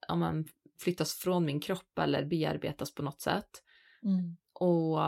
ja, 0.08 0.16
men, 0.16 0.46
flyttas 0.80 1.14
från 1.14 1.44
min 1.44 1.60
kropp 1.60 1.98
eller 1.98 2.24
bearbetas 2.24 2.94
på 2.94 3.02
något 3.02 3.20
sätt. 3.20 3.62
Mm. 4.02 4.36
Och 4.52 4.98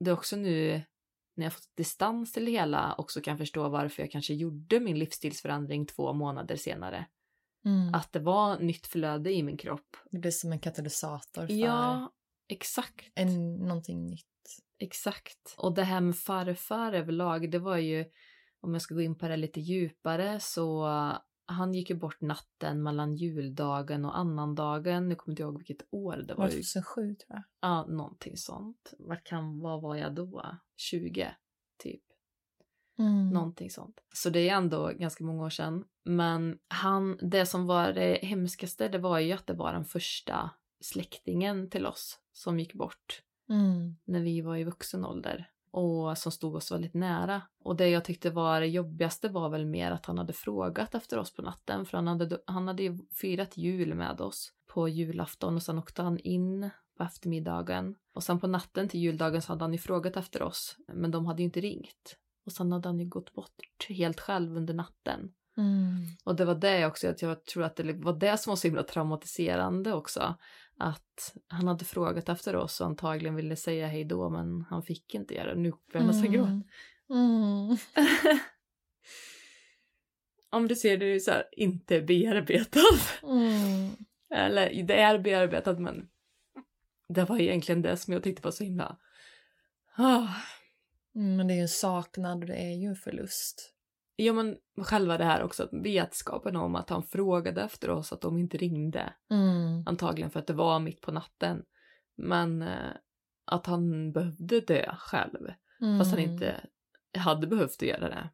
det 0.00 0.10
är 0.10 0.14
också 0.14 0.36
nu 0.36 0.82
när 1.34 1.46
jag 1.46 1.52
fått 1.52 1.76
distans 1.76 2.32
till 2.32 2.44
det 2.44 2.50
hela 2.50 2.94
också 2.98 3.20
kan 3.20 3.38
förstå 3.38 3.68
varför 3.68 4.02
jag 4.02 4.10
kanske 4.10 4.34
gjorde 4.34 4.80
min 4.80 4.98
livsstilsförändring 4.98 5.86
två 5.86 6.12
månader 6.12 6.56
senare. 6.56 7.06
Mm. 7.64 7.94
Att 7.94 8.12
det 8.12 8.20
var 8.20 8.58
nytt 8.58 8.86
flöde 8.86 9.32
i 9.32 9.42
min 9.42 9.56
kropp. 9.56 9.96
Det 10.10 10.18
blir 10.18 10.30
som 10.30 10.52
en 10.52 10.58
katalysator 10.58 11.46
för 11.46 11.54
Ja, 11.54 12.12
exakt. 12.48 13.10
en, 13.14 13.54
någonting 13.54 14.06
nytt. 14.06 14.26
Exakt. 14.82 15.54
Och 15.58 15.74
det 15.74 15.82
här 15.82 16.00
med 16.00 16.16
farfar 16.16 16.92
överlag, 16.92 17.50
det 17.50 17.58
var 17.58 17.76
ju, 17.76 18.04
om 18.60 18.72
jag 18.72 18.82
ska 18.82 18.94
gå 18.94 19.00
in 19.00 19.18
på 19.18 19.28
det 19.28 19.36
lite 19.36 19.60
djupare, 19.60 20.40
så 20.40 20.86
han 21.46 21.74
gick 21.74 21.90
ju 21.90 21.96
bort 21.96 22.20
natten 22.20 22.82
mellan 22.82 23.16
juldagen 23.16 24.04
och 24.04 24.18
annandagen. 24.18 25.08
Nu 25.08 25.14
kommer 25.14 25.32
inte 25.32 25.42
ihåg 25.42 25.58
vilket 25.58 25.86
år 25.90 26.16
det 26.16 26.34
var. 26.34 26.44
Var 26.44 26.50
det 26.50 26.56
ju. 26.56 26.62
2007 26.62 27.14
tror 27.14 27.16
jag? 27.28 27.42
Ja, 27.60 27.86
någonting 27.86 28.36
sånt. 28.36 28.94
Vad, 28.98 29.24
kan, 29.24 29.60
vad 29.60 29.82
var 29.82 29.96
jag 29.96 30.14
då? 30.14 30.44
20, 30.76 31.34
typ. 31.78 32.02
Mm. 32.98 33.30
Någonting 33.30 33.70
sånt. 33.70 34.00
Så 34.14 34.30
det 34.30 34.48
är 34.48 34.56
ändå 34.56 34.92
ganska 34.98 35.24
många 35.24 35.44
år 35.44 35.50
sedan. 35.50 35.84
Men 36.04 36.58
han, 36.68 37.18
det 37.30 37.46
som 37.46 37.66
var 37.66 37.92
det 37.92 38.18
hemskaste, 38.22 38.88
det 38.88 38.98
var 38.98 39.18
ju 39.18 39.32
att 39.32 39.46
det 39.46 39.54
var 39.54 39.72
den 39.72 39.84
första 39.84 40.50
släktingen 40.80 41.70
till 41.70 41.86
oss 41.86 42.18
som 42.32 42.60
gick 42.60 42.74
bort 42.74 43.22
Mm. 43.48 43.96
när 44.04 44.20
vi 44.20 44.40
var 44.40 44.56
i 44.56 44.64
vuxen 44.64 45.04
ålder 45.04 45.48
och 45.72 46.18
som 46.18 46.32
stod 46.32 46.54
oss 46.54 46.72
väldigt 46.72 46.94
nära. 46.94 47.42
Och 47.64 47.76
det 47.76 47.88
jag 47.88 48.04
tyckte 48.04 48.30
var 48.30 48.60
det 48.60 48.66
jobbigaste 48.66 49.28
var 49.28 49.48
väl 49.48 49.66
mer 49.66 49.90
att 49.90 50.06
han 50.06 50.18
hade 50.18 50.32
frågat 50.32 50.94
efter 50.94 51.18
oss 51.18 51.34
på 51.34 51.42
natten 51.42 51.86
för 51.86 51.98
han 51.98 52.06
hade, 52.06 52.38
han 52.46 52.68
hade 52.68 52.82
ju 52.82 52.98
firat 53.14 53.56
jul 53.56 53.94
med 53.94 54.20
oss 54.20 54.52
på 54.66 54.88
julafton 54.88 55.54
och 55.56 55.62
sen 55.62 55.78
åkte 55.78 56.02
han 56.02 56.18
in 56.18 56.70
på 56.96 57.04
eftermiddagen 57.04 57.94
och 58.14 58.22
sen 58.22 58.40
på 58.40 58.46
natten 58.46 58.88
till 58.88 59.00
juldagen 59.00 59.42
så 59.42 59.52
hade 59.52 59.64
han 59.64 59.72
ju 59.72 59.78
frågat 59.78 60.16
efter 60.16 60.42
oss 60.42 60.76
men 60.92 61.10
de 61.10 61.26
hade 61.26 61.42
ju 61.42 61.44
inte 61.44 61.60
ringt. 61.60 62.18
Och 62.46 62.52
sen 62.52 62.72
hade 62.72 62.88
han 62.88 63.00
ju 63.00 63.06
gått 63.06 63.32
bort 63.32 63.86
helt 63.88 64.20
själv 64.20 64.56
under 64.56 64.74
natten. 64.74 65.32
Mm. 65.56 66.06
Och 66.24 66.36
det 66.36 66.44
var 66.44 66.54
det 66.54 66.86
också, 66.86 67.08
att 67.08 67.22
jag 67.22 67.44
tror 67.44 67.64
att 67.64 67.76
det 67.76 67.92
var 67.92 68.12
det 68.12 68.38
som 68.38 68.50
var 68.50 68.56
så 68.56 68.68
himla 68.68 68.82
traumatiserande 68.82 69.92
också. 69.92 70.34
Att 70.78 71.34
han 71.46 71.68
hade 71.68 71.84
frågat 71.84 72.28
efter 72.28 72.56
oss 72.56 72.80
och 72.80 72.86
antagligen 72.86 73.34
ville 73.34 73.56
säga 73.56 73.86
hej 73.86 74.04
då 74.04 74.30
men 74.30 74.62
han 74.70 74.82
fick 74.82 75.14
inte 75.14 75.34
göra 75.34 75.54
det. 75.54 75.60
Nu 75.60 75.70
börjar 75.92 76.06
jag 76.06 76.14
nästan 76.14 76.32
gråta. 76.32 76.62
Mm. 77.10 77.76
Om 80.50 80.68
du 80.68 80.76
ser 80.76 80.96
det 80.98 81.06
är 81.06 81.18
så 81.18 81.30
här, 81.30 81.44
inte 81.52 82.00
bearbetat. 82.00 83.22
Mm. 83.22 83.90
Eller 84.34 84.82
det 84.82 85.00
är 85.00 85.18
bearbetat 85.18 85.80
men 85.80 86.08
det 87.08 87.24
var 87.24 87.40
egentligen 87.40 87.82
det 87.82 87.96
som 87.96 88.12
jag 88.12 88.22
tyckte 88.22 88.42
var 88.42 88.50
så 88.50 88.64
himla... 88.64 88.98
Ah. 89.96 90.28
Mm, 91.14 91.36
Men 91.36 91.48
det 91.48 91.54
är 91.54 91.56
ju 91.56 91.62
en 91.62 91.68
saknad 91.68 92.40
och 92.40 92.46
det 92.46 92.56
är 92.56 92.76
ju 92.76 92.86
en 92.86 92.96
förlust. 92.96 93.71
Ja 94.16 94.32
men 94.32 94.56
själva 94.82 95.18
det 95.18 95.24
här 95.24 95.42
också, 95.42 95.68
vetskapen 95.72 96.56
om 96.56 96.74
att 96.74 96.90
han 96.90 97.02
frågade 97.02 97.62
efter 97.62 97.90
oss, 97.90 98.12
att 98.12 98.20
de 98.20 98.38
inte 98.38 98.56
ringde. 98.56 99.12
Mm. 99.30 99.86
Antagligen 99.86 100.30
för 100.30 100.40
att 100.40 100.46
det 100.46 100.52
var 100.52 100.78
mitt 100.78 101.00
på 101.00 101.12
natten. 101.12 101.62
Men 102.16 102.62
eh, 102.62 102.92
att 103.44 103.66
han 103.66 104.12
behövde 104.12 104.60
dö 104.60 104.94
själv. 104.98 105.46
Fast 105.98 106.10
han 106.10 106.20
Mm. 106.20 106.32
inte 106.32 106.66
hade 107.18 107.46
behövt 107.46 107.82
göra 107.82 108.08
det. 108.08 108.30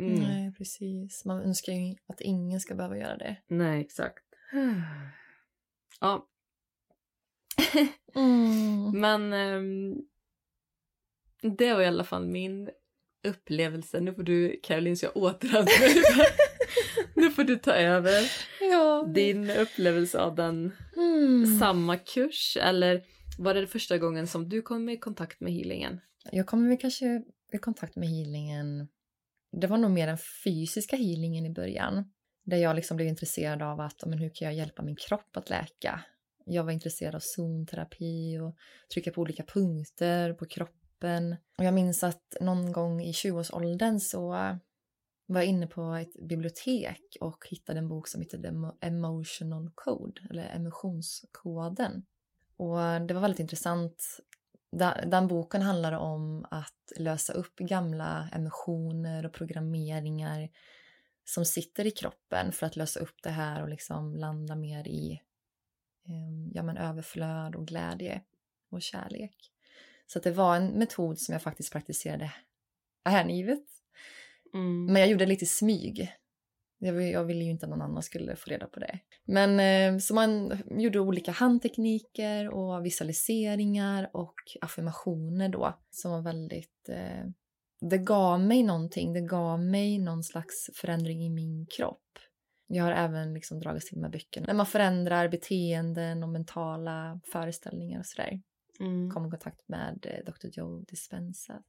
Mm. 0.00 0.14
Nej. 0.20 0.28
Nej, 0.42 0.54
precis. 0.54 1.24
Man 1.24 1.40
önskar 1.42 1.72
ju 1.72 1.94
att 2.06 2.20
ingen 2.20 2.60
ska 2.60 2.74
behöva 2.74 2.98
göra 2.98 3.16
det. 3.16 3.36
exakt. 3.80 4.24
Ja, 6.00 6.28
Mm. 8.14 9.00
men 9.00 9.32
ehm, 9.32 9.94
det 11.56 11.74
var 11.74 11.80
i 11.80 11.86
alla 11.86 12.04
fall 12.04 12.26
min 12.26 12.70
upplevelse. 13.24 14.00
Nu 14.00 14.14
får 14.14 14.22
du, 14.22 14.60
Caroline, 14.62 14.96
så 14.96 15.06
jag 15.06 15.16
mig. 15.80 16.02
Nu 17.14 17.30
får 17.30 17.44
du 17.44 17.56
ta 17.56 17.72
över 17.72 18.30
Ja. 18.60 19.06
din 19.14 19.50
upplevelse 19.50 20.18
av 20.20 20.34
den 20.34 20.72
Mm. 20.96 21.58
samma 21.58 21.96
kurs. 21.96 22.56
Eller 22.60 23.02
var 23.38 23.54
det 23.54 23.66
första 23.66 23.98
gången 23.98 24.26
som 24.26 24.48
du 24.48 24.62
kom 24.62 24.88
i 24.88 24.96
kontakt 24.98 25.40
med 25.40 25.52
healingen? 25.52 26.00
Jag 26.32 26.46
väl 26.68 26.78
kanske 26.78 27.22
i 27.52 27.58
kontakt 27.58 27.96
med 27.96 28.08
healingen. 28.08 28.88
Det 29.60 29.66
var 29.66 29.78
nog 29.78 29.90
mer 29.90 30.06
den 30.06 30.18
fysiska 30.44 30.96
healingen 30.96 31.46
i 31.46 31.50
början. 31.50 32.04
Där 32.44 32.56
jag 32.56 32.76
liksom 32.76 32.96
blev 32.96 33.08
intresserad 33.08 33.62
av 33.62 33.80
att 33.80 34.02
men 34.06 34.18
hur 34.18 34.30
kan 34.34 34.46
jag 34.46 34.54
hjälpa 34.54 34.82
min 34.82 34.96
kropp 34.96 35.36
att 35.36 35.50
läka. 35.50 36.00
Jag 36.46 36.64
var 36.64 36.72
intresserad 36.72 37.14
av 37.14 37.20
zonterapi 37.22 38.38
och 38.38 38.56
trycka 38.94 39.10
på 39.10 39.20
olika 39.20 39.42
punkter 39.42 40.32
på 40.32 40.46
kroppen. 40.46 40.76
Och 41.58 41.64
jag 41.64 41.74
minns 41.74 42.04
att 42.04 42.36
någon 42.40 42.72
gång 42.72 43.02
i 43.02 43.12
20-årsåldern 43.12 44.00
så 44.00 44.28
var 45.26 45.40
jag 45.40 45.46
inne 45.46 45.66
på 45.66 45.94
ett 45.94 46.28
bibliotek 46.28 47.16
och 47.20 47.46
hittade 47.48 47.78
en 47.78 47.88
bok 47.88 48.08
som 48.08 48.20
hette 48.20 48.72
Emotional 48.80 49.70
Code, 49.74 50.20
eller 50.30 50.44
emotionskoden. 50.44 52.06
Och 52.56 53.00
det 53.06 53.14
var 53.14 53.20
väldigt 53.20 53.40
intressant 53.40 54.20
Den 55.06 55.28
boken 55.28 55.62
handlar 55.62 55.92
om 55.92 56.46
att 56.50 56.92
lösa 56.96 57.32
upp 57.32 57.56
gamla 57.56 58.28
emotioner 58.32 59.26
och 59.26 59.32
programmeringar 59.32 60.48
som 61.24 61.44
sitter 61.44 61.86
i 61.86 61.90
kroppen 61.90 62.52
för 62.52 62.66
att 62.66 62.76
lösa 62.76 63.00
upp 63.00 63.22
det 63.22 63.30
här 63.30 63.62
och 63.62 63.68
liksom 63.68 64.16
landa 64.16 64.56
mer 64.56 64.88
i 64.88 65.12
eh, 66.06 66.54
ja, 66.54 66.62
men 66.62 66.76
överflöd 66.76 67.54
och 67.54 67.66
glädje 67.66 68.22
och 68.70 68.82
kärlek. 68.82 69.52
Så 70.12 70.18
det 70.18 70.30
var 70.30 70.56
en 70.56 70.66
metod 70.66 71.18
som 71.18 71.32
jag 71.32 71.42
faktiskt 71.42 71.72
praktiserade 71.72 72.32
hängivet. 73.04 73.64
Mm. 74.54 74.84
Men 74.84 74.96
jag 74.96 75.10
gjorde 75.10 75.24
det 75.24 75.28
lite 75.28 75.44
i 75.44 75.48
smyg. 75.48 76.12
Jag, 76.78 77.10
jag 77.10 77.24
ville 77.24 77.44
ju 77.44 77.50
inte 77.50 77.66
att 77.66 77.70
någon 77.70 77.82
annan 77.82 78.02
skulle 78.02 78.36
få 78.36 78.50
reda 78.50 78.66
på 78.66 78.80
det. 78.80 78.98
Men 79.24 79.60
eh, 79.60 79.98
så 79.98 80.14
man 80.14 80.58
gjorde 80.70 81.00
olika 81.00 81.32
handtekniker 81.32 82.54
och 82.54 82.86
visualiseringar 82.86 84.10
och 84.12 84.34
affirmationer 84.60 85.48
då 85.48 85.78
som 85.90 86.10
var 86.10 86.22
väldigt... 86.22 86.88
Eh, 86.88 87.24
det 87.80 87.98
gav 87.98 88.40
mig 88.40 88.62
någonting. 88.62 89.12
Det 89.12 89.20
gav 89.20 89.60
mig 89.60 89.98
någon 89.98 90.22
slags 90.22 90.70
förändring 90.74 91.24
i 91.24 91.30
min 91.30 91.66
kropp. 91.66 92.18
Jag 92.66 92.84
har 92.84 92.92
även 92.92 93.34
liksom 93.34 93.60
dragits 93.60 93.88
till 93.88 93.98
de 93.98 94.04
här 94.04 94.12
böckerna. 94.12 94.46
När 94.46 94.54
man 94.54 94.66
förändrar 94.66 95.28
beteenden 95.28 96.22
och 96.22 96.28
mentala 96.28 97.20
föreställningar 97.32 97.98
och 97.98 98.06
sådär 98.06 98.40
Mm. 98.80 99.10
kom 99.10 99.26
i 99.26 99.30
kontakt 99.30 99.68
med 99.68 100.06
eh, 100.06 100.32
Dr. 100.32 100.48
Joe 100.52 100.84
Dispenza, 100.88 101.62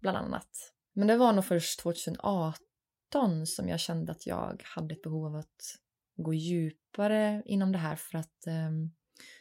bland 0.00 0.16
annat. 0.16 0.72
Men 0.92 1.08
det 1.08 1.16
var 1.16 1.32
nog 1.32 1.44
först 1.44 1.80
2018 1.80 3.46
som 3.46 3.68
jag 3.68 3.80
kände 3.80 4.12
att 4.12 4.26
jag 4.26 4.62
hade 4.64 4.94
ett 4.94 5.02
behov 5.02 5.26
av 5.26 5.36
att 5.36 5.78
gå 6.16 6.34
djupare 6.34 7.42
inom 7.46 7.72
det 7.72 7.78
här 7.78 7.96
för 7.96 8.18
att 8.18 8.46
ehm, 8.46 8.90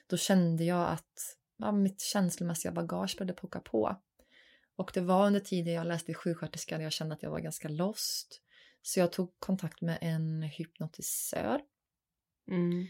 då 0.07 0.17
kände 0.17 0.63
jag 0.63 0.89
att 0.89 1.37
ja, 1.57 1.71
mitt 1.71 2.01
känslomässiga 2.01 2.71
bagage 2.71 3.15
började 3.17 3.33
pocka 3.33 3.59
på. 3.59 4.01
Och 4.75 4.91
det 4.93 5.01
var 5.01 5.27
under 5.27 5.39
tiden 5.39 5.73
jag 5.73 5.87
läste 5.87 6.13
sjuksköterska 6.13 6.77
där 6.77 6.83
jag 6.83 6.93
kände 6.93 7.15
att 7.15 7.23
jag 7.23 7.31
var 7.31 7.39
ganska 7.39 7.69
lost. 7.69 8.41
Så 8.81 8.99
jag 8.99 9.11
tog 9.11 9.39
kontakt 9.39 9.81
med 9.81 9.97
en 10.01 10.41
hypnotisör 10.41 11.61
Mm 12.47 12.87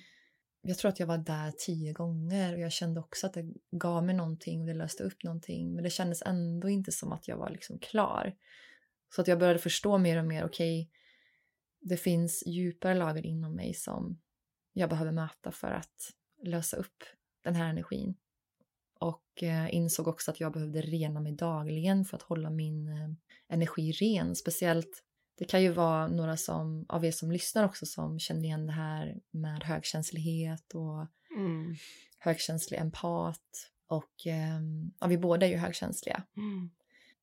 jag 0.68 0.78
tror 0.78 0.90
att 0.90 1.00
jag 1.00 1.08
var 1.08 1.18
där 1.18 1.52
tio 1.52 1.94
gånger 1.94 2.54
och 2.54 2.60
jag 2.60 2.72
kände 2.72 3.00
också 3.00 3.28
att 3.28 3.34
det 3.34 3.46
gav 3.72 4.04
mig 4.04 4.16
någonting 4.16 4.62
och 4.62 4.68
det 4.68 4.74
löste 4.74 5.04
upp 5.04 5.24
någonting. 5.24 5.76
Men 5.76 5.84
det 5.84 5.90
kändes 5.90 6.22
ändå 6.22 6.70
inte 6.70 6.92
som 6.92 7.12
att 7.12 7.28
jag 7.28 7.38
var 7.38 7.50
liksom 7.50 7.80
klar. 7.80 8.36
Så 9.16 9.22
att 9.22 9.28
jag 9.28 9.40
började 9.40 9.60
förstå 9.60 9.98
mer 9.98 10.20
och 10.20 10.26
mer, 10.26 10.46
okej, 10.46 10.90
det 11.82 11.98
finns 11.98 12.44
djupare 12.46 12.94
lager 12.94 13.26
inom 13.26 13.56
mig 13.56 13.74
som 13.74 14.22
jag 14.74 14.90
behöver 14.90 15.12
möta 15.12 15.52
för 15.52 15.72
att 15.72 16.12
lösa 16.44 16.78
upp 16.78 17.04
den 17.44 17.56
här 17.56 17.70
energin. 17.70 18.16
och 19.00 19.44
eh, 19.44 19.76
insåg 19.76 20.08
också 20.08 20.32
att 20.32 20.40
jag 20.40 20.54
behövde 20.54 20.82
rena 20.82 21.20
mig 21.20 21.32
dagligen 21.32 22.06
för 22.06 22.18
att 22.18 22.24
hålla 22.24 22.50
min 22.50 22.88
eh, 22.88 23.10
energi 23.48 23.92
ren. 23.92 24.36
Speciellt, 24.36 25.04
det 25.36 25.46
kan 25.46 25.64
ju 25.64 25.72
vara 25.72 26.08
några 26.08 26.38
som, 26.38 26.86
av 26.90 27.06
er 27.06 27.12
som 27.12 27.32
lyssnar 27.32 27.66
också 27.66 27.86
som 27.86 28.20
känner 28.20 28.44
igen 28.44 28.66
det 28.68 28.74
här 28.74 29.16
med 29.32 29.64
högkänslighet 29.64 30.74
och 30.74 31.08
Mm. 31.38 31.76
högkänslig 32.20 32.80
empat. 32.80 33.72
Och 33.88 34.28
eh, 34.28 34.60
ja, 35.00 35.08
vi 35.08 35.18
båda 35.18 35.46
är 35.46 35.50
ju 35.50 35.58
högkänsliga. 35.58 36.24
Mm. 36.38 36.70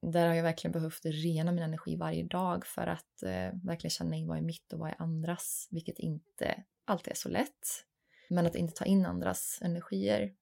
Där 0.00 0.28
har 0.28 0.34
jag 0.34 0.42
verkligen 0.42 0.72
behövt 0.72 1.04
rena 1.04 1.52
min 1.52 1.64
energi 1.64 1.96
varje 1.96 2.22
dag 2.22 2.66
för 2.66 2.86
att 2.86 3.22
eh, 3.22 3.50
verkligen 3.62 3.90
känna 3.90 4.16
in 4.16 4.26
vad 4.26 4.38
är 4.38 4.42
mitt 4.42 4.72
och 4.72 4.78
vad 4.78 4.88
är 4.88 5.02
andras, 5.02 5.68
vilket 5.70 5.98
inte 5.98 6.64
alltid 6.84 7.10
är 7.10 7.16
så 7.16 7.28
lätt. 7.28 7.84
Men 8.28 8.46
att 8.46 8.54
inte 8.54 8.74
ta 8.74 8.84
in 8.84 9.06
andras 9.06 9.58
energier 9.62 10.34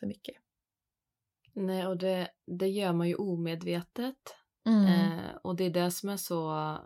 för 0.00 0.06
mycket. 0.06 0.34
Nej, 1.52 1.86
och 1.86 1.96
det, 1.96 2.30
det 2.46 2.68
gör 2.68 2.92
man 2.92 3.08
ju 3.08 3.14
omedvetet. 3.14 4.36
Mm. 4.66 4.86
Eh, 4.86 5.34
och 5.42 5.56
det 5.56 5.64
är 5.64 5.70
det 5.70 5.90
som 5.90 6.08
är 6.08 6.16
så 6.16 6.76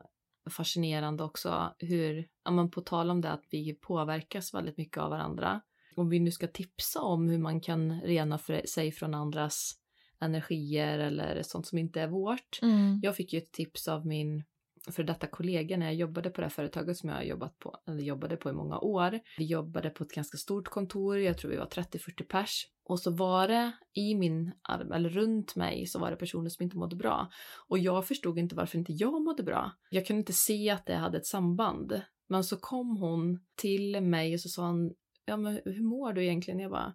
fascinerande 0.50 1.24
också, 1.24 1.74
hur, 1.78 2.28
ja 2.44 2.50
men 2.50 2.70
på 2.70 2.80
tal 2.80 3.10
om 3.10 3.20
det 3.20 3.30
att 3.30 3.44
vi 3.50 3.74
påverkas 3.74 4.54
väldigt 4.54 4.76
mycket 4.76 4.98
av 4.98 5.10
varandra. 5.10 5.60
Om 5.96 6.08
vi 6.08 6.20
nu 6.20 6.30
ska 6.30 6.46
tipsa 6.46 7.00
om 7.00 7.28
hur 7.28 7.38
man 7.38 7.60
kan 7.60 8.00
rena 8.00 8.38
för, 8.38 8.62
sig 8.66 8.92
från 8.92 9.14
andras 9.14 9.72
energier 10.20 10.98
eller 10.98 11.42
sånt 11.42 11.66
som 11.66 11.78
inte 11.78 12.00
är 12.00 12.08
vårt. 12.08 12.58
Mm. 12.62 13.00
Jag 13.02 13.16
fick 13.16 13.32
ju 13.32 13.38
ett 13.38 13.52
tips 13.52 13.88
av 13.88 14.06
min 14.06 14.44
för 14.92 15.02
detta 15.02 15.26
kollega 15.26 15.76
när 15.76 15.86
jag 15.86 15.94
jobbade 15.94 16.30
på 16.30 16.40
det 16.40 16.44
här 16.44 16.50
företaget 16.50 16.96
som 16.96 17.08
jag 17.08 17.16
har 17.16 17.22
jobbat 17.22 17.58
på, 17.58 17.76
eller 17.88 18.02
jobbade 18.02 18.36
på 18.36 18.50
i 18.50 18.52
många 18.52 18.78
år. 18.78 19.20
Vi 19.38 19.44
jobbade 19.44 19.90
på 19.90 20.04
ett 20.04 20.12
ganska 20.12 20.36
stort 20.36 20.68
kontor, 20.68 21.18
jag 21.18 21.38
tror 21.38 21.50
vi 21.50 21.56
var 21.56 21.66
30-40 21.66 22.22
pers. 22.22 22.66
Och 22.84 23.00
så 23.00 23.10
var 23.10 23.48
det 23.48 23.72
i 23.94 24.14
min 24.14 24.52
arm, 24.62 24.92
eller 24.92 25.08
runt 25.08 25.56
mig, 25.56 25.86
så 25.86 25.98
var 25.98 26.10
det 26.10 26.16
personer 26.16 26.48
som 26.48 26.62
inte 26.62 26.76
mådde 26.76 26.96
bra. 26.96 27.30
Och 27.68 27.78
jag 27.78 28.08
förstod 28.08 28.38
inte 28.38 28.54
varför 28.54 28.78
inte 28.78 28.92
jag 28.92 29.22
mådde 29.22 29.42
bra. 29.42 29.72
Jag 29.90 30.06
kunde 30.06 30.20
inte 30.20 30.32
se 30.32 30.70
att 30.70 30.86
det 30.86 30.94
hade 30.94 31.18
ett 31.18 31.26
samband. 31.26 32.02
Men 32.28 32.44
så 32.44 32.56
kom 32.56 32.96
hon 32.96 33.40
till 33.56 34.00
mig 34.00 34.34
och 34.34 34.40
så 34.40 34.48
sa 34.48 34.66
hon, 34.66 34.94
ja 35.26 35.36
men 35.36 35.60
hur 35.64 35.82
mår 35.82 36.12
du 36.12 36.24
egentligen? 36.24 36.60
Jag 36.60 36.70
bara, 36.70 36.94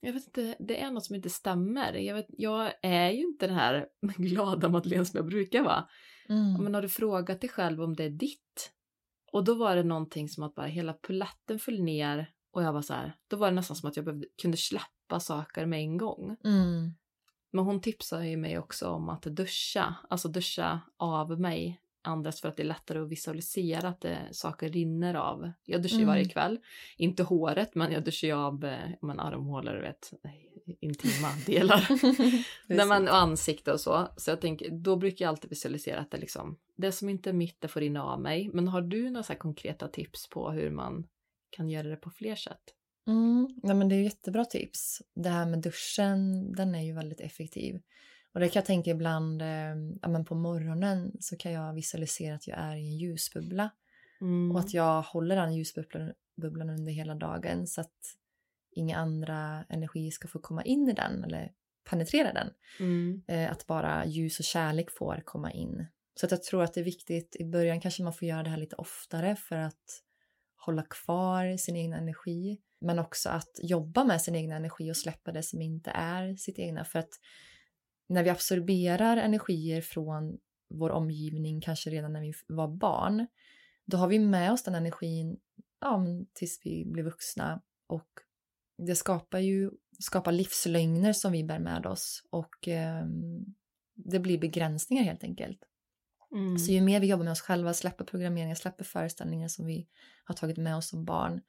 jag 0.00 0.12
vet 0.12 0.26
inte, 0.26 0.56
det 0.58 0.80
är 0.80 0.90
något 0.90 1.04
som 1.04 1.16
inte 1.16 1.30
stämmer. 1.30 1.92
Jag, 1.92 2.14
vet, 2.14 2.26
jag 2.28 2.72
är 2.82 3.10
ju 3.10 3.22
inte 3.22 3.46
den 3.46 3.56
här 3.56 3.86
glada 4.16 4.68
Madeleine 4.68 5.04
som 5.04 5.16
jag 5.16 5.26
brukar 5.26 5.62
vara. 5.62 5.84
Mm. 6.30 6.64
Men 6.64 6.74
har 6.74 6.82
du 6.82 6.88
frågat 6.88 7.40
dig 7.40 7.50
själv 7.50 7.82
om 7.82 7.96
det 7.96 8.04
är 8.04 8.10
ditt? 8.10 8.72
Och 9.32 9.44
då 9.44 9.54
var 9.54 9.76
det 9.76 9.82
någonting 9.82 10.28
som 10.28 10.42
att 10.42 10.54
bara 10.54 10.66
hela 10.66 10.94
puletten 11.02 11.58
föll 11.58 11.82
ner 11.82 12.30
och 12.52 12.62
jag 12.62 12.72
var 12.72 12.82
så 12.82 12.94
här, 12.94 13.16
då 13.28 13.36
var 13.36 13.48
det 13.48 13.54
nästan 13.54 13.76
som 13.76 13.88
att 13.88 13.96
jag 13.96 14.04
behövde, 14.04 14.26
kunde 14.42 14.56
släppa 14.56 15.20
saker 15.20 15.66
med 15.66 15.80
en 15.80 15.96
gång. 15.96 16.36
Mm. 16.44 16.94
Men 17.52 17.64
hon 17.64 17.80
tipsade 17.80 18.28
ju 18.28 18.36
mig 18.36 18.58
också 18.58 18.88
om 18.88 19.08
att 19.08 19.22
duscha, 19.22 19.94
alltså 20.10 20.28
duscha 20.28 20.80
av 20.96 21.40
mig 21.40 21.80
andras 22.02 22.40
för 22.40 22.48
att 22.48 22.56
det 22.56 22.62
är 22.62 22.66
lättare 22.66 22.98
att 22.98 23.08
visualisera 23.08 23.88
att 23.88 24.00
det, 24.00 24.28
saker 24.32 24.68
rinner 24.68 25.14
av. 25.14 25.52
Jag 25.64 25.82
duschar 25.82 25.96
ju 25.96 26.02
Mm. 26.02 26.14
varje 26.14 26.28
kväll, 26.28 26.58
inte 26.96 27.22
håret 27.22 27.74
men 27.74 27.92
jag 27.92 28.04
duschar 28.04 28.28
ju 28.28 28.34
av 28.34 28.64
eh, 28.64 28.90
men 29.02 29.20
armhålor, 29.20 29.72
du 29.72 29.80
vet, 29.80 30.12
intima 30.80 31.28
delar. 31.46 31.88
Nej, 32.66 32.86
men, 32.86 33.08
och 33.08 33.16
ansikte 33.16 33.72
och 33.72 33.80
så. 33.80 34.08
Så 34.16 34.30
jag 34.30 34.40
tänker, 34.40 34.70
då 34.70 34.96
brukar 34.96 35.24
jag 35.24 35.30
alltid 35.30 35.50
visualisera 35.50 36.00
att 36.00 36.10
det 36.10 36.18
liksom, 36.18 36.58
det 36.76 36.92
som 36.92 37.08
inte 37.08 37.30
är 37.30 37.34
mitt, 37.34 37.60
det 37.60 37.68
får 37.68 37.80
rinna 37.80 38.04
av 38.04 38.20
mig. 38.20 38.50
Men 38.52 38.68
har 38.68 38.82
du 38.82 39.10
några 39.10 39.34
konkreta 39.34 39.88
tips 39.88 40.28
på 40.28 40.50
hur 40.50 40.70
man 40.70 41.06
kan 41.50 41.68
göra 41.68 41.88
det 41.88 41.96
på 41.96 42.10
fler 42.10 42.34
sätt? 42.34 42.62
Mm. 43.06 43.48
Nej, 43.62 43.76
men 43.76 43.88
det 43.88 43.94
är 43.94 44.02
jättebra 44.02 44.44
tips. 44.44 45.02
Det 45.14 45.28
här 45.28 45.46
med 45.46 45.58
duschen, 45.58 46.52
den 46.52 46.74
är 46.74 46.82
ju 46.82 46.94
väldigt 46.94 47.20
effektiv. 47.20 47.80
Och 48.34 48.40
det 48.40 48.48
kan 48.48 48.60
jag 48.60 48.66
tänka 48.66 48.90
ibland, 48.90 49.42
eh, 49.42 49.76
ja, 50.02 50.08
men 50.08 50.24
på 50.24 50.34
morgonen 50.34 51.12
så 51.20 51.36
kan 51.36 51.52
jag 51.52 51.74
visualisera 51.74 52.34
att 52.34 52.46
jag 52.46 52.58
är 52.58 52.76
i 52.76 52.88
en 52.88 52.98
ljusbubbla. 52.98 53.70
Mm. 54.20 54.50
Och 54.52 54.60
att 54.60 54.74
jag 54.74 55.02
håller 55.02 55.36
den 55.36 55.54
ljusbubblan 55.54 56.12
bubblan 56.40 56.70
under 56.70 56.92
hela 56.92 57.14
dagen 57.14 57.66
så 57.66 57.80
att 57.80 58.16
inga 58.72 58.96
andra 58.96 59.64
energier 59.68 60.10
ska 60.10 60.28
få 60.28 60.38
komma 60.38 60.64
in 60.64 60.88
i 60.88 60.92
den 60.92 61.24
eller 61.24 61.52
penetrera 61.90 62.32
den. 62.32 62.50
Mm. 62.80 63.22
Eh, 63.28 63.50
att 63.52 63.66
bara 63.66 64.06
ljus 64.06 64.38
och 64.38 64.44
kärlek 64.44 64.90
får 64.90 65.22
komma 65.24 65.52
in. 65.52 65.86
Så 66.20 66.26
att 66.26 66.32
jag 66.32 66.42
tror 66.42 66.62
att 66.62 66.74
det 66.74 66.80
är 66.80 66.84
viktigt, 66.84 67.36
i 67.38 67.44
början 67.44 67.80
kanske 67.80 68.02
man 68.02 68.12
får 68.12 68.28
göra 68.28 68.42
det 68.42 68.50
här 68.50 68.56
lite 68.56 68.76
oftare 68.76 69.36
för 69.36 69.56
att 69.56 70.02
hålla 70.56 70.82
kvar 70.82 71.56
sin 71.56 71.76
egen 71.76 71.92
energi. 71.92 72.60
Men 72.80 72.98
också 72.98 73.28
att 73.28 73.50
jobba 73.62 74.04
med 74.04 74.22
sin 74.22 74.34
egen 74.34 74.52
energi 74.52 74.90
och 74.90 74.96
släppa 74.96 75.32
det 75.32 75.42
som 75.42 75.62
inte 75.62 75.90
är 75.90 76.36
sitt 76.36 76.58
egna. 76.58 76.84
För 76.84 76.98
att 76.98 77.10
när 78.08 78.22
vi 78.22 78.30
absorberar 78.30 79.16
energier 79.16 79.80
från 79.80 80.38
vår 80.70 80.90
omgivning, 80.90 81.60
kanske 81.60 81.90
redan 81.90 82.12
när 82.12 82.20
vi 82.20 82.32
var 82.46 82.68
barn, 82.68 83.26
då 83.86 83.96
har 83.96 84.08
vi 84.08 84.18
med 84.18 84.52
oss 84.52 84.62
den 84.62 84.74
energin 84.74 85.36
ja, 85.80 86.06
tills 86.32 86.60
vi 86.64 86.84
blir 86.86 87.02
vuxna. 87.02 87.62
Och 87.86 88.08
det 88.86 88.96
skapar 88.96 89.38
ju 89.38 89.70
skapar 89.98 90.32
livslögner 90.32 91.12
som 91.12 91.32
vi 91.32 91.44
bär 91.44 91.58
med 91.58 91.86
oss 91.86 92.22
och 92.30 92.68
eh, 92.68 93.04
det 93.94 94.18
blir 94.18 94.38
begränsningar 94.38 95.04
helt 95.04 95.24
enkelt. 95.24 95.60
Mm. 96.32 96.58
Så 96.58 96.72
ju 96.72 96.80
mer 96.80 97.00
vi 97.00 97.06
jobbar 97.06 97.24
med 97.24 97.32
oss 97.32 97.40
själva, 97.40 97.74
släpper 97.74 98.04
programmeringar, 98.04 98.54
släpper 98.54 98.84
föreställningar 98.84 99.48
som 99.48 99.66
vi 99.66 99.88
har 100.24 100.34
tagit 100.34 100.56
med 100.56 100.76
oss 100.76 100.88
som 100.88 101.04
barn, 101.04 101.40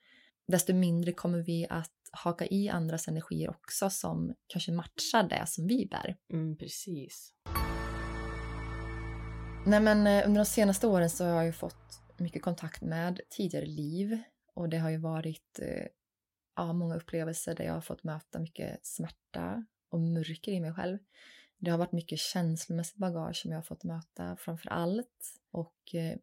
desto 0.48 0.74
mindre 0.74 1.12
kommer 1.12 1.40
vi 1.40 1.68
att 1.70 1.92
haka 2.12 2.46
i 2.46 2.70
andras 2.70 3.08
energier 3.08 3.50
också 3.50 3.90
som 3.90 4.36
kanske 4.48 4.72
matchar 4.72 5.24
det 5.24 5.44
som 5.48 5.68
vi 5.68 5.88
bär. 5.92 6.18
Mm, 6.34 6.58
precis. 6.58 7.34
Nej 9.66 9.80
men 9.80 10.08
eh, 10.08 10.28
under 10.28 10.42
de 10.42 10.46
senaste 10.46 10.88
åren 10.88 11.10
så 11.10 11.26
har 11.26 11.32
jag 11.32 11.46
ju 11.46 11.54
fått 11.54 12.02
mycket 12.18 12.42
kontakt 12.42 12.82
med 12.82 13.20
tidigare 13.30 13.66
liv 13.66 14.20
och 14.56 14.70
det 14.70 14.78
har 14.78 14.90
ju 14.90 14.98
varit 14.98 15.60
eh, 15.62 15.88
ja, 16.68 16.74
många 16.74 16.95
upplevelser 16.95 17.55
där 17.55 17.64
jag 17.64 17.74
har 17.74 17.82
fått 17.82 18.03
möta 18.03 18.39
mycket 18.39 18.86
smärta 18.86 19.66
och 19.91 19.99
mörker 19.99 20.51
i 20.51 20.59
mig 20.59 20.74
själv. 20.74 20.97
Det 21.57 21.72
har 21.72 21.78
varit 21.78 21.91
mycket 21.91 22.20
känslomässigt 22.20 22.97
bagage 22.97 23.36
som 23.36 23.51
jag 23.51 23.57
har 23.57 23.64
fått 23.64 23.84
möta 23.84 24.36
framför 24.39 24.70
allt 24.70 25.39
och 25.51 25.95
eh, 25.95 26.18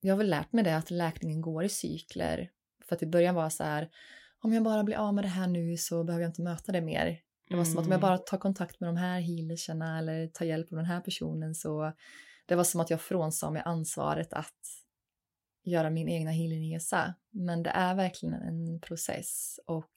jag 0.00 0.12
har 0.12 0.18
väl 0.18 0.30
lärt 0.30 0.52
mig 0.52 0.64
det 0.64 0.76
att 0.76 0.90
läkningen 0.90 1.40
går 1.40 1.64
i 1.64 1.68
cykler 1.68 2.50
för 2.84 2.96
att 2.96 3.02
i 3.02 3.06
början 3.06 3.34
var 3.34 3.50
så 3.50 3.64
här 3.64 3.90
om 4.40 4.52
jag 4.52 4.62
bara 4.62 4.84
blir 4.84 4.96
av 4.96 5.14
med 5.14 5.24
det 5.24 5.28
här 5.28 5.46
nu 5.46 5.76
så 5.76 6.04
behöver 6.04 6.22
jag 6.22 6.30
inte 6.30 6.42
möta 6.42 6.72
det 6.72 6.80
mer. 6.80 7.20
Det 7.48 7.56
var 7.56 7.64
som 7.64 7.78
att 7.78 7.86
om 7.86 7.92
jag 7.92 8.00
bara 8.00 8.18
tar 8.18 8.38
kontakt 8.38 8.80
med 8.80 8.88
de 8.88 8.96
här 8.96 9.20
healerserna 9.20 9.98
eller 9.98 10.26
tar 10.26 10.44
hjälp 10.44 10.72
av 10.72 10.76
den 10.76 10.86
här 10.86 11.00
personen 11.00 11.54
så 11.54 11.92
det 12.46 12.54
var 12.54 12.64
som 12.64 12.80
att 12.80 12.90
jag 12.90 13.00
frånsade 13.00 13.52
mig 13.52 13.62
ansvaret 13.64 14.32
att 14.32 14.85
göra 15.66 15.90
min 15.90 16.08
egna 16.08 16.30
healingresa. 16.30 17.14
Men 17.30 17.62
det 17.62 17.70
är 17.70 17.94
verkligen 17.94 18.34
en 18.34 18.80
process 18.80 19.60
och 19.66 19.92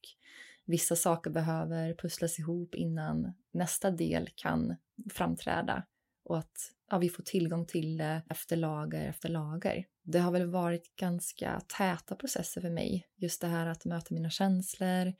vissa 0.66 0.96
saker 0.96 1.30
behöver 1.32 1.94
pusslas 1.94 2.40
ihop 2.40 2.76
innan 2.76 3.34
nästa 3.52 3.92
del 3.92 4.30
kan 4.36 4.76
framträda 5.14 5.84
och 6.24 6.38
att 6.38 6.72
ja, 6.90 6.98
vi 6.98 7.10
får 7.10 7.24
tillgång 7.24 7.66
till 7.66 7.98
det 7.98 8.22
efter 8.30 8.56
lager 8.56 9.10
efter 9.10 9.30
lager. 9.30 9.86
Det 10.04 10.20
har 10.20 10.32
väl 10.32 10.48
varit 10.48 10.96
ganska 10.96 11.62
täta 11.78 12.16
processer 12.16 12.62
för 12.62 12.70
mig. 12.70 13.08
Just 13.16 13.42
det 13.42 13.48
här 13.48 13.68
att 13.68 13.86
möta 13.86 14.14
mina 14.14 14.30
känslor, 14.30 15.14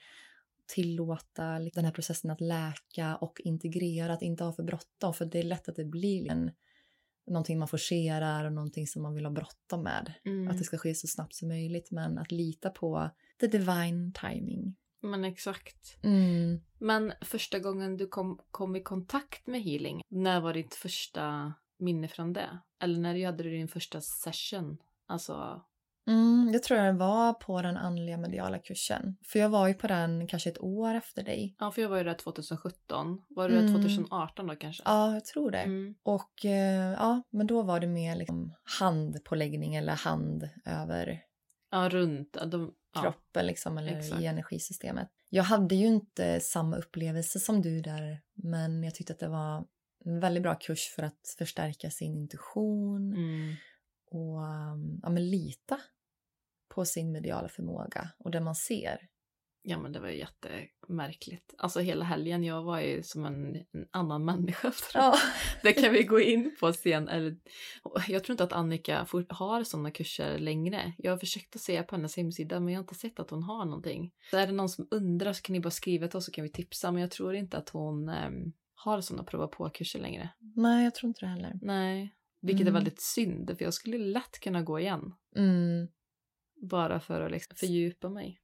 tillåta 0.68 1.60
den 1.60 1.86
här 1.86 1.92
processen 1.92 2.32
att 2.32 2.42
läka 2.42 3.16
och 3.16 3.42
integrera, 3.44 4.14
att 4.14 4.22
inte 4.22 4.44
ha 4.44 4.54
för 4.54 4.64
bråttom 4.64 5.14
för 5.14 5.26
det 5.26 5.40
är 5.40 5.44
lätt 5.44 5.70
att 5.70 5.76
det 5.76 5.86
blir 5.86 6.32
en 6.32 6.52
någonting 7.30 7.60
man 7.60 7.68
forcerar 7.68 8.46
och 8.46 8.54
någonting 8.54 8.88
som 8.88 9.02
man 9.02 9.14
vill 9.14 9.26
ha 9.26 9.32
bråttom 9.32 9.84
med. 9.84 10.14
Mm. 10.26 10.48
Att 10.48 10.58
det 10.58 10.64
ska 10.64 10.78
ske 10.78 10.96
så 10.96 11.08
snabbt 11.08 11.36
som 11.36 11.48
möjligt 11.48 11.92
men 11.92 12.18
att 12.18 12.32
lita 12.32 12.70
på 12.70 13.10
the 13.40 13.48
divine 13.48 14.14
timing. 14.14 14.76
Men 15.02 15.24
exakt. 15.24 15.98
Mm. 16.04 16.62
Men 16.78 17.14
första 17.22 17.60
gången 17.60 17.98
du 17.98 18.08
kom, 18.08 18.40
kom 18.52 18.76
i 18.76 18.84
kontakt 18.84 19.48
med 19.48 19.64
healing, 19.64 20.02
när 20.10 20.42
var 20.42 20.54
ditt 20.54 20.76
första 20.76 21.54
minne 21.80 22.08
från 22.08 22.34
det? 22.34 22.60
Eller 22.82 23.00
när 23.00 23.26
hade 23.26 23.44
du 23.44 23.50
din 23.50 23.68
första 23.68 24.02
session? 24.02 24.78
Alltså, 25.06 25.62
Mm, 26.10 26.50
jag 26.54 26.64
tror 26.64 26.78
det 26.78 26.92
var 26.92 27.34
på 27.34 27.62
den 27.62 27.78
andliga 27.78 28.18
mediala 28.18 28.60
kursen. 28.60 29.18
För 29.26 29.40
jag 29.40 29.50
var 29.50 29.68
ju 29.68 29.74
på 29.74 29.88
den 29.88 30.28
kanske 30.28 30.50
ett 30.50 30.62
år 30.62 30.94
efter 30.96 31.24
dig. 31.24 31.56
ja 31.60 31.72
för 31.72 31.82
jag 31.82 31.90
var 31.90 31.98
ju 31.98 32.04
där 32.04 32.14
2017. 32.14 33.22
Var 33.30 33.50
du 33.50 33.56
där 33.56 33.62
Mm. 33.62 33.74
2018 33.76 34.48
då 34.48 34.56
kanske? 34.56 34.84
Ja, 34.86 35.14
jag 35.14 35.26
tror 35.26 35.52
det. 35.52 35.58
Mm. 35.62 35.96
Och 36.04 36.46
eh, 36.46 36.92
ja, 36.94 37.22
men 37.30 37.48
då 37.48 37.62
var 37.62 37.80
det 37.80 37.88
mer 37.88 38.16
liksom 38.16 38.54
handpåläggning 38.80 39.76
eller 39.76 39.94
hand 39.94 40.50
över 40.66 41.22
Ja, 41.72 41.90
runt. 41.90 42.38
De, 42.48 42.74
ja. 42.96 43.02
kroppen 43.02 43.46
liksom, 43.48 43.78
eller 43.78 43.98
exakt. 43.98 44.22
i 44.22 44.26
energisystemet. 44.26 45.10
Jag 45.30 45.44
hade 45.44 45.76
ju 45.76 45.88
inte 45.88 46.40
samma 46.40 46.78
upplevelse 46.78 47.40
som 47.40 47.62
du 47.62 47.82
där, 47.82 48.22
men 48.34 48.84
jag 48.84 48.96
tyckte 48.96 49.14
att 49.14 49.20
det 49.20 49.28
var 49.28 49.66
en 50.06 50.20
väldigt 50.20 50.44
bra 50.44 50.56
kurs 50.56 50.92
för 50.96 51.04
att 51.04 51.36
förstärka 51.38 51.90
sin 51.92 52.16
intuition 52.18 53.14
Mm. 53.14 53.56
och 54.12 54.42
ja, 55.04 55.10
men 55.10 55.30
lita 55.30 55.80
på 56.70 56.86
sin 56.86 57.12
mediala 57.12 57.50
förmåga 57.50 58.10
och 58.18 58.32
det 58.32 58.42
man 58.42 58.56
ser. 58.56 58.98
Ja 59.62 59.80
men 59.80 59.92
det 59.92 60.00
var 60.00 60.10
ju 60.10 60.18
jättemärkligt. 60.18 61.54
Alltså 61.58 61.80
hela 61.80 62.06
helgen, 62.06 62.44
jag 62.44 62.64
var 62.64 62.80
ju 62.80 63.04
som 63.04 63.26
en, 63.26 63.56
en 63.56 63.88
annan 63.92 64.26
människa. 64.26 64.72
Ja. 64.94 65.16
Det 65.64 65.74
kan 65.74 65.94
vi 65.94 66.04
gå 66.04 66.20
in 66.20 66.56
på 66.60 66.74
sen. 66.74 67.08
Eller, 67.08 67.38
jag 68.08 68.24
tror 68.24 68.34
inte 68.34 68.44
att 68.44 68.54
Annika 68.54 69.08
har 69.30 69.64
sådana 69.64 69.92
kurser 69.92 70.40
längre. 70.40 70.94
Jag 70.98 71.12
har 71.12 71.18
försökt 71.18 71.56
att 71.56 71.62
se 71.62 71.84
på 71.84 71.96
hennes 71.96 72.18
hemsida 72.18 72.60
men 72.60 72.74
jag 72.74 72.80
har 72.80 72.84
inte 72.84 72.96
sett 72.96 73.20
att 73.20 73.30
hon 73.30 73.44
har 73.44 73.66
någonting. 73.66 74.12
Så 74.32 74.38
är 74.38 74.48
det 74.48 74.54
någon 74.54 74.70
som 74.70 74.88
undrar 74.92 75.34
så 75.34 75.42
kan 75.42 75.54
ni 75.54 75.60
bara 75.60 75.72
skriva 75.72 76.08
till 76.08 76.18
oss 76.18 76.26
så 76.26 76.32
kan 76.32 76.44
vi 76.44 76.52
tipsa. 76.52 76.92
Men 76.92 77.02
jag 77.02 77.12
tror 77.12 77.36
inte 77.36 77.58
att 77.58 77.70
hon 77.70 78.10
äm, 78.10 78.54
har 78.76 79.02
sådana 79.02 79.24
prova 79.24 79.48
på-kurser 79.48 80.00
längre. 80.00 80.30
Nej, 80.56 80.84
jag 80.84 80.96
tror 80.96 81.08
inte 81.08 81.26
det 81.26 81.30
heller. 81.30 81.60
Nej, 81.62 82.16
vilket 82.42 82.62
är 82.62 82.70
Mm. 82.70 82.74
väldigt 82.74 83.02
synd 83.02 83.56
för 83.58 83.66
jag 83.66 83.74
skulle 83.74 83.98
lätt 83.98 84.40
kunna 84.40 84.62
gå 84.62 84.80
igen. 84.80 85.14
Mm, 85.36 85.88
Bara 86.62 87.00
för 87.00 87.22
att 87.22 87.32
liksom 87.32 87.56
fördjupa 87.56 88.10
mig. 88.10 88.42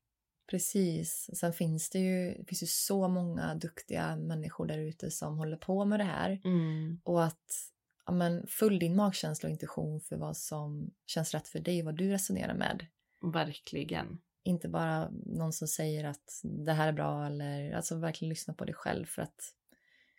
precis. 0.51 1.29
Sen 1.33 1.53
finns 1.53 1.89
det 1.89 1.99
ju, 1.99 2.33
det 2.33 2.45
finns 2.45 2.63
ju 2.63 2.67
så 2.67 3.07
många 3.07 3.55
duktiga 3.55 4.15
människor 4.15 4.65
där 4.67 4.77
ute 4.77 5.11
som 5.11 5.37
håller 5.37 5.57
på 5.57 5.85
med 5.85 5.99
det 5.99 6.03
här. 6.03 6.41
Mm. 6.43 6.99
Och 7.03 7.23
att 7.23 7.71
ja, 8.05 8.13
men, 8.13 8.47
följ 8.47 8.79
din 8.79 8.95
magkänsla 8.95 9.47
och 9.47 9.51
intuition 9.51 10.01
för 10.01 10.17
vad 10.17 10.37
som 10.37 10.91
känns 11.05 11.33
rätt 11.33 11.47
för 11.47 11.59
dig, 11.59 11.81
vad 11.81 11.95
du 11.95 12.09
resonerar 12.09 12.53
med. 12.53 12.85
Verkligen. 13.33 14.17
Inte 14.43 14.69
bara 14.69 15.09
någon 15.25 15.53
som 15.53 15.67
säger 15.67 16.03
att 16.03 16.41
det 16.43 16.73
här 16.73 16.87
är 16.87 16.93
bra 16.93 17.25
eller 17.25 17.71
alltså 17.71 17.95
verkligen 17.95 18.29
lyssna 18.29 18.53
på 18.53 18.65
dig 18.65 18.75
själv 18.75 19.05
för 19.05 19.21
att 19.21 19.53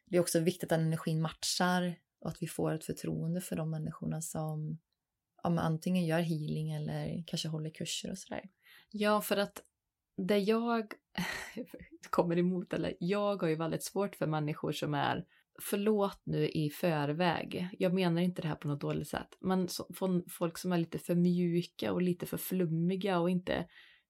det 0.04 0.16
är 0.16 0.20
också 0.20 0.40
viktigt 0.40 0.72
att 0.72 0.78
energin 0.78 1.20
matchar 1.20 1.94
och 2.20 2.30
att 2.30 2.42
vi 2.42 2.46
får 2.46 2.72
ett 2.72 2.84
förtroende 2.84 3.40
för 3.40 3.56
de 3.56 3.70
människorna 3.70 4.22
som 4.22 4.78
ja, 5.46 5.50
men 5.50 5.64
antingen 5.64 6.06
gör 6.06 6.20
healing 6.20 6.72
eller 6.72 7.24
kanske 7.26 7.48
håller 7.48 7.70
kurser 7.70 8.10
och 8.10 8.18
sådär. 8.18 8.42
Ja, 8.90 9.20
för 9.20 9.36
att 9.36 9.62
det 10.16 10.38
jag 10.38 10.92
kommer 12.10 12.38
emot, 12.38 12.72
eller 12.72 12.94
jag 13.00 13.42
har 13.42 13.48
ju 13.48 13.54
väldigt 13.54 13.84
svårt 13.84 14.16
för 14.16 14.26
människor 14.26 14.72
som 14.72 14.94
är 14.94 15.24
Förlåt 15.58 16.20
nu 16.24 16.48
i 16.48 16.70
förväg, 16.70 17.68
jag 17.78 17.94
menar 17.94 18.22
inte 18.22 18.42
det 18.42 18.48
här 18.48 18.54
på 18.54 18.68
något 18.68 18.80
dåligt 18.80 19.08
sätt, 19.08 19.36
men 19.40 19.68
så, 19.68 19.88
folk 20.28 20.58
som 20.58 20.72
är 20.72 20.78
lite 20.78 20.98
för 20.98 21.14
mjuka 21.14 21.92
och 21.92 22.02
lite 22.02 22.26
för 22.26 22.36
flummiga 22.36 23.18
och 23.18 23.30
inte 23.30 23.66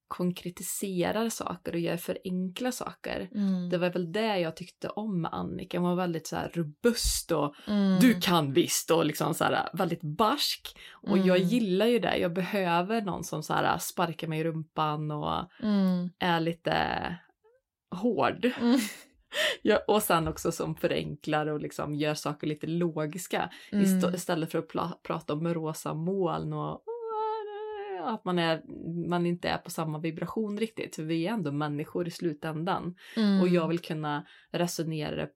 konkretiserar 0.08 1.28
saker 1.28 1.72
och 1.72 1.78
gör 1.80 1.96
för 1.96 2.18
enkla 2.24 2.72
saker. 2.72 3.28
Mm. 3.34 3.68
Det 3.70 3.78
var 3.78 3.90
väl 3.90 4.12
det 4.12 4.38
jag 4.38 4.56
tyckte 4.56 4.88
om 4.88 5.20
med 5.22 5.34
Annika, 5.34 5.78
hon 5.78 5.88
var 5.88 5.96
väldigt 5.96 6.26
så 6.26 6.36
robust 6.54 7.32
och 7.32 7.54
Mm. 7.68 8.00
du 8.00 8.20
kan 8.20 8.52
visst 8.52 8.90
och 8.90 9.06
liksom 9.06 9.34
så 9.34 9.44
här 9.44 9.68
väldigt 9.72 10.02
barsk. 10.02 10.78
Och 10.92 11.18
jag 11.18 11.36
Mm. 11.36 11.48
gillar 11.48 11.86
ju 11.86 11.98
det, 11.98 12.16
jag 12.16 12.32
behöver 12.32 13.02
någon 13.02 13.24
som 13.24 13.42
så 13.42 13.52
här 13.54 13.78
sparkar 13.78 14.28
mig 14.28 14.40
i 14.40 14.44
rumpan 14.44 15.10
och 15.10 15.44
Mm. 15.62 16.10
är 16.18 16.40
lite 16.40 16.76
hård. 17.90 18.44
Mm. 18.60 18.78
Ja, 19.62 19.78
och 19.88 20.02
sen 20.02 20.28
också 20.28 20.52
som 20.52 20.74
förenklar 20.76 21.46
och 21.46 21.60
liksom 21.60 21.94
gör 21.94 22.14
saker 22.14 22.46
lite 22.46 22.66
logiska 22.66 23.50
Mm. 23.72 23.84
Ist- 23.84 24.14
istället 24.14 24.52
för 24.52 24.58
att 24.58 25.02
prata 25.02 25.32
om 25.32 25.54
rosa 25.54 25.94
moln 25.94 26.52
och 26.52 26.82
att 28.14 28.24
man, 28.24 28.38
är, 28.38 28.62
man 29.08 29.26
inte 29.26 29.48
är 29.48 29.58
på 29.58 29.70
samma 29.70 29.98
vibration 29.98 30.58
riktigt. 30.58 30.96
För 30.96 31.02
vi 31.02 31.26
är 31.26 31.32
ändå 31.32 31.52
människor 31.52 32.08
i 32.08 32.10
slutändan. 32.10 32.94
Mm. 33.16 33.40
Och 33.40 33.48
jag 33.48 33.68
vill 33.68 33.78
kunna 33.78 34.26
resonera 34.50 35.28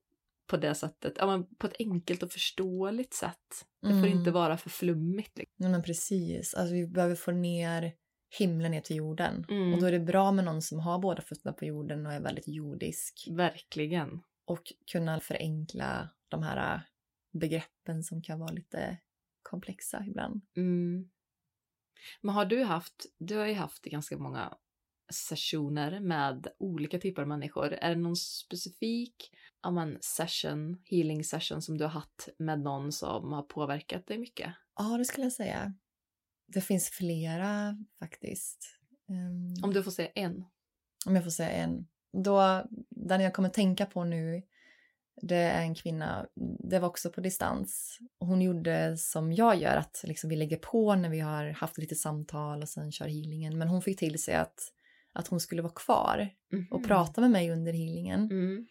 på 0.47 0.57
det 0.57 0.75
sättet, 0.75 1.13
ja, 1.17 1.27
men 1.27 1.55
på 1.55 1.67
ett 1.67 1.75
enkelt 1.79 2.23
och 2.23 2.31
förståeligt 2.31 3.13
sätt. 3.13 3.65
Det 3.81 3.87
får 3.87 3.95
Mm. 4.07 4.17
inte 4.17 4.31
vara 4.31 4.57
för 4.57 4.69
flummigt. 4.69 5.37
Liksom. 5.37 5.55
Nej 5.57 5.71
men 5.71 5.83
precis, 5.83 6.53
alltså 6.53 6.73
vi 6.73 6.87
behöver 6.87 7.15
få 7.15 7.31
ner 7.31 7.93
himlen 8.39 8.71
ner 8.71 8.81
till 8.81 8.95
jorden. 8.95 9.45
Mm. 9.49 9.73
Och 9.73 9.79
då 9.79 9.85
är 9.85 9.91
det 9.91 9.99
bra 9.99 10.31
med 10.31 10.45
någon 10.45 10.61
som 10.61 10.79
har 10.79 10.99
båda 10.99 11.21
fötterna 11.21 11.53
på 11.53 11.65
jorden 11.65 12.05
och 12.05 12.13
är 12.13 12.19
väldigt 12.19 12.47
jordisk. 12.47 13.27
Verkligen. 13.31 14.21
Och 14.45 14.61
kunna 14.91 15.19
förenkla 15.19 16.09
de 16.29 16.43
här 16.43 16.81
begreppen 17.33 18.03
som 18.03 18.21
kan 18.21 18.39
vara 18.39 18.51
lite 18.51 18.97
komplexa 19.43 20.03
ibland. 20.07 20.41
Mm. 20.57 21.09
Men 22.21 22.35
har 22.35 22.45
du 22.45 22.63
haft, 22.63 23.05
du 23.19 23.37
har 23.37 23.45
ju 23.45 23.53
haft 23.53 23.83
ganska 23.83 24.17
många 24.17 24.57
sessioner 25.13 25.99
med 25.99 26.47
olika 26.59 26.99
typer 26.99 27.21
av 27.21 27.27
människor. 27.27 27.73
Är 27.73 27.89
det 27.89 28.01
någon 28.01 28.15
specifik 28.15 29.31
ja, 29.61 29.71
men, 29.71 29.97
session, 30.01 30.77
healing 30.85 31.23
session 31.23 31.61
som 31.61 31.77
du 31.77 31.83
har 31.83 31.91
haft 31.91 32.29
med 32.37 32.59
någon 32.59 32.91
som 32.91 33.33
har 33.33 33.43
påverkat 33.43 34.07
dig 34.07 34.17
mycket? 34.17 34.53
Ja, 34.75 34.97
det 34.97 35.05
skulle 35.05 35.25
jag 35.25 35.33
säga. 35.33 35.73
Det 36.47 36.61
finns 36.61 36.89
flera 36.89 37.77
faktiskt. 37.99 38.77
Ehm, 39.09 39.63
Om 39.63 39.73
du 39.73 39.83
får 39.83 39.91
säga 39.91 40.09
en. 40.15 40.45
om 41.05 41.15
jag 41.15 41.23
får 41.23 41.31
säga 41.31 41.49
en. 41.49 41.87
Då, 42.23 42.63
den 42.89 43.21
jag 43.21 43.33
kommer 43.33 43.49
tänka 43.49 43.85
på 43.85 44.03
nu, 44.03 44.43
det 45.21 45.35
är 45.35 45.61
en 45.61 45.75
kvinna, 45.75 46.25
det 46.69 46.79
var 46.79 46.87
också 46.87 47.09
på 47.09 47.21
distans. 47.21 47.97
Hon 48.19 48.41
gjorde 48.41 48.97
som 48.97 49.33
jag 49.33 49.55
gör, 49.55 49.75
att 49.75 50.01
liksom 50.03 50.29
vi 50.29 50.35
lägger 50.35 50.57
på 50.57 50.95
när 50.95 51.09
vi 51.09 51.19
har 51.19 51.49
haft 51.49 51.77
lite 51.77 51.95
samtal 51.95 52.61
och 52.61 52.69
sen 52.69 52.91
kör 52.91 53.05
healingen. 53.07 53.57
Men 53.57 53.67
hon 53.67 53.81
fick 53.81 53.99
till 53.99 54.23
sig 54.23 54.35
att, 54.35 54.59
att 55.13 55.27
hon 55.27 55.39
skulle 55.39 55.61
vara 55.61 55.73
kvar 55.73 56.29
och 56.71 56.79
Mhm. 56.79 56.87
prata 56.87 57.21
med 57.21 57.31
mig 57.31 57.51
under 57.51 57.73
healingen. 57.73 58.19
Mm. 58.31 58.67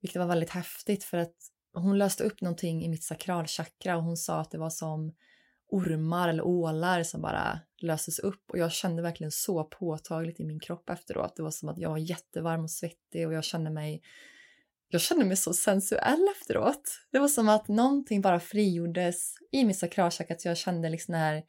Vilket 0.00 0.18
var 0.20 0.26
väldigt 0.26 0.50
häftigt 0.50 1.04
för 1.04 1.18
att 1.18 1.34
hon 1.74 1.98
löste 1.98 2.24
upp 2.24 2.40
någonting 2.40 2.84
i 2.84 2.88
mitt 2.88 3.04
sakralchakra 3.04 3.96
och 3.96 4.02
hon 4.02 4.16
sa 4.16 4.40
att 4.40 4.50
det 4.50 4.58
var 4.58 4.70
som 4.70 5.12
ormar 5.68 6.28
eller 6.28 6.46
ålar 6.46 7.02
som 7.02 7.22
bara 7.22 7.60
löses 7.82 8.18
upp 8.18 8.50
och 8.50 8.58
jag 8.58 8.72
kände 8.72 9.02
verkligen 9.02 9.30
så 9.30 9.64
påtagligt 9.64 10.40
i 10.40 10.44
min 10.44 10.60
kropp 10.60 10.90
efteråt. 10.90 11.36
Det 11.36 11.42
var 11.42 11.50
som 11.50 11.68
att 11.68 11.78
jag 11.78 11.90
var 11.90 11.98
jättevarm 11.98 12.62
och 12.62 12.70
svettig 12.70 13.26
och 13.26 13.32
jag 13.32 13.44
kände 13.44 13.70
mig 13.70 14.02
jag 14.94 15.02
kände 15.02 15.24
mig 15.24 15.36
så 15.36 15.52
sensuell 15.52 16.28
efteråt. 16.36 17.00
Det 17.12 17.18
var 17.18 17.28
som 17.28 17.48
att 17.48 17.68
någonting 17.68 18.20
bara 18.20 18.40
frigjordes 18.40 19.34
i 19.52 19.64
mitt 19.64 19.78
sakralchakra 19.78 20.34
att 20.34 20.44
jag 20.44 20.56
kände 20.56 20.88
liksom 20.88 21.12
den 21.12 21.20
här 21.20 21.42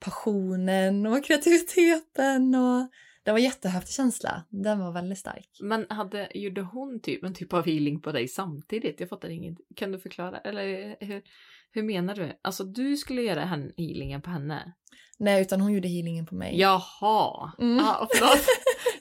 passionen 0.00 1.06
och 1.06 1.24
kreativiteten 1.24 2.54
och 2.54 2.90
det 3.24 3.30
var 3.30 3.38
en 3.38 3.44
jättehäftig 3.44 3.94
känsla. 3.94 4.44
Den 4.48 4.78
var 4.78 4.92
väldigt 4.92 5.18
stark. 5.18 5.48
Men 5.60 5.86
hade, 5.90 6.28
gjorde 6.34 6.62
hon 6.62 7.00
typ 7.00 7.24
en 7.24 7.34
typ 7.34 7.52
av 7.52 7.66
healing 7.66 8.00
på 8.00 8.12
dig 8.12 8.28
samtidigt? 8.28 9.00
Jag 9.00 9.08
fattar 9.08 9.28
inget. 9.28 9.58
Kan 9.76 9.92
du 9.92 9.98
förklara? 9.98 10.38
Eller 10.38 10.96
hur, 11.00 11.22
hur 11.70 11.82
menar 11.82 12.14
du? 12.14 12.38
Alltså 12.42 12.64
du 12.64 12.96
skulle 12.96 13.22
göra 13.22 13.44
hen, 13.44 13.72
healingen 13.76 14.22
på 14.22 14.30
henne? 14.30 14.72
Nej, 15.18 15.42
utan 15.42 15.60
hon 15.60 15.72
gjorde 15.72 15.88
healingen 15.88 16.26
på 16.26 16.34
mig. 16.34 16.60
Jaha! 16.60 17.52
Mm. 17.58 17.84
Ah, 17.84 18.08
förlåt. 18.14 18.46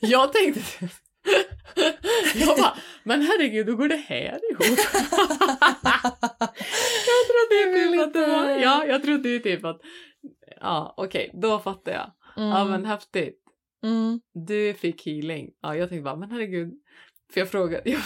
Jag 0.12 0.34
tänkte... 0.34 0.90
Jag 2.36 2.57
bara, 2.57 2.78
men 3.03 3.21
herregud, 3.21 3.65
då 3.67 3.76
går 3.76 3.88
det 3.88 3.95
här 3.95 4.39
ihop. 4.51 4.80
jag 7.09 7.28
trodde 7.28 7.55
ju 7.55 7.74
typ 7.74 8.01
att 8.07 8.13
det 8.13 8.28
var... 8.28 8.49
Ja, 8.49 8.86
jag 8.86 9.03
trodde 9.03 9.30
ju 9.30 9.39
typ 9.39 9.65
att... 9.65 9.82
Ja, 10.61 10.93
okej, 10.97 11.32
då 11.34 11.59
fattar 11.59 11.91
jag. 11.91 12.11
Mm. 12.38 12.49
Ja, 12.49 12.65
men 12.65 12.86
häftigt. 12.86 13.39
Mm. 13.84 14.19
Du 14.34 14.74
fick 14.74 15.05
healing. 15.05 15.51
Ja, 15.61 15.76
jag 15.76 15.89
tänkte 15.89 16.03
bara, 16.03 16.15
men 16.15 16.32
herregud. 16.32 16.74
För 17.34 17.39
jag 17.39 17.49
frågade, 17.49 17.82
jag 17.89 18.01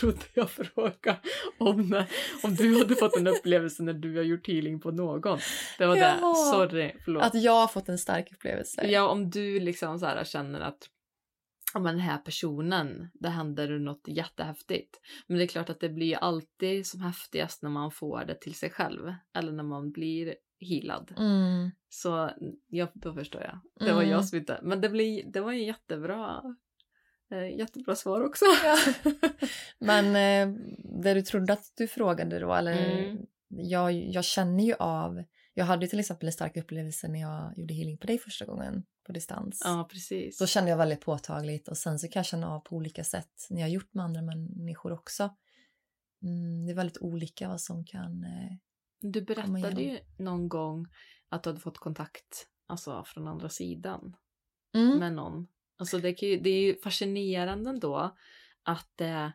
trodde 0.00 0.24
jag 0.34 0.50
frågade 0.50 1.18
om, 1.58 1.88
när, 1.88 2.06
om 2.42 2.54
du 2.54 2.78
hade 2.78 2.96
fått 2.96 3.16
en 3.16 3.26
upplevelse 3.26 3.82
när 3.82 3.92
du 3.92 4.16
har 4.16 4.22
gjort 4.22 4.48
healing 4.48 4.80
på 4.80 4.90
någon. 4.90 5.38
Det 5.78 5.86
var 5.86 5.94
det. 5.94 6.16
Jaha. 6.20 6.34
Sorry, 6.34 6.92
förlåt. 7.04 7.22
Att 7.22 7.42
jag 7.42 7.52
har 7.52 7.68
fått 7.68 7.88
en 7.88 7.98
stark 7.98 8.32
upplevelse. 8.32 8.86
Ja, 8.86 9.08
om 9.08 9.30
du 9.30 9.60
liksom 9.60 9.98
så 9.98 10.06
här 10.06 10.24
känner 10.24 10.60
att 10.60 10.88
men 11.78 11.94
den 11.96 12.00
här 12.04 12.18
personen, 12.18 13.10
det 13.14 13.28
händer 13.28 13.78
något 13.78 14.04
jättehäftigt. 14.08 15.00
Men 15.26 15.38
det 15.38 15.44
är 15.44 15.48
klart 15.48 15.70
att 15.70 15.80
det 15.80 15.88
blir 15.88 16.16
alltid 16.16 16.86
som 16.86 17.00
häftigast 17.00 17.62
när 17.62 17.70
man 17.70 17.90
får 17.90 18.24
det 18.24 18.34
till 18.40 18.54
sig 18.54 18.70
själv. 18.70 19.14
Eller 19.34 19.52
när 19.52 19.62
man 19.64 19.90
blir 19.92 20.34
healad. 20.60 21.14
Mm. 21.18 21.70
Så 21.88 22.30
ja, 22.68 22.88
då 22.94 23.14
förstår 23.14 23.42
jag. 23.42 23.60
Det 23.86 23.92
var 23.92 24.02
Mm. 24.02 24.12
jag 24.12 24.24
som 24.24 24.38
inte... 24.38 24.60
Men 24.62 24.80
det, 24.80 24.88
blir, 24.88 25.24
det 25.32 25.40
var 25.40 25.52
en 25.52 25.64
jättebra, 25.64 26.42
eh, 27.32 27.58
jättebra 27.58 27.96
svar 27.96 28.20
också. 28.24 28.44
Ja. 28.64 28.78
Men 29.78 30.06
eh, 30.06 30.56
det 31.02 31.14
du 31.14 31.22
trodde 31.22 31.52
att 31.52 31.72
du 31.76 31.88
frågade 31.88 32.38
då, 32.38 32.54
eller 32.54 32.98
Mm. 33.00 33.18
jag, 33.48 33.92
jag 33.92 34.24
känner 34.24 34.64
ju 34.64 34.74
av, 34.74 35.24
jag 35.60 35.66
hade 35.66 35.86
till 35.86 36.00
exempel 36.00 36.26
en 36.26 36.32
stark 36.32 36.56
upplevelse 36.56 37.08
när 37.08 37.20
jag 37.20 37.58
gjorde 37.58 37.74
healing 37.74 37.98
på 37.98 38.06
dig 38.06 38.18
första 38.18 38.46
gången 38.46 38.84
på 39.06 39.12
distans. 39.12 39.62
ja, 39.64 39.88
precis. 39.90 40.38
Då 40.38 40.46
kände 40.46 40.70
jag 40.70 40.78
väldigt 40.78 41.00
påtagligt 41.00 41.68
och 41.68 41.76
sen 41.76 41.98
så 41.98 42.08
kan 42.08 42.20
jag 42.20 42.26
känna 42.26 42.48
av 42.48 42.60
på 42.60 42.76
olika 42.76 43.04
sätt 43.04 43.46
när 43.50 43.60
jag 43.60 43.68
har 43.68 43.72
gjort 43.72 43.94
med 43.94 44.04
andra 44.04 44.22
människor 44.22 44.92
också. 44.92 45.36
Mm, 46.22 46.66
det 46.66 46.72
är 46.72 46.76
väldigt 46.76 46.98
olika 46.98 47.48
vad 47.48 47.60
som 47.60 47.84
kan... 47.84 48.24
Eh, 48.24 48.56
Du 49.00 49.22
berättade 49.22 49.82
ju 49.82 49.98
någon 50.18 50.48
gång 50.48 50.86
att 51.28 51.42
du 51.42 51.50
hade 51.50 51.60
fått 51.60 51.78
kontakt 51.78 52.46
alltså, 52.66 53.04
från 53.06 53.28
andra 53.28 53.48
sidan. 53.48 54.16
mm. 54.74 54.98
med 54.98 55.12
någon. 55.12 55.46
Alltså 55.78 55.98
det, 55.98 56.22
ju, 56.22 56.40
det 56.40 56.50
är 56.50 56.62
ju 56.62 56.76
fascinerande 56.76 57.70
ändå 57.70 58.16
att 58.62 58.92
det, 58.96 59.32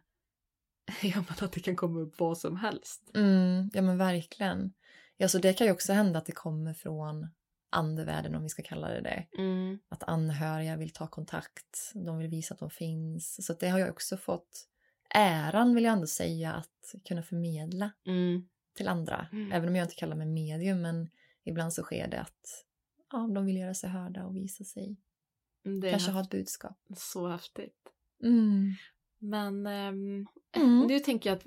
ja, 1.02 1.16
men 1.16 1.36
att 1.46 1.52
det 1.52 1.60
kan 1.60 1.76
komma 1.76 2.00
upp 2.00 2.20
vad 2.20 2.38
som 2.38 2.56
helst. 2.56 3.12
Mm, 3.14 3.70
ja 3.74 3.82
men 3.82 3.98
verkligen. 3.98 4.74
Ja, 5.18 5.28
så 5.30 5.38
det 5.38 5.54
kan 5.54 5.68
ju 5.68 5.74
också 5.74 5.94
hända 5.94 6.20
att 6.20 6.26
det 6.26 6.32
kommer 6.32 6.74
från 6.74 7.28
andevärlden 7.70 8.36
om 8.36 8.44
vi 8.44 8.50
ska 8.50 8.64
kalla 8.64 8.88
det 8.90 9.02
det. 9.02 9.28
Mm. 9.38 9.80
Att 9.90 10.04
anhöriga 10.04 10.76
vill 10.78 10.94
ta 10.94 11.08
kontakt, 11.08 11.92
de 11.94 12.18
vill 12.18 12.28
visa 12.28 12.54
att 12.54 12.60
de 12.60 12.70
finns. 12.70 13.46
Så 13.46 13.54
det 13.54 13.70
har 13.70 13.80
jag 13.80 13.90
också 13.90 14.18
fått 14.18 14.68
äran 15.10 15.76
vill 15.76 15.84
jag 15.84 15.94
ändå 15.94 16.08
säga 16.08 16.54
att 16.54 16.96
kunna 17.08 17.24
förmedla 17.24 17.92
Mm. 18.06 18.48
till 18.74 18.88
andra. 18.88 19.28
Mm. 19.32 19.52
Även 19.52 19.70
om 19.70 19.76
jag 19.76 19.86
inte 19.86 19.96
kallar 19.96 20.16
mig 20.16 20.28
medium 20.28 20.82
men 20.82 21.10
ibland 21.44 21.74
så 21.74 21.84
sker 21.84 22.08
det 22.08 22.20
att 22.22 22.66
ja, 23.12 23.18
de 23.36 23.46
vill 23.46 23.58
göra 23.58 23.74
sig 23.74 23.90
hörda 23.90 24.26
och 24.26 24.36
visa 24.36 24.64
sig. 24.64 24.96
Det 25.82 25.88
är 25.88 25.92
Kanske 25.92 26.12
ha 26.12 26.22
ett 26.22 26.30
budskap. 26.30 26.78
så 26.98 27.28
häftigt. 27.28 27.90
Men 29.20 29.68
ehm, 29.68 30.26
Mm. 30.56 30.88
nu 30.88 31.00
tänker 31.00 31.30
jag 31.30 31.38
att 31.38 31.46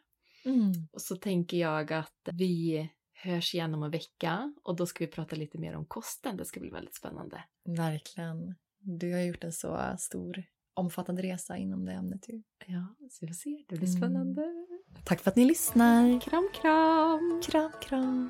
Mm. 0.45 0.71
Och 0.93 1.01
så 1.01 1.15
tänker 1.15 1.57
jag 1.57 1.93
att 1.93 2.29
vi 2.33 2.89
hörs 3.15 3.53
igen 3.55 3.73
om 3.73 3.83
en 3.83 3.91
vecka 3.91 4.53
och 4.63 4.75
då 4.75 4.85
ska 4.85 5.05
vi 5.05 5.11
prata 5.11 5.35
lite 5.35 5.57
mer 5.57 5.75
om 5.75 5.85
kosten. 5.85 6.37
Det 6.37 6.45
ska 6.45 6.59
bli 6.59 6.69
väldigt 6.69 6.95
spännande. 6.95 7.43
Verkligen. 7.65 8.55
Du 8.79 9.13
har 9.13 9.21
gjort 9.21 9.43
en 9.43 9.51
så 9.53 9.95
stor, 9.99 10.43
omfattande 10.73 11.21
resa 11.21 11.57
inom 11.57 11.85
det 11.85 11.91
ämnet 11.93 12.29
ju. 12.29 12.43
Ja, 12.65 12.95
så 13.09 13.17
vi 13.21 13.27
får 13.27 13.33
se. 13.33 13.63
Det 13.67 13.75
blir 13.75 13.87
Mm. 13.87 13.97
spännande. 14.01 14.41
Tack 15.03 15.21
för 15.21 15.31
att 15.31 15.35
ni 15.35 15.45
lyssnar. 15.45 16.21
Kram, 16.21 16.49
kram! 16.61 17.41
Kram, 17.45 17.71
kram. 17.81 18.29